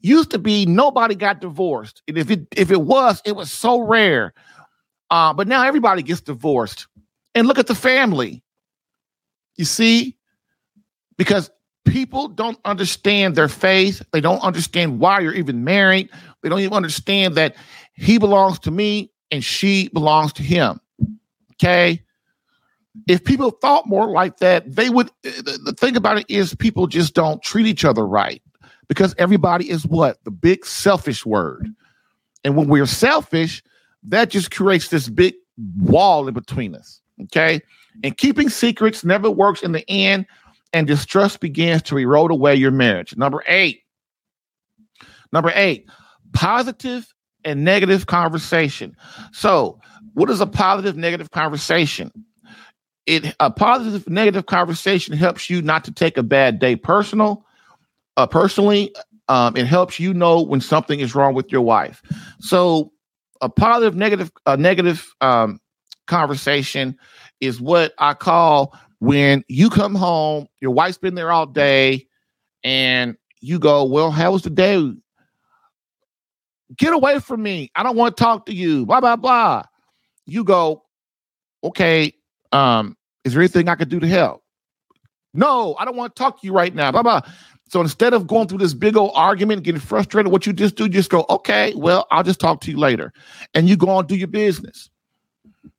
used 0.00 0.30
to 0.30 0.38
be 0.38 0.66
nobody 0.66 1.14
got 1.14 1.40
divorced. 1.40 2.02
And 2.08 2.18
if 2.18 2.30
it 2.30 2.46
if 2.56 2.70
it 2.70 2.82
was, 2.82 3.22
it 3.24 3.36
was 3.36 3.50
so 3.50 3.80
rare. 3.80 4.34
Uh, 5.10 5.32
but 5.32 5.48
now 5.48 5.64
everybody 5.64 6.02
gets 6.02 6.20
divorced. 6.20 6.86
And 7.34 7.46
look 7.46 7.58
at 7.58 7.66
the 7.66 7.74
family. 7.74 8.42
You 9.56 9.64
see? 9.64 10.16
Because 11.16 11.50
people 11.84 12.28
don't 12.28 12.58
understand 12.64 13.34
their 13.34 13.48
faith. 13.48 14.02
They 14.12 14.20
don't 14.20 14.42
understand 14.42 15.00
why 15.00 15.20
you're 15.20 15.34
even 15.34 15.64
married. 15.64 16.10
They 16.42 16.48
don't 16.48 16.60
even 16.60 16.74
understand 16.74 17.34
that 17.36 17.56
he 17.94 18.18
belongs 18.18 18.58
to 18.60 18.70
me 18.70 19.10
and 19.30 19.42
she 19.42 19.88
belongs 19.88 20.32
to 20.34 20.42
him. 20.42 20.80
Okay? 21.54 22.02
If 23.06 23.24
people 23.24 23.50
thought 23.50 23.86
more 23.86 24.10
like 24.10 24.38
that, 24.38 24.74
they 24.74 24.90
would. 24.90 25.10
The 25.22 25.74
thing 25.78 25.96
about 25.96 26.18
it 26.18 26.26
is, 26.28 26.54
people 26.54 26.86
just 26.86 27.14
don't 27.14 27.42
treat 27.42 27.66
each 27.66 27.84
other 27.84 28.06
right 28.06 28.42
because 28.88 29.14
everybody 29.18 29.70
is 29.70 29.86
what? 29.86 30.22
The 30.24 30.30
big 30.30 30.64
selfish 30.66 31.24
word. 31.24 31.68
And 32.44 32.56
when 32.56 32.68
we're 32.68 32.86
selfish, 32.86 33.62
that 34.04 34.30
just 34.30 34.50
creates 34.50 34.88
this 34.88 35.08
big 35.08 35.34
wall 35.78 36.28
in 36.28 36.34
between 36.34 36.74
us. 36.74 37.00
Okay. 37.24 37.60
And 38.04 38.16
keeping 38.16 38.48
secrets 38.48 39.04
never 39.04 39.30
works 39.30 39.62
in 39.62 39.72
the 39.72 39.88
end, 39.90 40.26
and 40.72 40.86
distrust 40.86 41.40
begins 41.40 41.82
to 41.82 41.98
erode 41.98 42.30
away 42.30 42.54
your 42.54 42.70
marriage. 42.70 43.16
Number 43.16 43.42
eight. 43.48 43.82
Number 45.32 45.52
eight, 45.54 45.88
positive 46.32 47.12
and 47.44 47.64
negative 47.64 48.06
conversation. 48.06 48.96
So, 49.32 49.80
what 50.14 50.30
is 50.30 50.40
a 50.40 50.46
positive 50.46 50.96
negative 50.96 51.30
conversation? 51.30 52.10
It 53.06 53.34
a 53.40 53.50
positive 53.50 54.08
negative 54.08 54.46
conversation 54.46 55.16
helps 55.16 55.48
you 55.48 55.62
not 55.62 55.84
to 55.84 55.92
take 55.92 56.16
a 56.16 56.22
bad 56.22 56.58
day 56.58 56.76
personal. 56.76 57.44
Uh, 58.16 58.26
personally, 58.26 58.94
um, 59.28 59.56
it 59.56 59.66
helps 59.66 60.00
you 60.00 60.12
know 60.12 60.40
when 60.40 60.60
something 60.60 61.00
is 61.00 61.14
wrong 61.14 61.34
with 61.34 61.52
your 61.52 61.62
wife. 61.62 62.02
So 62.40 62.92
a 63.40 63.48
positive 63.48 63.94
negative 63.94 64.32
a 64.46 64.56
negative 64.56 65.14
um, 65.20 65.60
conversation 66.06 66.96
is 67.40 67.60
what 67.60 67.94
I 67.98 68.14
call 68.14 68.74
when 69.00 69.44
you 69.48 69.70
come 69.70 69.94
home, 69.94 70.48
your 70.60 70.72
wife's 70.72 70.98
been 70.98 71.14
there 71.14 71.30
all 71.30 71.46
day, 71.46 72.06
and 72.64 73.16
you 73.40 73.58
go, 73.58 73.84
Well, 73.84 74.10
how 74.10 74.32
was 74.32 74.42
the 74.42 74.50
day? 74.50 74.92
Get 76.76 76.92
away 76.92 77.18
from 77.20 77.42
me. 77.42 77.70
I 77.76 77.82
don't 77.82 77.96
want 77.96 78.16
to 78.16 78.22
talk 78.22 78.46
to 78.46 78.54
you. 78.54 78.84
Blah, 78.84 79.00
blah, 79.00 79.16
blah. 79.16 79.62
You 80.26 80.44
go, 80.44 80.84
Okay, 81.64 82.12
um, 82.52 82.96
is 83.24 83.32
there 83.32 83.42
anything 83.42 83.68
I 83.68 83.74
could 83.74 83.88
do 83.88 84.00
to 84.00 84.08
help? 84.08 84.42
No, 85.34 85.76
I 85.78 85.84
don't 85.84 85.96
want 85.96 86.14
to 86.14 86.18
talk 86.18 86.40
to 86.40 86.46
you 86.46 86.52
right 86.52 86.74
now. 86.74 86.90
Blah, 86.90 87.02
blah. 87.02 87.20
So 87.68 87.80
instead 87.80 88.14
of 88.14 88.26
going 88.26 88.48
through 88.48 88.58
this 88.58 88.74
big 88.74 88.96
old 88.96 89.12
argument, 89.14 89.62
getting 89.62 89.80
frustrated, 89.80 90.32
what 90.32 90.46
you 90.46 90.52
just 90.52 90.74
do, 90.74 90.88
just 90.88 91.10
go, 91.10 91.26
okay, 91.30 91.74
well, 91.76 92.06
I'll 92.10 92.22
just 92.22 92.40
talk 92.40 92.60
to 92.62 92.70
you 92.70 92.78
later. 92.78 93.12
And 93.54 93.68
you 93.68 93.76
go 93.76 93.88
on 93.90 94.06
do 94.06 94.16
your 94.16 94.28
business. 94.28 94.90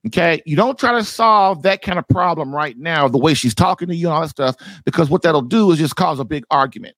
Okay. 0.06 0.40
You 0.46 0.56
don't 0.56 0.78
try 0.78 0.92
to 0.92 1.04
solve 1.04 1.62
that 1.62 1.82
kind 1.82 1.98
of 1.98 2.06
problem 2.08 2.54
right 2.54 2.78
now, 2.78 3.08
the 3.08 3.18
way 3.18 3.34
she's 3.34 3.54
talking 3.54 3.88
to 3.88 3.94
you 3.94 4.06
and 4.06 4.14
all 4.14 4.20
that 4.22 4.30
stuff, 4.30 4.56
because 4.84 5.10
what 5.10 5.22
that'll 5.22 5.42
do 5.42 5.70
is 5.72 5.78
just 5.78 5.96
cause 5.96 6.20
a 6.20 6.24
big 6.24 6.44
argument. 6.50 6.94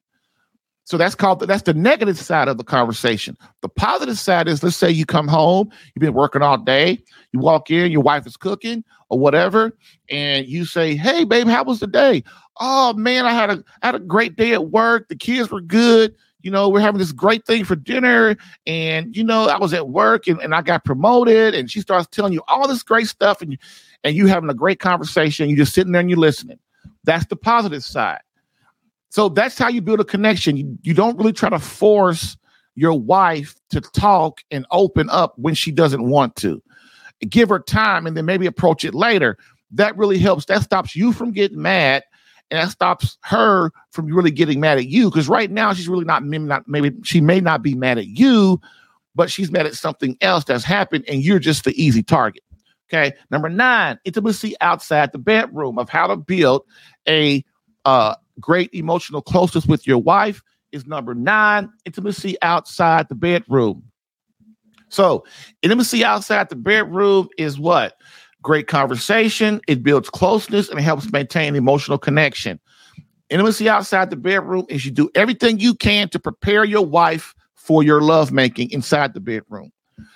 So 0.85 0.97
that's 0.97 1.15
called 1.15 1.41
that's 1.41 1.63
the 1.63 1.75
negative 1.75 2.19
side 2.19 2.49
of 2.49 2.59
the 2.59 2.65
conversation. 2.65 3.37
The 3.61 3.69
positive 3.69 4.19
side 4.19 4.49
is 4.49 4.63
let's 4.63 4.77
say 4.77 4.91
you 4.91 5.07
come 5.07 5.29
home, 5.29 5.71
you've 5.95 6.01
been 6.01 6.13
working 6.13 6.43
all 6.43 6.59
day, 6.59 6.99
you 7.33 7.39
walk 7.39 7.71
in, 7.71 7.93
your 7.93 8.03
wife 8.03 8.27
is 8.27 8.37
cooking 8.37 8.83
or 9.09 9.19
whatever, 9.19 9.77
and 10.11 10.47
you 10.47 10.65
say, 10.65 10.97
"Hey, 10.97 11.25
babe, 11.25 11.47
how 11.47 11.63
was 11.65 11.81
the 11.81 11.87
day?" 11.87 12.25
"Oh 12.61 12.95
man, 12.95 13.27
I 13.27 13.33
had 13.33 13.51
a 13.51 13.65
I 13.83 13.87
had 13.87 13.95
a 13.95 14.01
great 14.01 14.37
day 14.37 14.53
at 14.53 14.71
work. 14.71 15.09
The 15.09 15.17
kids 15.17 15.51
were 15.51 15.61
good. 15.61 16.15
You 16.41 16.51
know, 16.51 16.69
we're 16.69 16.81
having 16.81 16.99
this 16.99 17.13
great 17.13 17.47
thing 17.47 17.65
for 17.65 17.77
dinner, 17.77 18.37
and 18.67 19.17
you 19.17 19.23
know, 19.23 19.49
I 19.49 19.59
was 19.59 19.73
at 19.73 19.89
work 19.89 20.27
and, 20.27 20.41
and 20.41 20.53
I 20.53 20.63
got 20.63 20.85
promoted." 20.85 21.55
And 21.55 21.71
she 21.71 21.81
starts 21.81 22.09
telling 22.11 22.33
you 22.33 22.43
all 22.49 22.67
this 22.67 22.83
great 22.83 23.07
stuff, 23.07 23.41
and 23.41 23.53
you 23.53 23.59
and 24.03 24.17
you 24.17 24.27
having 24.27 24.51
a 24.51 24.55
great 24.55 24.81
conversation. 24.81 25.49
You're 25.49 25.59
just 25.59 25.75
sitting 25.75 25.93
there 25.93 26.01
and 26.01 26.11
you're 26.11 26.19
listening. 26.19 26.59
That's 27.05 27.27
the 27.27 27.37
positive 27.37 27.85
side. 27.85 28.21
So 29.13 29.29
that's 29.29 29.59
how 29.59 29.69
you 29.69 29.83
build 29.83 30.01
a 30.01 30.05
connection. 30.05 30.57
You, 30.57 30.79
you 30.81 30.95
don't 30.95 31.19
really 31.19 31.35
try 31.35 31.51
to 31.51 31.59
force 31.59 32.35
your 32.77 32.99
wife 32.99 33.55
to 33.69 33.83
talk 33.83 34.41
and 34.51 34.65
open 34.71 35.11
up 35.11 35.35
when 35.37 35.53
she 35.53 35.71
doesn't 35.71 36.09
want 36.09 36.35
to. 36.37 36.63
Give 37.29 37.51
her 37.51 37.59
time 37.59 38.07
and 38.07 38.17
then 38.17 38.25
maybe 38.25 38.47
approach 38.47 38.87
it 38.87 38.95
later. 38.95 39.37
That 39.71 39.95
really 39.99 40.19
helps. 40.19 40.47
That 40.47 40.63
stops 40.63 40.97
you 40.97 41.13
from 41.13 41.31
getting 41.31 41.61
mad 41.61 42.05
and 42.51 42.59
that 42.59 42.71
stops 42.71 43.19
her 43.25 43.71
from 43.91 44.07
really 44.07 44.31
getting 44.31 44.61
mad 44.61 44.79
at 44.79 44.87
you 44.87 45.11
because 45.11 45.29
right 45.29 45.51
now 45.51 45.75
she's 45.75 45.91
really 45.91 46.07
not 46.07 46.25
not 46.25 46.67
maybe 46.67 46.91
she 47.05 47.21
may 47.21 47.39
not 47.39 47.63
be 47.63 47.75
mad 47.75 47.99
at 47.99 48.07
you 48.07 48.59
but 49.15 49.31
she's 49.31 49.53
mad 49.53 49.67
at 49.67 49.75
something 49.75 50.17
else 50.23 50.45
that's 50.45 50.65
happened 50.65 51.05
and 51.07 51.23
you're 51.23 51.39
just 51.39 51.65
the 51.65 51.83
easy 51.83 52.03
target 52.03 52.43
okay 52.89 53.13
number 53.31 53.49
nine 53.49 53.99
intimacy 54.05 54.55
outside 54.61 55.13
the 55.13 55.19
bedroom 55.19 55.79
of 55.79 55.89
how 55.89 56.07
to 56.07 56.17
build 56.17 56.63
a 57.09 57.45
uh, 57.85 58.15
great 58.41 58.73
emotional 58.73 59.23
closeness 59.23 59.67
with 59.67 59.87
your 59.87 59.99
wife 59.99 60.43
is 60.73 60.87
number 60.87 61.15
nine 61.15 61.71
intimacy 61.85 62.37
outside 62.43 63.09
the 63.09 63.15
bedroom. 63.15 63.83
So 64.89 65.25
intimacy 65.63 66.05
outside 66.05 66.49
the 66.49 66.57
bedroom 66.57 67.29
is 67.39 67.59
what? 67.59 67.97
Great 68.43 68.67
conversation. 68.67 69.61
It 69.69 69.83
builds 69.83 70.11
closeness 70.11 70.69
and 70.69 70.79
it 70.79 70.83
helps 70.83 71.11
maintain 71.13 71.55
emotional 71.55 71.99
connection. 71.99 72.59
Intimacy 73.31 73.69
outside 73.69 74.11
the 74.11 74.17
bedroom 74.17 74.67
is 74.69 74.85
you 74.85 74.91
do 74.91 75.11
everything 75.15 75.59
you 75.59 75.75
can 75.75 76.09
to 76.11 76.19
prepare 76.19 76.65
your 76.65 76.85
wife 76.85 77.35
for 77.55 77.83
your 77.83 78.03
love 78.03 78.33
making 78.33 78.71
inside 78.71 79.15
the 79.15 79.21
bedroom. 79.21 79.73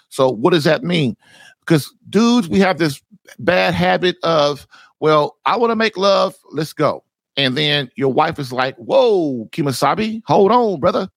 So 0.08 0.30
what 0.30 0.50
does 0.50 0.64
that 0.64 0.82
mean? 0.82 1.16
Because 1.60 1.92
dudes 2.08 2.48
we 2.48 2.58
have 2.60 2.78
this 2.78 3.00
bad 3.38 3.74
habit 3.74 4.16
of 4.22 4.66
well 5.00 5.36
i 5.44 5.56
want 5.56 5.70
to 5.70 5.76
make 5.76 5.96
love 5.96 6.34
let's 6.50 6.72
go 6.72 7.02
and 7.36 7.56
then 7.56 7.90
your 7.96 8.12
wife 8.12 8.38
is 8.38 8.52
like, 8.52 8.76
"Whoa, 8.76 9.48
Kemosabe, 9.52 10.22
hold 10.26 10.52
on, 10.52 10.80
brother." 10.80 11.08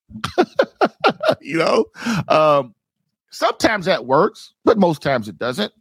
you 1.41 1.57
know, 1.57 1.85
um, 2.27 2.73
sometimes 3.31 3.85
that 3.85 4.05
works, 4.05 4.53
but 4.65 4.77
most 4.77 5.01
times 5.01 5.27
it 5.27 5.37
doesn't. 5.37 5.73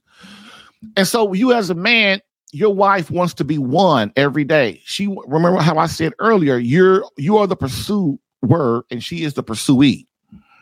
And 0.96 1.06
so, 1.06 1.32
you 1.32 1.52
as 1.52 1.70
a 1.70 1.74
man, 1.74 2.20
your 2.52 2.74
wife 2.74 3.10
wants 3.10 3.34
to 3.34 3.44
be 3.44 3.58
won 3.58 4.12
every 4.16 4.44
day. 4.44 4.80
She 4.84 5.14
remember 5.26 5.60
how 5.60 5.78
I 5.78 5.86
said 5.86 6.12
earlier, 6.18 6.58
you're 6.58 7.04
you 7.16 7.36
are 7.38 7.46
the 7.46 7.56
pursuer, 7.56 8.84
and 8.90 9.02
she 9.02 9.24
is 9.24 9.34
the 9.34 9.42
pursuee. 9.42 10.06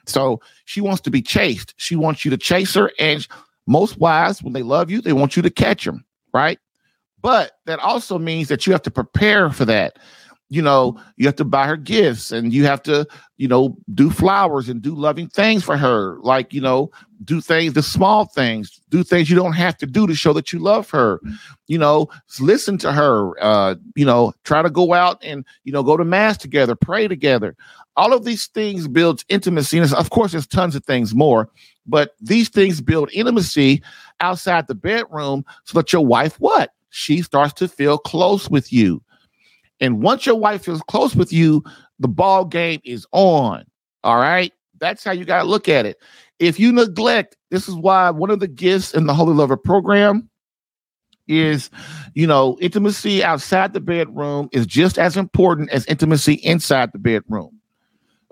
So 0.06 0.40
she 0.64 0.80
wants 0.80 1.00
to 1.02 1.10
be 1.10 1.20
chased. 1.20 1.74
She 1.76 1.96
wants 1.96 2.24
you 2.24 2.30
to 2.30 2.36
chase 2.36 2.74
her, 2.74 2.90
and 2.98 3.26
most 3.66 3.98
wives, 3.98 4.42
when 4.42 4.52
they 4.52 4.62
love 4.62 4.90
you, 4.90 5.00
they 5.00 5.12
want 5.12 5.36
you 5.36 5.42
to 5.42 5.50
catch 5.50 5.84
them, 5.84 6.04
right? 6.32 6.58
But 7.26 7.58
that 7.64 7.80
also 7.80 8.20
means 8.20 8.46
that 8.46 8.68
you 8.68 8.72
have 8.72 8.82
to 8.82 8.90
prepare 8.92 9.50
for 9.50 9.64
that. 9.64 9.98
You 10.48 10.62
know, 10.62 10.96
you 11.16 11.26
have 11.26 11.34
to 11.34 11.44
buy 11.44 11.66
her 11.66 11.76
gifts 11.76 12.30
and 12.30 12.52
you 12.52 12.66
have 12.66 12.80
to, 12.84 13.04
you 13.36 13.48
know, 13.48 13.76
do 13.94 14.10
flowers 14.10 14.68
and 14.68 14.80
do 14.80 14.94
loving 14.94 15.26
things 15.26 15.64
for 15.64 15.76
her. 15.76 16.20
Like, 16.20 16.54
you 16.54 16.60
know, 16.60 16.88
do 17.24 17.40
things, 17.40 17.72
the 17.72 17.82
small 17.82 18.26
things, 18.26 18.80
do 18.90 19.02
things 19.02 19.28
you 19.28 19.34
don't 19.34 19.54
have 19.54 19.76
to 19.78 19.86
do 19.86 20.06
to 20.06 20.14
show 20.14 20.32
that 20.34 20.52
you 20.52 20.60
love 20.60 20.88
her. 20.90 21.20
You 21.66 21.78
know, 21.78 22.06
listen 22.38 22.78
to 22.78 22.92
her, 22.92 23.32
uh, 23.42 23.74
you 23.96 24.04
know, 24.04 24.32
try 24.44 24.62
to 24.62 24.70
go 24.70 24.92
out 24.92 25.18
and, 25.24 25.44
you 25.64 25.72
know, 25.72 25.82
go 25.82 25.96
to 25.96 26.04
mass 26.04 26.36
together, 26.36 26.76
pray 26.76 27.08
together. 27.08 27.56
All 27.96 28.12
of 28.12 28.24
these 28.24 28.46
things 28.46 28.86
builds 28.86 29.24
intimacy. 29.28 29.78
And 29.78 29.92
of 29.94 30.10
course, 30.10 30.30
there's 30.30 30.46
tons 30.46 30.76
of 30.76 30.84
things 30.84 31.12
more, 31.12 31.50
but 31.88 32.14
these 32.20 32.50
things 32.50 32.80
build 32.80 33.10
intimacy 33.12 33.82
outside 34.20 34.68
the 34.68 34.76
bedroom 34.76 35.44
so 35.64 35.76
that 35.80 35.92
your 35.92 36.06
wife 36.06 36.38
what? 36.38 36.70
She 36.96 37.20
starts 37.20 37.52
to 37.52 37.68
feel 37.68 37.98
close 37.98 38.48
with 38.48 38.72
you. 38.72 39.02
And 39.80 40.00
once 40.00 40.24
your 40.24 40.36
wife 40.36 40.64
feels 40.64 40.80
close 40.88 41.14
with 41.14 41.30
you, 41.30 41.62
the 41.98 42.08
ball 42.08 42.46
game 42.46 42.80
is 42.84 43.06
on. 43.12 43.66
All 44.02 44.16
right. 44.16 44.50
That's 44.80 45.04
how 45.04 45.12
you 45.12 45.26
got 45.26 45.42
to 45.42 45.48
look 45.48 45.68
at 45.68 45.84
it. 45.84 45.98
If 46.38 46.58
you 46.58 46.72
neglect, 46.72 47.36
this 47.50 47.68
is 47.68 47.74
why 47.74 48.08
one 48.08 48.30
of 48.30 48.40
the 48.40 48.48
gifts 48.48 48.94
in 48.94 49.06
the 49.06 49.12
Holy 49.12 49.34
Lover 49.34 49.58
program 49.58 50.30
is, 51.28 51.68
you 52.14 52.26
know, 52.26 52.56
intimacy 52.62 53.22
outside 53.22 53.74
the 53.74 53.80
bedroom 53.80 54.48
is 54.52 54.66
just 54.66 54.98
as 54.98 55.18
important 55.18 55.68
as 55.70 55.84
intimacy 55.86 56.34
inside 56.34 56.92
the 56.92 56.98
bedroom. 56.98 57.55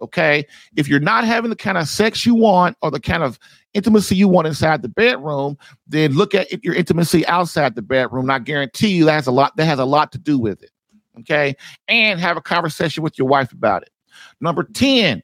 Okay. 0.04 0.46
If 0.76 0.86
you're 0.86 1.00
not 1.00 1.24
having 1.24 1.48
the 1.48 1.56
kind 1.56 1.78
of 1.78 1.88
sex 1.88 2.26
you 2.26 2.34
want 2.34 2.76
or 2.82 2.90
the 2.90 3.00
kind 3.00 3.22
of 3.22 3.38
intimacy 3.72 4.14
you 4.14 4.28
want 4.28 4.46
inside 4.46 4.82
the 4.82 4.88
bedroom, 4.88 5.56
then 5.86 6.12
look 6.12 6.34
at 6.34 6.62
your 6.62 6.74
intimacy 6.74 7.26
outside 7.26 7.74
the 7.74 7.80
bedroom. 7.80 8.24
And 8.24 8.32
I 8.32 8.38
guarantee 8.38 8.88
you 8.88 9.06
that 9.06 9.12
has 9.12 9.26
a 9.26 9.32
lot 9.32 9.56
that 9.56 9.64
has 9.64 9.78
a 9.78 9.86
lot 9.86 10.12
to 10.12 10.18
do 10.18 10.38
with 10.38 10.62
it. 10.62 10.70
Okay. 11.20 11.56
And 11.88 12.20
have 12.20 12.36
a 12.36 12.42
conversation 12.42 13.02
with 13.02 13.18
your 13.18 13.26
wife 13.26 13.50
about 13.50 13.82
it. 13.82 13.90
Number 14.42 14.62
10, 14.62 15.22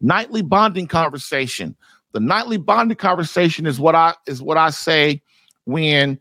nightly 0.00 0.42
bonding 0.42 0.86
conversation. 0.86 1.74
The 2.12 2.20
nightly 2.20 2.56
bonding 2.56 2.96
conversation 2.96 3.66
is 3.66 3.80
what 3.80 3.96
I 3.96 4.14
is 4.28 4.40
what 4.40 4.56
I 4.56 4.70
say 4.70 5.22
when 5.64 6.20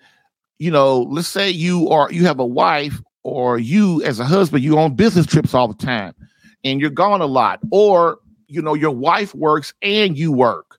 you 0.57 0.71
know, 0.71 1.03
let's 1.03 1.27
say 1.27 1.51
you 1.51 1.89
are 1.89 2.11
you 2.11 2.25
have 2.25 2.39
a 2.39 2.45
wife 2.45 2.99
or 3.21 3.59
you 3.59 4.01
as 4.01 4.19
a 4.19 4.25
husband, 4.25 4.63
you 4.63 4.79
on 4.79 4.95
business 4.95 5.27
trips 5.27 5.53
all 5.53 5.67
the 5.67 5.85
time 5.85 6.15
and 6.63 6.79
you're 6.79 6.89
gone 6.89 7.21
a 7.21 7.25
lot, 7.25 7.59
or 7.71 8.19
you 8.47 8.61
know, 8.61 8.73
your 8.73 8.91
wife 8.91 9.33
works 9.33 9.73
and 9.81 10.17
you 10.17 10.31
work, 10.31 10.77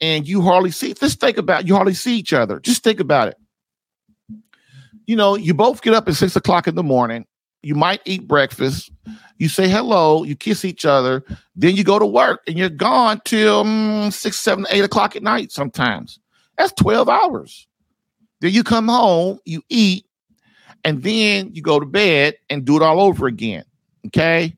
and 0.00 0.26
you 0.26 0.42
hardly 0.42 0.70
see. 0.70 0.94
Just 0.94 1.20
think 1.20 1.38
about 1.38 1.66
you 1.66 1.74
hardly 1.74 1.94
see 1.94 2.16
each 2.18 2.32
other. 2.32 2.60
Just 2.60 2.82
think 2.82 3.00
about 3.00 3.28
it. 3.28 3.36
You 5.06 5.16
know, 5.16 5.36
you 5.36 5.54
both 5.54 5.82
get 5.82 5.94
up 5.94 6.08
at 6.08 6.14
six 6.14 6.34
o'clock 6.34 6.66
in 6.66 6.74
the 6.74 6.82
morning. 6.82 7.26
You 7.62 7.74
might 7.74 8.00
eat 8.04 8.28
breakfast. 8.28 8.90
You 9.38 9.48
say 9.48 9.68
hello. 9.68 10.24
You 10.24 10.36
kiss 10.36 10.64
each 10.64 10.84
other. 10.84 11.24
Then 11.56 11.76
you 11.76 11.84
go 11.84 11.98
to 11.98 12.06
work, 12.06 12.42
and 12.46 12.58
you're 12.58 12.68
gone 12.68 13.20
till 13.24 13.64
mm, 13.64 14.12
six, 14.12 14.38
seven, 14.38 14.66
eight 14.70 14.84
o'clock 14.84 15.16
at 15.16 15.22
night. 15.22 15.52
Sometimes 15.52 16.18
that's 16.58 16.72
twelve 16.72 17.08
hours. 17.08 17.66
Then 18.40 18.52
you 18.52 18.64
come 18.64 18.88
home, 18.88 19.38
you 19.44 19.62
eat, 19.70 20.04
and 20.84 21.02
then 21.02 21.54
you 21.54 21.62
go 21.62 21.80
to 21.80 21.86
bed 21.86 22.34
and 22.50 22.64
do 22.64 22.76
it 22.76 22.82
all 22.82 23.00
over 23.00 23.26
again. 23.26 23.64
Okay 24.06 24.56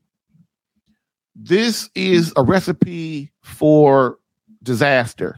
this 1.37 1.89
is 1.93 2.33
a 2.35 2.43
recipe 2.43 3.31
for 3.43 4.17
disaster. 4.63 5.37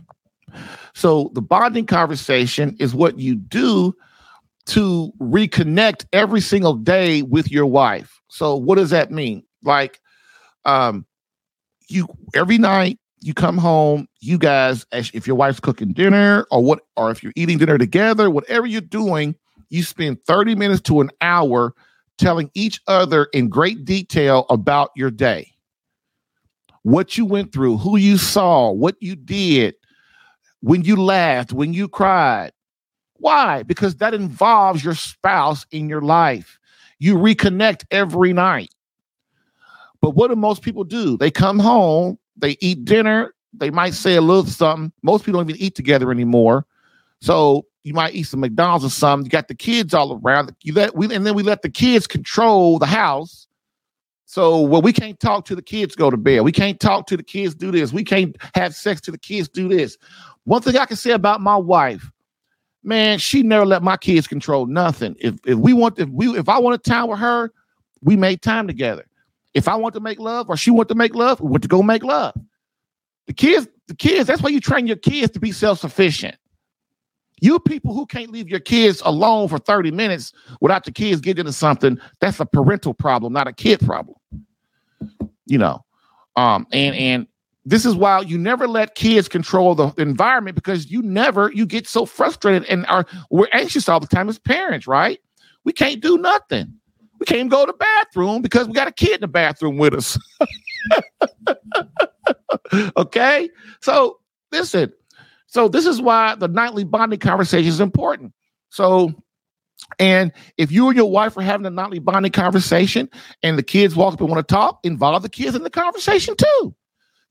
So 0.93 1.29
the 1.33 1.41
bonding 1.41 1.85
conversation 1.85 2.75
is 2.79 2.95
what 2.95 3.19
you 3.19 3.35
do 3.35 3.93
to 4.67 5.11
reconnect 5.19 6.05
every 6.13 6.41
single 6.41 6.73
day 6.73 7.21
with 7.21 7.51
your 7.51 7.65
wife. 7.65 8.21
So 8.29 8.55
what 8.55 8.75
does 8.75 8.91
that 8.91 9.11
mean? 9.11 9.43
Like 9.63 9.99
um 10.65 11.05
you 11.89 12.07
every 12.33 12.57
night 12.57 12.99
you 13.21 13.33
come 13.33 13.57
home, 13.57 14.07
you 14.21 14.37
guys 14.37 14.85
if 14.93 15.27
your 15.27 15.35
wife's 15.35 15.59
cooking 15.59 15.91
dinner 15.91 16.45
or 16.49 16.63
what 16.63 16.79
or 16.95 17.11
if 17.11 17.21
you're 17.23 17.33
eating 17.35 17.57
dinner 17.57 17.77
together, 17.77 18.29
whatever 18.29 18.65
you're 18.65 18.81
doing, 18.81 19.35
you 19.69 19.83
spend 19.83 20.23
30 20.25 20.55
minutes 20.55 20.81
to 20.81 21.01
an 21.01 21.09
hour 21.19 21.73
telling 22.17 22.49
each 22.53 22.79
other 22.87 23.27
in 23.33 23.49
great 23.49 23.83
detail 23.83 24.45
about 24.49 24.91
your 24.95 25.11
day 25.11 25.51
what 26.83 27.17
you 27.17 27.25
went 27.25 27.51
through, 27.51 27.77
who 27.77 27.97
you 27.97 28.17
saw, 28.17 28.71
what 28.71 28.95
you 28.99 29.15
did, 29.15 29.75
when 30.61 30.83
you 30.83 30.95
laughed, 30.95 31.53
when 31.53 31.73
you 31.73 31.87
cried. 31.87 32.51
Why? 33.15 33.63
Because 33.63 33.97
that 33.97 34.13
involves 34.13 34.83
your 34.83 34.95
spouse 34.95 35.65
in 35.71 35.89
your 35.89 36.01
life. 36.01 36.57
You 36.99 37.15
reconnect 37.15 37.85
every 37.91 38.33
night. 38.33 38.73
But 40.01 40.11
what 40.11 40.29
do 40.29 40.35
most 40.35 40.61
people 40.61 40.83
do? 40.85 41.17
They 41.17 41.31
come 41.31 41.59
home, 41.59 42.17
they 42.37 42.57
eat 42.61 42.85
dinner, 42.85 43.33
they 43.53 43.69
might 43.69 43.93
say 43.93 44.15
a 44.15 44.21
little 44.21 44.45
something. 44.45 44.91
Most 45.01 45.25
people 45.25 45.41
don't 45.41 45.49
even 45.49 45.61
eat 45.61 45.75
together 45.75 46.11
anymore. 46.11 46.65
So 47.21 47.65
you 47.83 47.93
might 47.93 48.13
eat 48.13 48.23
some 48.23 48.39
McDonald's 48.39 48.85
or 48.85 48.89
something. 48.89 49.25
You 49.25 49.29
got 49.29 49.47
the 49.47 49.55
kids 49.55 49.93
all 49.93 50.19
around. 50.23 50.55
You 50.63 50.73
let 50.73 50.95
we 50.95 51.13
and 51.13 51.25
then 51.25 51.35
we 51.35 51.43
let 51.43 51.61
the 51.61 51.69
kids 51.69 52.07
control 52.07 52.79
the 52.79 52.85
house 52.85 53.47
so, 54.29 54.61
well, 54.61 54.83
we 54.83 54.93
can't 54.93 55.19
talk 55.19 55.45
to 55.45 55.55
the 55.55 55.61
kids 55.63 55.95
go 55.95 56.11
to 56.11 56.15
bed. 56.15 56.41
We 56.41 56.51
can't 56.51 56.79
talk 56.79 57.07
to 57.07 57.17
the 57.17 57.23
kids 57.23 57.55
do 57.55 57.71
this. 57.71 57.91
We 57.91 58.03
can't 58.03 58.37
have 58.53 58.75
sex 58.75 59.01
to 59.01 59.11
the 59.11 59.17
kids 59.17 59.49
do 59.49 59.67
this. 59.67 59.97
One 60.43 60.61
thing 60.61 60.77
I 60.77 60.85
can 60.85 60.97
say 60.97 61.13
about 61.13 61.41
my 61.41 61.55
wife, 61.55 62.11
man, 62.83 63.17
she 63.17 63.41
never 63.41 63.65
let 63.65 63.81
my 63.81 63.97
kids 63.97 64.27
control 64.27 64.67
nothing. 64.67 65.15
If 65.17 65.33
if 65.47 65.57
we 65.57 65.73
want 65.73 65.97
if 65.97 66.09
we 66.09 66.37
if 66.37 66.47
I 66.47 66.59
wanted 66.59 66.83
time 66.83 67.07
with 67.07 67.17
her, 67.17 67.51
we 68.03 68.15
made 68.15 68.43
time 68.43 68.67
together. 68.67 69.03
If 69.55 69.67
I 69.67 69.75
want 69.75 69.95
to 69.95 69.99
make 69.99 70.19
love 70.19 70.47
or 70.47 70.55
she 70.55 70.69
want 70.69 70.89
to 70.89 70.95
make 70.95 71.15
love, 71.15 71.41
we 71.41 71.49
want 71.49 71.63
to 71.63 71.67
go 71.67 71.81
make 71.81 72.03
love. 72.03 72.35
The 73.25 73.33
kids, 73.33 73.67
the 73.87 73.95
kids, 73.95 74.27
that's 74.27 74.43
why 74.43 74.49
you 74.49 74.59
train 74.59 74.85
your 74.85 74.97
kids 74.97 75.33
to 75.33 75.39
be 75.39 75.51
self-sufficient. 75.51 76.35
You 77.41 77.59
people 77.59 77.95
who 77.95 78.05
can't 78.05 78.29
leave 78.29 78.47
your 78.47 78.59
kids 78.59 79.01
alone 79.03 79.47
for 79.47 79.57
30 79.57 79.89
minutes 79.89 80.33
without 80.61 80.83
the 80.83 80.91
kids 80.91 81.19
getting 81.19 81.47
into 81.47 81.53
something, 81.53 81.99
that's 82.19 82.39
a 82.39 82.45
parental 82.45 82.93
problem, 82.93 83.33
not 83.33 83.47
a 83.47 83.53
kid 83.53 83.79
problem. 83.79 84.17
You 85.49 85.57
know. 85.57 85.83
Um, 86.35 86.65
and 86.71 86.95
and 86.95 87.27
this 87.65 87.85
is 87.85 87.95
why 87.95 88.21
you 88.21 88.37
never 88.37 88.67
let 88.67 88.95
kids 88.95 89.27
control 89.27 89.75
the 89.75 89.93
environment 89.97 90.55
because 90.55 90.89
you 90.89 91.01
never 91.01 91.51
you 91.53 91.65
get 91.65 91.87
so 91.87 92.05
frustrated 92.05 92.67
and 92.69 92.85
are 92.87 93.05
we're 93.29 93.49
anxious 93.51 93.89
all 93.89 93.99
the 93.99 94.07
time 94.07 94.29
as 94.29 94.39
parents, 94.39 94.87
right? 94.87 95.19
We 95.65 95.73
can't 95.73 96.01
do 96.01 96.17
nothing. 96.17 96.73
We 97.19 97.25
can't 97.25 97.49
go 97.49 97.65
to 97.65 97.71
the 97.71 97.77
bathroom 97.77 98.41
because 98.41 98.67
we 98.67 98.73
got 98.73 98.87
a 98.87 98.93
kid 98.93 99.15
in 99.15 99.21
the 99.21 99.27
bathroom 99.27 99.77
with 99.77 99.93
us. 99.93 100.17
okay? 102.97 103.49
So 103.81 104.19
listen, 104.51 104.93
so 105.47 105.67
this 105.67 105.85
is 105.85 106.01
why 106.01 106.35
the 106.35 106.47
nightly 106.47 106.85
bonding 106.85 107.19
conversation 107.19 107.67
is 107.67 107.81
important. 107.81 108.33
So 108.69 109.13
and 109.97 110.31
if 110.57 110.71
you 110.71 110.87
and 110.87 110.97
your 110.97 111.09
wife 111.09 111.35
are 111.37 111.41
having 111.41 111.65
a 111.65 111.69
nightly 111.69 111.99
bonding 111.99 112.31
conversation 112.31 113.09
and 113.43 113.57
the 113.57 113.63
kids 113.63 113.95
walk 113.95 114.13
up 114.13 114.21
and 114.21 114.29
want 114.29 114.45
to 114.45 114.53
talk, 114.53 114.79
involve 114.83 115.23
the 115.23 115.29
kids 115.29 115.55
in 115.55 115.63
the 115.63 115.69
conversation 115.69 116.35
too. 116.35 116.75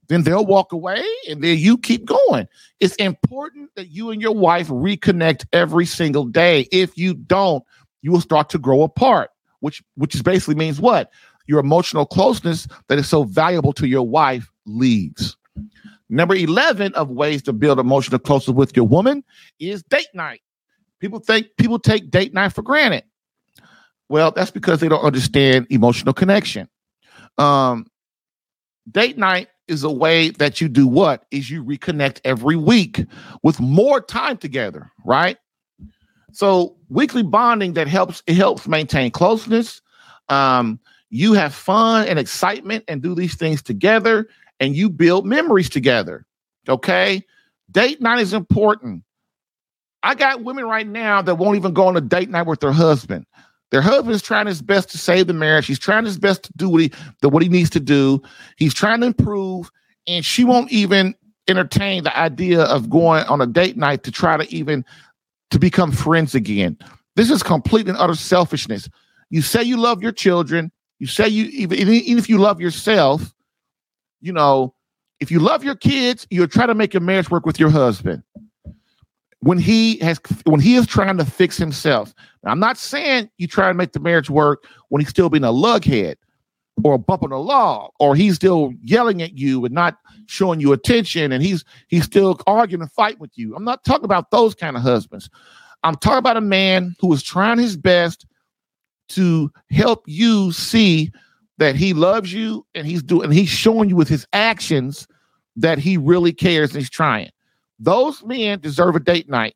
Then 0.09 0.23
they'll 0.23 0.47
walk 0.47 0.73
away 0.73 1.05
and 1.29 1.45
then 1.45 1.59
you 1.59 1.77
keep 1.77 2.07
going. 2.07 2.49
It's 2.81 2.95
important 2.97 3.71
that 3.77 3.89
you 3.89 4.11
and 4.11 4.23
your 4.23 4.35
wife 4.35 4.69
reconnect 4.69 5.45
every 5.53 5.85
single 5.85 6.25
day. 6.25 6.67
If 6.73 6.97
you 6.97 7.15
don't, 7.15 7.63
you 8.01 8.11
will 8.11 8.23
start 8.23 8.49
to 8.51 8.59
grow 8.59 8.83
apart, 8.83 9.31
which 9.61 9.83
which 9.97 10.23
basically 10.25 10.55
means 10.55 10.81
what? 10.81 11.11
Your 11.47 11.61
emotional 11.61 12.07
closeness 12.07 12.67
that 12.89 12.99
is 12.99 13.09
so 13.09 13.25
valuable 13.25 13.73
to 13.75 13.87
your 13.87 14.07
wife 14.07 14.51
leaves. 14.67 15.37
Number 16.09 16.35
11 16.35 16.95
of 16.95 17.11
ways 17.11 17.43
to 17.43 17.53
build 17.53 17.79
emotional 17.79 18.19
closeness 18.19 18.55
with 18.55 18.75
your 18.75 18.87
woman 18.87 19.25
is 19.61 19.83
date 19.83 20.09
night. 20.15 20.41
People 21.01 21.21
think 21.21 21.49
people 21.57 21.79
take 21.79 22.11
date 22.11 22.35
night 22.35 22.53
for 22.53 22.63
granted. 22.63 23.05
Well, 24.09 24.31
that's 24.31 24.51
because 24.51 24.81
they 24.81 24.89
don't 24.89 25.05
understand 25.05 25.67
emotional 25.71 26.15
connection. 26.15 26.69
Um, 27.37 27.87
date 28.91 29.19
night 29.19 29.49
is 29.69 29.85
a 29.85 29.91
way 29.91 30.31
that 30.31 30.61
you 30.61 30.69
do 30.69 30.87
what 30.87 31.27
is 31.31 31.51
you 31.51 31.63
reconnect 31.63 32.21
every 32.25 32.57
week 32.57 33.05
with 33.43 33.61
more 33.61 34.01
time 34.01 34.39
together, 34.39 34.91
right? 35.05 35.37
So 36.33 36.77
weekly 36.89 37.23
bonding 37.23 37.75
that 37.75 37.87
helps 37.87 38.23
it 38.27 38.35
helps 38.35 38.67
maintain 38.67 39.11
closeness. 39.11 39.83
Um, 40.29 40.81
you 41.11 41.35
have 41.35 41.55
fun 41.55 42.07
and 42.07 42.19
excitement 42.19 42.85
and 42.89 43.03
do 43.03 43.15
these 43.15 43.35
things 43.35 43.63
together, 43.63 44.29
and 44.61 44.75
you 44.75 44.91
build 44.91 45.27
memories 45.27 45.71
together. 45.71 46.27
Okay, 46.69 47.25
date 47.71 48.01
night 48.01 48.21
is 48.21 48.33
important. 48.33 49.05
I 50.03 50.15
got 50.15 50.45
women 50.45 50.65
right 50.65 50.87
now 50.87 51.23
that 51.23 51.37
won't 51.37 51.57
even 51.57 51.73
go 51.73 51.87
on 51.89 51.97
a 51.97 52.01
date 52.01 52.31
night 52.31 52.47
with 52.47 52.61
their 52.61 52.73
husband. 52.73 53.27
Their 53.71 53.83
husband 53.83 54.15
is 54.15 54.23
trying 54.23 54.47
his 54.47 54.63
best 54.63 54.91
to 54.91 54.99
save 54.99 55.27
the 55.27 55.35
marriage. 55.35 55.67
He's 55.67 55.79
trying 55.79 56.05
his 56.05 56.19
best 56.19 56.45
to 56.45 56.53
do 56.57 56.69
what 56.69 56.81
he 56.81 56.93
the, 57.21 57.29
what 57.29 57.43
he 57.43 57.49
needs 57.49 57.71
to 57.71 57.81
do. 57.81 58.23
He's 58.57 58.73
trying 58.73 59.01
to 59.01 59.07
improve, 59.09 59.71
and 60.07 60.25
she 60.25 60.45
won't 60.45 60.73
even 60.73 61.15
entertain 61.49 62.05
the 62.05 62.17
idea 62.17 62.63
of 62.63 62.89
going 62.89 63.25
on 63.25 63.41
a 63.41 63.47
date 63.47 63.77
night 63.77 64.05
to 64.05 64.11
try 64.11 64.37
to 64.37 64.55
even 64.55 64.85
to 65.51 65.59
become 65.59 65.93
friends 65.93 66.35
again. 66.35 66.79
This 67.17 67.31
is 67.31 67.43
complete 67.43 67.89
and 67.89 67.97
utter 67.99 68.15
selfishness. 68.15 68.89
You 69.31 69.43
say 69.43 69.63
you 69.63 69.77
love 69.77 70.03
your 70.03 70.13
children. 70.13 70.73
You 70.99 71.07
say 71.07 71.29
you 71.29 71.45
even 71.47 71.77
even 71.79 72.19
if 72.19 72.29
you 72.29 72.39
love 72.39 72.61
yourself, 72.61 73.35
you 74.23 74.33
know, 74.33 74.75
if 75.21 75.31
you 75.31 75.41
love 75.41 75.63
your 75.63 75.77
kids, 75.77 76.27
you'll 76.31 76.49
try 76.49 76.65
to 76.65 76.75
make 76.75 76.95
your 76.95 77.03
marriage 77.03 77.31
work 77.31 77.45
with 77.45 77.61
your 77.61 77.71
husband 77.71 78.23
when 79.41 79.59
he 79.59 79.99
has 79.99 80.21
when 80.45 80.61
he 80.61 80.75
is 80.75 80.87
trying 80.87 81.17
to 81.19 81.25
fix 81.25 81.57
himself. 81.57 82.15
Now, 82.43 82.51
I'm 82.51 82.61
not 82.61 82.77
saying 82.77 83.31
you 83.39 83.47
try 83.47 83.69
to 83.69 83.75
make 83.75 83.93
the 83.93 84.01
marriage 84.01 84.31
work 84.31 84.65
when 84.89 85.01
he's 85.01 85.11
still 85.11 85.29
being 85.29 85.45
a 85.45 85.49
lughead 85.49 86.17
or 86.85 86.99
bumping 86.99 87.33
a 87.33 87.39
log 87.39 87.91
or 87.99 88.15
he's 88.15 88.37
still 88.37 88.73
yelling 88.83 89.23
at 89.23 89.37
you 89.37 89.65
and 89.65 89.75
not 89.75 89.99
showing 90.27 90.61
you 90.61 90.73
attention 90.73 91.33
and 91.33 91.43
he's 91.43 91.65
he's 91.89 92.05
still 92.05 92.41
arguing 92.47 92.83
and 92.83 92.93
fight 92.93 93.19
with 93.21 93.37
you. 93.37 93.55
I'm 93.55 93.65
not 93.65 93.85
talking 93.85 94.05
about 94.05 94.31
those 94.31 94.55
kind 94.55 94.77
of 94.77 94.83
husbands. 94.83 95.31
I'm 95.85 95.97
talking 95.97 96.19
about 96.19 96.37
a 96.37 96.43
man 96.43 96.97
who 97.01 97.13
is 97.13 97.23
trying 97.23 97.59
his 97.59 97.77
best 97.77 98.27
to 99.11 99.51
help 99.71 100.03
you 100.07 100.53
see 100.53 101.13
that 101.59 101.77
he 101.77 101.93
loves 101.93 102.33
you 102.33 102.67
and 102.75 102.87
he's 102.87 103.03
doing 103.03 103.25
and 103.25 103.35
he's 103.35 103.49
showing 103.49 103.89
you 103.89 103.97
with 103.97 104.09
his 104.09 104.27
actions 104.33 105.07
that 105.57 105.79
he 105.79 105.97
really 105.97 106.33
cares 106.33 106.71
and 106.71 106.81
he's 106.81 106.91
trying. 106.91 107.31
Those 107.79 108.25
men 108.25 108.61
deserve 108.61 108.97
a 108.97 109.01
date 109.01 109.29
night. 109.29 109.55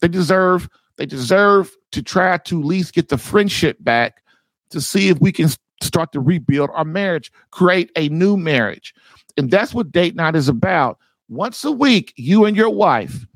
They 0.00 0.08
deserve 0.08 0.68
they 0.96 1.06
deserve 1.06 1.76
to 1.92 2.02
try 2.02 2.36
to 2.38 2.60
at 2.60 2.64
least 2.64 2.94
get 2.94 3.08
the 3.08 3.18
friendship 3.18 3.78
back 3.80 4.22
to 4.70 4.80
see 4.80 5.08
if 5.08 5.20
we 5.20 5.32
can 5.32 5.48
start 5.82 6.12
to 6.12 6.20
rebuild 6.20 6.70
our 6.72 6.84
marriage, 6.84 7.32
create 7.50 7.90
a 7.96 8.08
new 8.10 8.36
marriage. 8.36 8.94
And 9.36 9.50
that's 9.50 9.74
what 9.74 9.90
date 9.90 10.14
night 10.14 10.36
is 10.36 10.48
about. 10.48 10.98
Once 11.28 11.64
a 11.64 11.72
week, 11.72 12.12
you 12.16 12.44
and 12.44 12.56
your 12.56 12.70
wife, 12.70 13.26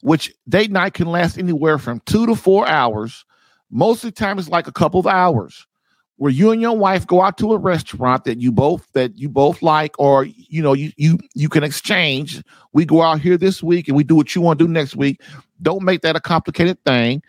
which 0.00 0.34
date 0.48 0.70
night 0.70 0.94
can 0.94 1.06
last 1.06 1.38
anywhere 1.38 1.78
from 1.78 2.00
two 2.06 2.26
to 2.26 2.34
four 2.34 2.66
hours. 2.66 3.24
Most 3.70 4.04
of 4.04 4.12
the 4.12 4.18
time, 4.18 4.38
it's 4.38 4.48
like 4.48 4.66
a 4.66 4.72
couple 4.72 4.98
of 4.98 5.06
hours 5.06 5.66
where 6.18 6.32
you 6.32 6.50
and 6.50 6.62
your 6.62 6.76
wife 6.76 7.06
go 7.06 7.22
out 7.22 7.36
to 7.38 7.52
a 7.52 7.58
restaurant 7.58 8.24
that 8.24 8.40
you 8.40 8.50
both 8.50 8.90
that 8.92 9.16
you 9.18 9.28
both 9.28 9.62
like 9.62 9.94
or 9.98 10.24
you 10.24 10.62
know 10.62 10.72
you 10.72 10.92
you 10.96 11.18
you 11.34 11.48
can 11.48 11.62
exchange. 11.62 12.42
We 12.72 12.84
go 12.84 13.02
out 13.02 13.20
here 13.20 13.36
this 13.36 13.62
week 13.62 13.88
and 13.88 13.96
we 13.96 14.04
do 14.04 14.14
what 14.14 14.34
you 14.34 14.40
want 14.40 14.58
to 14.58 14.66
do 14.66 14.72
next 14.72 14.96
week. 14.96 15.20
Don't 15.62 15.82
make 15.82 16.02
that 16.02 16.16
a 16.16 16.20
complicated 16.20 16.82
thing. 16.84 17.22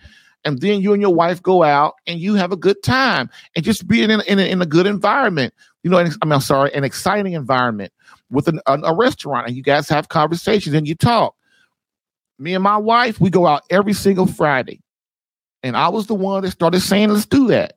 And 0.45 0.61
then 0.61 0.79
you 0.81 0.93
and 0.93 1.01
your 1.01 1.13
wife 1.13 1.41
go 1.41 1.63
out 1.63 1.95
and 2.05 2.19
you 2.19 2.35
have 2.35 2.53
a 2.53 2.57
good 2.57 2.81
time 2.81 3.29
and 3.55 3.65
just 3.65 3.87
being 3.87 4.09
in, 4.09 4.21
in, 4.21 4.39
a, 4.39 4.43
in 4.43 4.61
a 4.61 4.65
good 4.65 4.87
environment 4.87 5.53
you 5.83 5.91
know 5.91 5.97
i 5.97 6.03
mean 6.03 6.13
i'm 6.21 6.41
sorry 6.41 6.73
an 6.73 6.83
exciting 6.83 7.33
environment 7.33 7.91
with 8.29 8.47
an, 8.47 8.59
a 8.67 8.93
restaurant 8.93 9.47
and 9.47 9.55
you 9.55 9.63
guys 9.63 9.89
have 9.89 10.09
conversations 10.09 10.75
and 10.75 10.87
you 10.87 10.95
talk. 10.95 11.33
Me 12.39 12.53
and 12.53 12.63
my 12.63 12.77
wife 12.77 13.19
we 13.19 13.29
go 13.29 13.47
out 13.47 13.63
every 13.69 13.93
single 13.93 14.25
friday. 14.25 14.81
And 15.63 15.75
i 15.75 15.89
was 15.89 16.07
the 16.07 16.15
one 16.15 16.43
that 16.43 16.51
started 16.51 16.81
saying 16.81 17.09
let's 17.09 17.25
do 17.25 17.47
that 17.47 17.76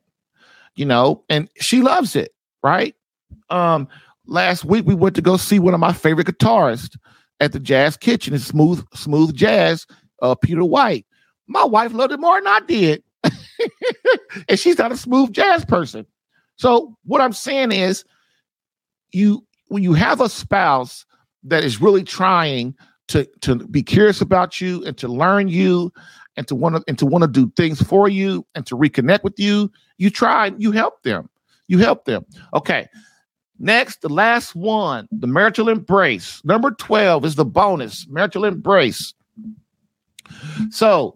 you 0.75 0.85
know, 0.85 1.23
and 1.29 1.49
she 1.59 1.81
loves 1.81 2.15
it, 2.15 2.33
right? 2.63 2.95
Um, 3.49 3.87
last 4.25 4.65
week 4.65 4.85
we 4.85 4.95
went 4.95 5.15
to 5.15 5.21
go 5.21 5.37
see 5.37 5.59
one 5.59 5.73
of 5.73 5.79
my 5.79 5.93
favorite 5.93 6.27
guitarists 6.27 6.97
at 7.39 7.51
the 7.51 7.59
Jazz 7.59 7.97
Kitchen. 7.97 8.33
It's 8.33 8.45
smooth, 8.45 8.85
smooth 8.93 9.35
jazz, 9.35 9.85
uh, 10.21 10.35
Peter 10.35 10.63
White. 10.63 11.05
My 11.47 11.63
wife 11.63 11.93
loved 11.93 12.13
it 12.13 12.19
more 12.19 12.39
than 12.39 12.47
I 12.47 12.59
did. 12.61 13.03
and 14.49 14.59
she's 14.59 14.77
not 14.77 14.91
a 14.91 14.97
smooth 14.97 15.31
jazz 15.33 15.65
person. 15.65 16.05
So 16.55 16.95
what 17.03 17.21
I'm 17.21 17.33
saying 17.33 17.71
is 17.71 18.05
you 19.11 19.45
when 19.67 19.83
you 19.83 19.93
have 19.93 20.21
a 20.21 20.29
spouse 20.29 21.05
that 21.43 21.63
is 21.63 21.81
really 21.81 22.03
trying 22.03 22.75
to 23.11 23.25
to 23.41 23.55
be 23.67 23.83
curious 23.83 24.21
about 24.21 24.59
you 24.59 24.83
and 24.85 24.97
to 24.97 25.07
learn 25.07 25.47
you 25.47 25.93
and 26.37 26.47
to 26.47 26.55
want 26.55 26.75
to 26.75 26.83
and 26.87 26.97
to 26.99 27.05
want 27.05 27.23
to 27.23 27.27
do 27.27 27.51
things 27.55 27.81
for 27.81 28.09
you 28.09 28.45
and 28.55 28.65
to 28.65 28.75
reconnect 28.75 29.23
with 29.23 29.39
you, 29.39 29.71
you 29.97 30.09
try, 30.09 30.51
you 30.57 30.71
help 30.71 31.03
them. 31.03 31.29
You 31.67 31.77
help 31.77 32.05
them. 32.05 32.25
Okay. 32.53 32.87
Next, 33.59 34.01
the 34.01 34.09
last 34.09 34.55
one, 34.55 35.07
the 35.11 35.27
marital 35.27 35.69
embrace. 35.69 36.43
Number 36.43 36.71
12 36.71 37.25
is 37.25 37.35
the 37.35 37.45
bonus, 37.45 38.07
marital 38.09 38.43
embrace. 38.43 39.13
So, 40.71 41.15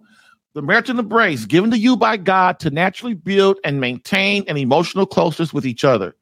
the 0.53 0.61
marital 0.61 0.99
embrace 0.99 1.45
given 1.45 1.71
to 1.71 1.77
you 1.77 1.97
by 1.97 2.17
God 2.17 2.59
to 2.59 2.69
naturally 2.69 3.15
build 3.15 3.57
and 3.63 3.81
maintain 3.81 4.45
an 4.47 4.57
emotional 4.57 5.07
closeness 5.07 5.53
with 5.53 5.65
each 5.65 5.83
other. 5.83 6.15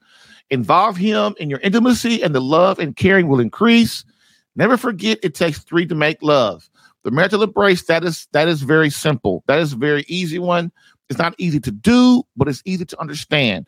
Involve 0.49 0.95
Him 0.95 1.35
in 1.39 1.49
your 1.49 1.59
intimacy, 1.59 2.23
and 2.23 2.33
the 2.33 2.41
love 2.41 2.79
and 2.79 2.95
caring 2.95 3.27
will 3.27 3.39
increase. 3.39 4.05
Never 4.55 4.77
forget 4.77 5.19
it 5.23 5.35
takes 5.35 5.59
three 5.59 5.85
to 5.87 5.95
make 5.95 6.21
love. 6.21 6.69
The 7.03 7.11
marital 7.11 7.43
embrace, 7.43 7.83
that 7.85 8.03
is 8.03 8.27
that 8.31 8.47
is 8.47 8.61
very 8.61 8.89
simple. 8.89 9.43
That 9.47 9.59
is 9.59 9.73
a 9.73 9.77
very 9.77 10.05
easy 10.07 10.39
one. 10.39 10.71
It's 11.09 11.19
not 11.19 11.35
easy 11.37 11.59
to 11.59 11.71
do, 11.71 12.23
but 12.37 12.47
it's 12.47 12.61
easy 12.65 12.85
to 12.85 12.99
understand. 13.01 13.67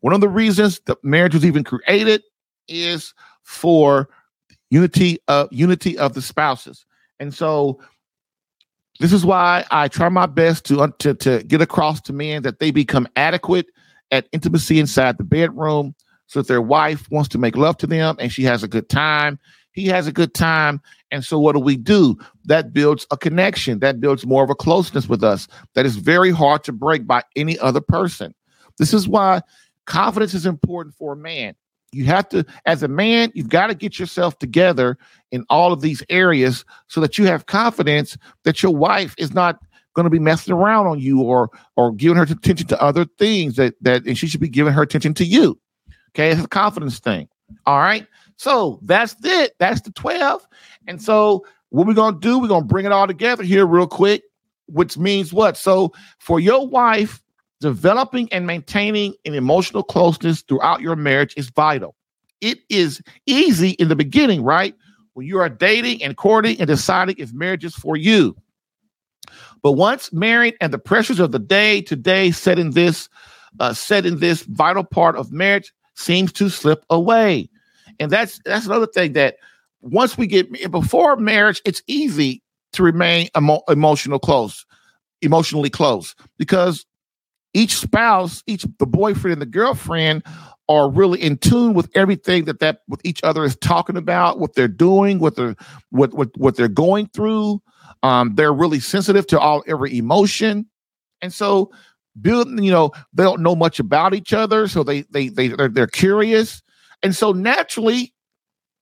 One 0.00 0.12
of 0.12 0.20
the 0.20 0.28
reasons 0.28 0.80
that 0.86 1.02
marriage 1.02 1.34
was 1.34 1.46
even 1.46 1.64
created 1.64 2.22
is 2.68 3.14
for 3.42 4.08
unity 4.70 5.18
of 5.28 5.48
unity 5.50 5.96
of 5.96 6.14
the 6.14 6.22
spouses. 6.22 6.84
And 7.20 7.32
so 7.32 7.80
this 9.00 9.12
is 9.12 9.24
why 9.24 9.64
I 9.70 9.88
try 9.88 10.08
my 10.08 10.26
best 10.26 10.66
to, 10.66 10.92
to, 10.98 11.14
to 11.14 11.42
get 11.44 11.60
across 11.60 12.00
to 12.02 12.12
men 12.12 12.42
that 12.42 12.58
they 12.58 12.70
become 12.70 13.08
adequate 13.16 13.66
at 14.10 14.28
intimacy 14.32 14.78
inside 14.78 15.18
the 15.18 15.24
bedroom. 15.24 15.94
So 16.26 16.40
if 16.40 16.46
their 16.46 16.62
wife 16.62 17.10
wants 17.10 17.28
to 17.30 17.38
make 17.38 17.56
love 17.56 17.76
to 17.78 17.86
them 17.86 18.16
and 18.18 18.32
she 18.32 18.44
has 18.44 18.62
a 18.62 18.68
good 18.68 18.88
time, 18.88 19.38
he 19.74 19.86
has 19.88 20.06
a 20.06 20.12
good 20.12 20.32
time. 20.34 20.80
And 21.10 21.24
so 21.24 21.38
what 21.38 21.52
do 21.52 21.58
we 21.58 21.76
do? 21.76 22.16
That 22.44 22.72
builds 22.72 23.06
a 23.10 23.16
connection. 23.16 23.80
That 23.80 24.00
builds 24.00 24.24
more 24.24 24.42
of 24.42 24.50
a 24.50 24.54
closeness 24.54 25.08
with 25.08 25.22
us 25.22 25.46
that 25.74 25.84
is 25.84 25.96
very 25.96 26.30
hard 26.30 26.64
to 26.64 26.72
break 26.72 27.06
by 27.06 27.22
any 27.36 27.58
other 27.58 27.80
person. 27.80 28.34
This 28.78 28.94
is 28.94 29.06
why 29.06 29.42
confidence 29.84 30.32
is 30.32 30.46
important 30.46 30.94
for 30.94 31.12
a 31.12 31.16
man. 31.16 31.54
You 31.92 32.06
have 32.06 32.28
to, 32.30 32.44
as 32.66 32.82
a 32.82 32.88
man, 32.88 33.30
you've 33.34 33.48
got 33.48 33.68
to 33.68 33.74
get 33.74 33.98
yourself 33.98 34.38
together 34.38 34.96
in 35.30 35.44
all 35.50 35.72
of 35.72 35.80
these 35.80 36.02
areas 36.08 36.64
so 36.88 37.00
that 37.00 37.18
you 37.18 37.26
have 37.26 37.46
confidence 37.46 38.16
that 38.44 38.62
your 38.62 38.74
wife 38.74 39.14
is 39.18 39.32
not 39.32 39.60
going 39.94 40.04
to 40.04 40.10
be 40.10 40.18
messing 40.18 40.52
around 40.52 40.86
on 40.88 40.98
you 40.98 41.20
or 41.20 41.50
or 41.76 41.92
giving 41.92 42.16
her 42.16 42.24
attention 42.24 42.66
to 42.66 42.82
other 42.82 43.04
things 43.18 43.54
that 43.54 43.74
that 43.80 44.04
and 44.06 44.18
she 44.18 44.26
should 44.26 44.40
be 44.40 44.48
giving 44.48 44.72
her 44.72 44.82
attention 44.82 45.14
to 45.14 45.24
you. 45.24 45.56
Okay, 46.10 46.30
it's 46.30 46.42
a 46.42 46.48
confidence 46.48 46.98
thing. 46.98 47.28
All 47.66 47.78
right. 47.78 48.06
So 48.36 48.78
that's 48.82 49.16
it. 49.24 49.54
That's 49.58 49.80
the 49.82 49.92
12. 49.92 50.46
And 50.86 51.00
so 51.00 51.44
what 51.70 51.86
we're 51.86 51.94
gonna 51.94 52.18
do, 52.18 52.38
we're 52.38 52.48
gonna 52.48 52.64
bring 52.64 52.86
it 52.86 52.92
all 52.92 53.06
together 53.06 53.42
here 53.42 53.66
real 53.66 53.86
quick, 53.86 54.22
which 54.66 54.96
means 54.96 55.32
what? 55.32 55.56
So 55.56 55.92
for 56.18 56.40
your 56.40 56.66
wife, 56.66 57.22
developing 57.60 58.28
and 58.32 58.46
maintaining 58.46 59.14
an 59.24 59.34
emotional 59.34 59.82
closeness 59.82 60.42
throughout 60.42 60.80
your 60.80 60.96
marriage 60.96 61.34
is 61.36 61.50
vital. 61.50 61.94
It 62.40 62.58
is 62.68 63.00
easy 63.26 63.70
in 63.70 63.88
the 63.88 63.96
beginning, 63.96 64.42
right? 64.42 64.74
When 65.14 65.26
you 65.26 65.38
are 65.38 65.48
dating 65.48 66.02
and 66.02 66.16
courting 66.16 66.58
and 66.58 66.66
deciding 66.66 67.16
if 67.18 67.32
marriage 67.32 67.64
is 67.64 67.74
for 67.74 67.96
you. 67.96 68.36
But 69.62 69.72
once 69.72 70.12
married 70.12 70.56
and 70.60 70.72
the 70.72 70.78
pressures 70.78 71.20
of 71.20 71.32
the 71.32 71.38
day 71.38 71.80
to 71.82 71.96
day 71.96 72.30
set 72.32 72.58
in 72.58 72.72
this 72.72 73.08
uh, 73.60 73.72
set 73.72 74.04
in 74.04 74.18
this 74.18 74.42
vital 74.42 74.84
part 74.84 75.16
of 75.16 75.32
marriage 75.32 75.72
seems 75.94 76.32
to 76.34 76.48
slip 76.48 76.84
away. 76.90 77.48
And 78.00 78.10
that's 78.10 78.40
that's 78.44 78.66
another 78.66 78.86
thing 78.86 79.12
that 79.14 79.36
once 79.80 80.16
we 80.16 80.26
get 80.26 80.70
before 80.70 81.16
marriage, 81.16 81.60
it's 81.64 81.82
easy 81.86 82.42
to 82.72 82.82
remain 82.82 83.28
emo- 83.36 83.62
emotional 83.68 84.18
close, 84.18 84.64
emotionally 85.22 85.70
close 85.70 86.14
because 86.38 86.86
each 87.52 87.76
spouse, 87.76 88.42
each 88.46 88.66
the 88.78 88.86
boyfriend 88.86 89.32
and 89.34 89.42
the 89.42 89.46
girlfriend 89.46 90.24
are 90.68 90.90
really 90.90 91.20
in 91.22 91.36
tune 91.36 91.74
with 91.74 91.88
everything 91.94 92.46
that 92.46 92.58
that 92.60 92.80
with 92.88 93.00
each 93.04 93.22
other 93.22 93.44
is 93.44 93.56
talking 93.56 93.96
about, 93.96 94.38
what 94.38 94.54
they're 94.54 94.66
doing, 94.68 95.18
what 95.18 95.36
they're 95.36 95.54
what 95.90 96.12
what 96.14 96.36
what 96.36 96.56
they're 96.56 96.68
going 96.68 97.06
through. 97.08 97.62
Um, 98.02 98.34
they're 98.34 98.52
really 98.52 98.80
sensitive 98.80 99.26
to 99.28 99.38
all 99.38 99.62
every 99.66 99.96
emotion, 99.96 100.66
and 101.22 101.32
so 101.32 101.70
building, 102.20 102.62
you 102.62 102.70
know, 102.70 102.92
they 103.12 103.22
don't 103.22 103.40
know 103.40 103.54
much 103.54 103.78
about 103.78 104.14
each 104.14 104.32
other, 104.32 104.68
so 104.68 104.82
they 104.82 105.02
they 105.02 105.28
they 105.28 105.48
they're, 105.48 105.68
they're 105.68 105.86
curious, 105.86 106.62
and 107.04 107.14
so 107.14 107.32
naturally, 107.32 108.12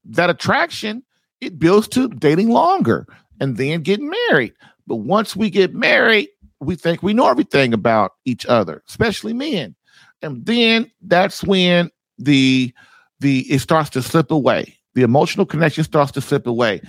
that 0.05 0.31
attraction 0.31 1.03
it 1.41 1.59
builds 1.59 1.89
to 1.89 2.09
dating 2.09 2.51
longer 2.51 3.07
and 3.41 3.57
then 3.57 3.83
getting 3.83 4.11
married. 4.29 4.55
But 4.87 4.97
once 4.97 5.37
we 5.37 5.51
get 5.51 5.75
married, 5.75 6.29
we 6.61 6.77
think 6.77 7.03
we 7.03 7.12
know 7.12 7.29
everything 7.29 7.75
about 7.75 8.12
each 8.25 8.47
other, 8.47 8.83
especially 8.89 9.33
men, 9.33 9.75
and 10.23 10.47
then 10.47 10.91
that's 11.03 11.43
when 11.43 11.91
the 12.18 12.73
the 13.20 13.41
it 13.53 13.59
starts 13.59 13.91
to 13.91 14.03
slip 14.03 14.31
away. 14.31 14.79
The 14.95 15.03
emotional 15.03 15.47
connection 15.47 15.85
starts 15.85 16.12
to 16.12 16.20
slip 16.20 16.47
away 16.47 16.81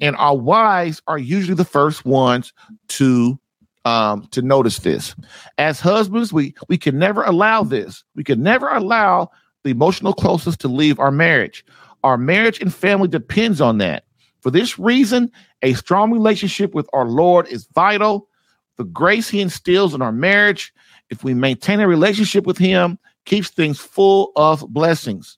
and 0.00 0.16
our 0.16 0.36
wives 0.36 1.02
are 1.06 1.18
usually 1.18 1.54
the 1.54 1.64
first 1.64 2.04
ones 2.04 2.52
to 2.88 3.38
um 3.84 4.26
to 4.30 4.42
notice 4.42 4.80
this 4.80 5.14
as 5.58 5.80
husbands 5.80 6.32
we 6.32 6.54
we 6.68 6.76
can 6.76 6.98
never 6.98 7.22
allow 7.22 7.62
this 7.62 8.04
we 8.14 8.22
can 8.22 8.42
never 8.42 8.68
allow 8.68 9.30
the 9.64 9.70
emotional 9.70 10.12
closeness 10.12 10.56
to 10.58 10.68
leave 10.68 10.98
our 10.98 11.10
marriage. 11.10 11.64
Our 12.04 12.16
marriage 12.16 12.60
and 12.60 12.72
family 12.72 13.08
depends 13.08 13.60
on 13.60 13.78
that. 13.78 14.04
For 14.40 14.50
this 14.50 14.78
reason 14.78 15.30
a 15.62 15.74
strong 15.74 16.10
relationship 16.10 16.74
with 16.74 16.88
our 16.92 17.04
lord 17.04 17.46
is 17.48 17.68
vital. 17.74 18.28
The 18.76 18.84
grace 18.84 19.28
he 19.28 19.40
instills 19.40 19.94
in 19.94 20.00
our 20.00 20.12
marriage 20.12 20.72
if 21.10 21.24
we 21.24 21.34
maintain 21.34 21.80
a 21.80 21.88
relationship 21.88 22.46
with 22.46 22.56
him 22.56 22.98
keeps 23.26 23.50
things 23.50 23.78
full 23.78 24.32
of 24.36 24.66
blessings. 24.72 25.36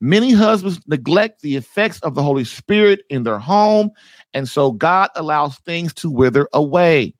Many 0.00 0.32
husbands 0.32 0.80
neglect 0.86 1.40
the 1.40 1.56
effects 1.56 2.00
of 2.00 2.14
the 2.14 2.22
Holy 2.22 2.44
Spirit 2.44 3.02
in 3.08 3.22
their 3.22 3.38
home, 3.38 3.90
and 4.34 4.48
so 4.48 4.72
God 4.72 5.08
allows 5.14 5.56
things 5.58 5.94
to 5.94 6.10
wither 6.10 6.48
away. 6.52 7.14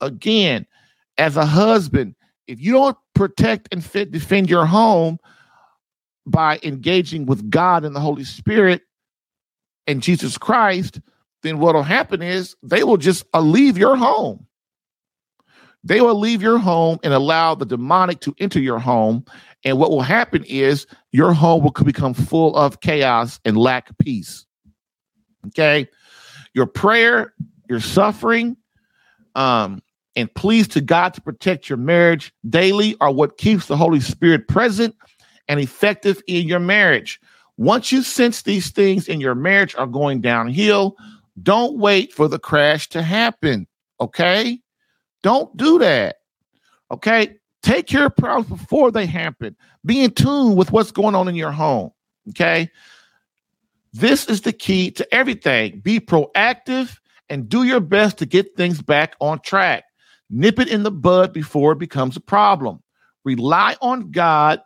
Again, 0.00 0.66
as 1.16 1.36
a 1.36 1.46
husband, 1.46 2.14
if 2.50 2.60
you 2.60 2.72
don't 2.72 2.96
protect 3.14 3.68
and 3.72 3.84
fit, 3.84 4.10
defend 4.10 4.50
your 4.50 4.66
home 4.66 5.18
by 6.26 6.58
engaging 6.62 7.26
with 7.26 7.50
God 7.50 7.84
and 7.84 7.94
the 7.94 8.00
Holy 8.00 8.24
Spirit 8.24 8.82
and 9.86 10.02
Jesus 10.02 10.36
Christ, 10.36 11.00
then 11.42 11.58
what 11.58 11.74
will 11.74 11.82
happen 11.82 12.22
is 12.22 12.56
they 12.62 12.84
will 12.84 12.96
just 12.96 13.24
uh, 13.32 13.40
leave 13.40 13.78
your 13.78 13.96
home. 13.96 14.46
They 15.82 16.02
will 16.02 16.18
leave 16.18 16.42
your 16.42 16.58
home 16.58 16.98
and 17.02 17.14
allow 17.14 17.54
the 17.54 17.64
demonic 17.64 18.20
to 18.20 18.34
enter 18.38 18.60
your 18.60 18.78
home 18.78 19.24
and 19.64 19.78
what 19.78 19.90
will 19.90 20.02
happen 20.02 20.44
is 20.44 20.86
your 21.12 21.32
home 21.32 21.62
will 21.62 21.70
become 21.70 22.14
full 22.14 22.56
of 22.56 22.80
chaos 22.80 23.40
and 23.44 23.56
lack 23.56 23.96
peace. 23.98 24.46
Okay. 25.48 25.88
Your 26.54 26.66
prayer, 26.66 27.34
your 27.68 27.80
suffering, 27.80 28.56
um, 29.34 29.82
and 30.20 30.32
pleas 30.34 30.68
to 30.68 30.80
God 30.80 31.14
to 31.14 31.20
protect 31.20 31.68
your 31.68 31.78
marriage 31.78 32.32
daily 32.48 32.96
are 33.00 33.12
what 33.12 33.38
keeps 33.38 33.66
the 33.66 33.76
Holy 33.76 34.00
Spirit 34.00 34.48
present 34.48 34.94
and 35.48 35.58
effective 35.58 36.22
in 36.26 36.46
your 36.46 36.60
marriage. 36.60 37.20
Once 37.56 37.90
you 37.92 38.02
sense 38.02 38.42
these 38.42 38.70
things 38.70 39.08
in 39.08 39.20
your 39.20 39.34
marriage 39.34 39.74
are 39.74 39.86
going 39.86 40.20
downhill, 40.20 40.96
don't 41.42 41.76
wait 41.78 42.12
for 42.12 42.28
the 42.28 42.38
crash 42.38 42.88
to 42.90 43.02
happen. 43.02 43.66
Okay. 44.00 44.60
Don't 45.22 45.54
do 45.56 45.78
that. 45.78 46.16
Okay. 46.90 47.36
Take 47.62 47.86
care 47.86 48.06
of 48.06 48.16
problems 48.16 48.48
before 48.48 48.90
they 48.90 49.06
happen. 49.06 49.54
Be 49.84 50.02
in 50.02 50.12
tune 50.12 50.56
with 50.56 50.72
what's 50.72 50.90
going 50.92 51.14
on 51.14 51.28
in 51.28 51.34
your 51.34 51.52
home. 51.52 51.90
Okay. 52.30 52.70
This 53.92 54.26
is 54.28 54.42
the 54.42 54.52
key 54.52 54.90
to 54.92 55.14
everything. 55.14 55.80
Be 55.80 56.00
proactive 56.00 56.96
and 57.28 57.48
do 57.48 57.64
your 57.64 57.80
best 57.80 58.18
to 58.18 58.26
get 58.26 58.56
things 58.56 58.80
back 58.80 59.14
on 59.20 59.40
track. 59.40 59.84
Nip 60.30 60.60
it 60.60 60.68
in 60.68 60.84
the 60.84 60.92
bud 60.92 61.32
before 61.32 61.72
it 61.72 61.78
becomes 61.78 62.16
a 62.16 62.20
problem. 62.20 62.82
Rely 63.24 63.76
on 63.82 64.12
God. 64.12 64.60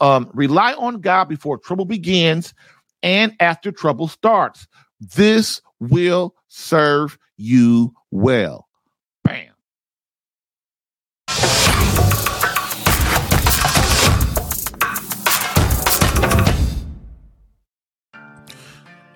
Um, 0.00 0.30
rely 0.32 0.72
on 0.74 1.00
God 1.00 1.24
before 1.28 1.58
trouble 1.58 1.84
begins 1.84 2.54
and 3.02 3.34
after 3.38 3.70
trouble 3.70 4.08
starts. 4.08 4.66
This 5.00 5.60
will 5.80 6.34
serve 6.48 7.18
you 7.36 7.94
well. 8.10 8.68
Bam. 9.22 9.50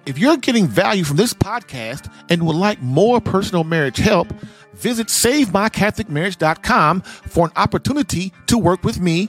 If 0.06 0.16
you're 0.16 0.38
getting 0.38 0.66
value 0.66 1.04
from 1.04 1.16
this 1.16 1.34
podcast 1.34 2.10
and 2.30 2.46
would 2.46 2.56
like 2.56 2.80
more 2.80 3.20
personal 3.20 3.62
marriage 3.64 3.98
help, 3.98 4.32
visit 4.78 5.08
SaveMyCatholicMarriage.com 5.08 7.02
for 7.02 7.46
an 7.46 7.52
opportunity 7.56 8.32
to 8.46 8.56
work 8.58 8.84
with 8.84 9.00
me 9.00 9.28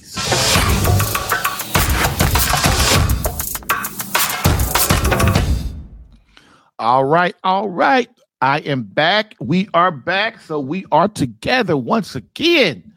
All 6.81 7.05
right, 7.05 7.35
all 7.43 7.69
right. 7.69 8.09
I 8.41 8.57
am 8.61 8.81
back. 8.81 9.35
We 9.39 9.69
are 9.75 9.91
back. 9.91 10.39
So 10.39 10.59
we 10.59 10.85
are 10.91 11.07
together 11.07 11.77
once 11.77 12.15
again. 12.15 12.91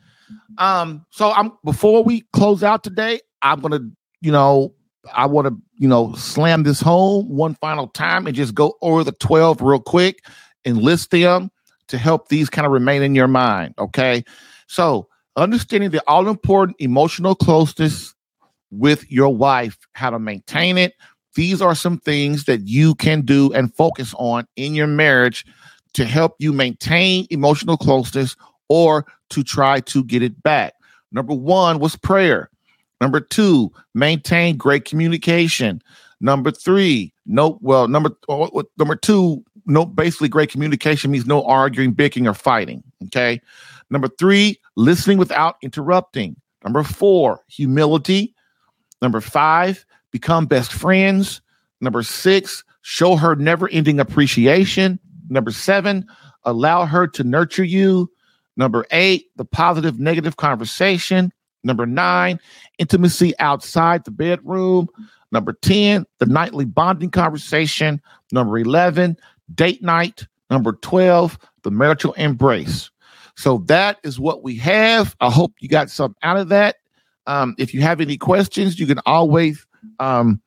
Um, 0.56 1.04
so 1.10 1.32
I'm 1.32 1.52
before 1.64 2.02
we 2.02 2.22
close 2.32 2.62
out 2.62 2.82
today, 2.82 3.20
I'm 3.42 3.60
gonna, 3.60 3.80
you 4.22 4.32
know, 4.32 4.72
I 5.12 5.26
want 5.26 5.48
to, 5.48 5.56
you 5.76 5.86
know, 5.86 6.14
slam 6.14 6.62
this 6.62 6.80
home 6.80 7.28
one 7.28 7.56
final 7.56 7.88
time 7.88 8.26
and 8.26 8.34
just 8.34 8.54
go 8.54 8.74
over 8.80 9.04
the 9.04 9.12
12 9.12 9.60
real 9.60 9.80
quick 9.80 10.24
and 10.64 10.78
list 10.78 11.10
them 11.10 11.50
to 11.88 11.98
help 11.98 12.28
these 12.28 12.48
kind 12.48 12.64
of 12.64 12.72
remain 12.72 13.02
in 13.02 13.14
your 13.14 13.28
mind. 13.28 13.74
Okay. 13.78 14.24
So 14.66 15.08
understanding 15.36 15.90
the 15.90 16.02
all 16.08 16.28
important 16.28 16.76
emotional 16.80 17.34
closeness 17.34 18.14
with 18.70 19.10
your 19.10 19.34
wife, 19.34 19.78
how 19.92 20.10
to 20.10 20.18
maintain 20.18 20.78
it. 20.78 20.94
These 21.34 21.60
are 21.60 21.74
some 21.74 21.98
things 21.98 22.44
that 22.44 22.66
you 22.66 22.94
can 22.94 23.22
do 23.22 23.52
and 23.52 23.74
focus 23.74 24.14
on 24.18 24.46
in 24.56 24.74
your 24.74 24.86
marriage 24.86 25.44
to 25.94 26.04
help 26.04 26.34
you 26.38 26.52
maintain 26.52 27.26
emotional 27.30 27.76
closeness 27.76 28.36
or 28.68 29.06
to 29.30 29.42
try 29.42 29.80
to 29.80 30.04
get 30.04 30.22
it 30.22 30.42
back. 30.42 30.74
Number 31.12 31.34
one 31.34 31.78
was 31.78 31.96
prayer. 31.96 32.50
Number 33.00 33.20
two, 33.20 33.72
maintain 33.94 34.56
great 34.56 34.84
communication. 34.84 35.82
Number 36.20 36.50
three, 36.50 37.12
no, 37.26 37.58
well, 37.60 37.88
number 37.88 38.10
oh, 38.28 38.50
oh 38.54 38.64
number 38.78 38.96
two, 38.96 39.44
no, 39.66 39.84
basically 39.84 40.28
great 40.28 40.50
communication 40.50 41.10
means 41.10 41.26
no 41.26 41.44
arguing, 41.44 41.92
bickering, 41.92 42.26
or 42.26 42.34
fighting. 42.34 42.82
Okay. 43.06 43.40
Number 43.90 44.08
three, 44.08 44.60
listening 44.76 45.18
without 45.18 45.56
interrupting. 45.62 46.36
Number 46.62 46.82
four, 46.82 47.40
humility. 47.48 48.34
Number 49.02 49.20
five, 49.20 49.84
become 50.10 50.46
best 50.46 50.72
friends. 50.72 51.40
Number 51.80 52.02
six, 52.02 52.64
show 52.82 53.16
her 53.16 53.36
never 53.36 53.68
ending 53.68 54.00
appreciation. 54.00 54.98
Number 55.28 55.50
seven, 55.50 56.06
allow 56.44 56.86
her 56.86 57.06
to 57.08 57.24
nurture 57.24 57.64
you. 57.64 58.10
Number 58.56 58.86
eight, 58.90 59.26
the 59.36 59.44
positive 59.44 59.98
negative 59.98 60.36
conversation. 60.36 61.32
Number 61.64 61.86
nine, 61.86 62.38
intimacy 62.78 63.36
outside 63.38 64.04
the 64.04 64.10
bedroom. 64.10 64.88
Number 65.32 65.52
10, 65.52 66.06
the 66.18 66.26
nightly 66.26 66.64
bonding 66.64 67.10
conversation. 67.10 68.00
Number 68.30 68.58
11, 68.58 69.16
date 69.52 69.82
night. 69.82 70.26
Number 70.48 70.74
12, 70.74 71.38
the 71.62 71.72
marital 71.72 72.12
embrace. 72.12 72.90
So 73.36 73.58
that 73.66 73.98
is 74.04 74.18
what 74.20 74.42
we 74.42 74.56
have. 74.56 75.16
I 75.20 75.30
hope 75.30 75.54
you 75.60 75.68
got 75.68 75.90
something 75.90 76.16
out 76.22 76.36
of 76.36 76.48
that. 76.50 76.76
Um, 77.26 77.54
if 77.58 77.74
you 77.74 77.82
have 77.82 78.00
any 78.00 78.16
questions, 78.16 78.78
you 78.78 78.86
can 78.86 79.00
always 79.06 79.66
um, 79.98 80.40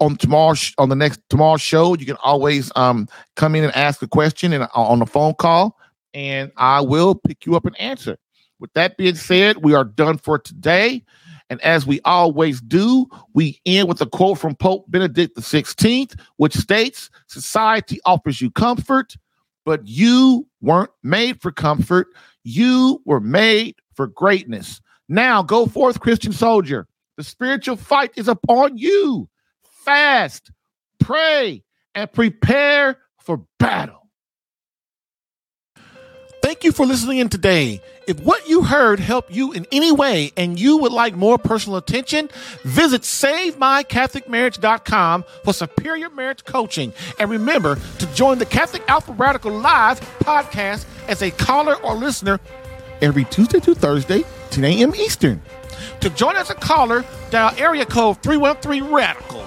on 0.00 0.16
tomorrow 0.16 0.54
on 0.78 0.88
the 0.88 0.96
next 0.96 1.20
tomorrow 1.28 1.56
show. 1.56 1.96
You 1.96 2.06
can 2.06 2.16
always 2.22 2.70
um, 2.76 3.08
come 3.36 3.54
in 3.54 3.64
and 3.64 3.74
ask 3.74 4.02
a 4.02 4.08
question 4.08 4.52
and 4.52 4.64
uh, 4.64 4.68
on 4.74 5.02
a 5.02 5.06
phone 5.06 5.34
call, 5.34 5.78
and 6.12 6.52
I 6.56 6.80
will 6.80 7.14
pick 7.14 7.46
you 7.46 7.56
up 7.56 7.66
and 7.66 7.78
answer. 7.80 8.18
With 8.58 8.72
that 8.74 8.96
being 8.96 9.14
said, 9.14 9.58
we 9.58 9.74
are 9.74 9.84
done 9.84 10.18
for 10.18 10.38
today. 10.38 11.04
And 11.50 11.60
as 11.60 11.86
we 11.86 12.00
always 12.04 12.60
do, 12.60 13.06
we 13.34 13.60
end 13.66 13.88
with 13.88 14.00
a 14.00 14.06
quote 14.06 14.38
from 14.38 14.54
Pope 14.54 14.90
Benedict 14.90 15.36
XVI, 15.36 16.18
which 16.36 16.54
states 16.54 17.10
Society 17.26 18.00
offers 18.06 18.40
you 18.40 18.50
comfort, 18.50 19.16
but 19.64 19.86
you 19.86 20.46
weren't 20.60 20.90
made 21.02 21.40
for 21.40 21.50
comfort. 21.50 22.08
You 22.42 23.02
were 23.04 23.20
made 23.20 23.76
for 23.94 24.06
greatness. 24.06 24.80
Now 25.08 25.42
go 25.42 25.66
forth, 25.66 26.00
Christian 26.00 26.32
soldier. 26.32 26.86
The 27.16 27.24
spiritual 27.24 27.76
fight 27.76 28.12
is 28.16 28.28
upon 28.28 28.76
you. 28.76 29.28
Fast, 29.84 30.50
pray, 30.98 31.62
and 31.94 32.10
prepare 32.12 32.98
for 33.20 33.44
battle. 33.58 34.08
Thank 36.42 36.64
you 36.64 36.72
for 36.72 36.84
listening 36.84 37.18
in 37.18 37.28
today. 37.28 37.80
If 38.06 38.20
what 38.20 38.46
you 38.48 38.64
heard 38.64 39.00
helped 39.00 39.30
you 39.30 39.52
in 39.52 39.66
any 39.72 39.90
way 39.90 40.32
and 40.36 40.60
you 40.60 40.76
would 40.78 40.92
like 40.92 41.14
more 41.14 41.38
personal 41.38 41.78
attention, 41.78 42.28
visit 42.62 43.00
SaveMyCatholicMarriage.com 43.02 45.24
for 45.42 45.54
superior 45.54 46.10
marriage 46.10 46.44
coaching. 46.44 46.92
And 47.18 47.30
remember 47.30 47.78
to 47.98 48.06
join 48.14 48.38
the 48.38 48.46
Catholic 48.46 48.82
Alpha 48.88 49.12
Radical 49.12 49.52
Live 49.52 50.00
podcast 50.20 50.84
as 51.08 51.22
a 51.22 51.30
caller 51.30 51.76
or 51.76 51.94
listener 51.94 52.40
every 53.00 53.24
Tuesday 53.24 53.60
to 53.60 53.74
Thursday, 53.74 54.24
10 54.50 54.64
a.m. 54.64 54.94
Eastern. 54.94 55.40
To 56.00 56.10
join 56.10 56.36
as 56.36 56.50
a 56.50 56.54
caller, 56.54 57.04
dial 57.30 57.54
area 57.58 57.86
code 57.86 58.22
313 58.22 58.92
Radical. 58.92 59.46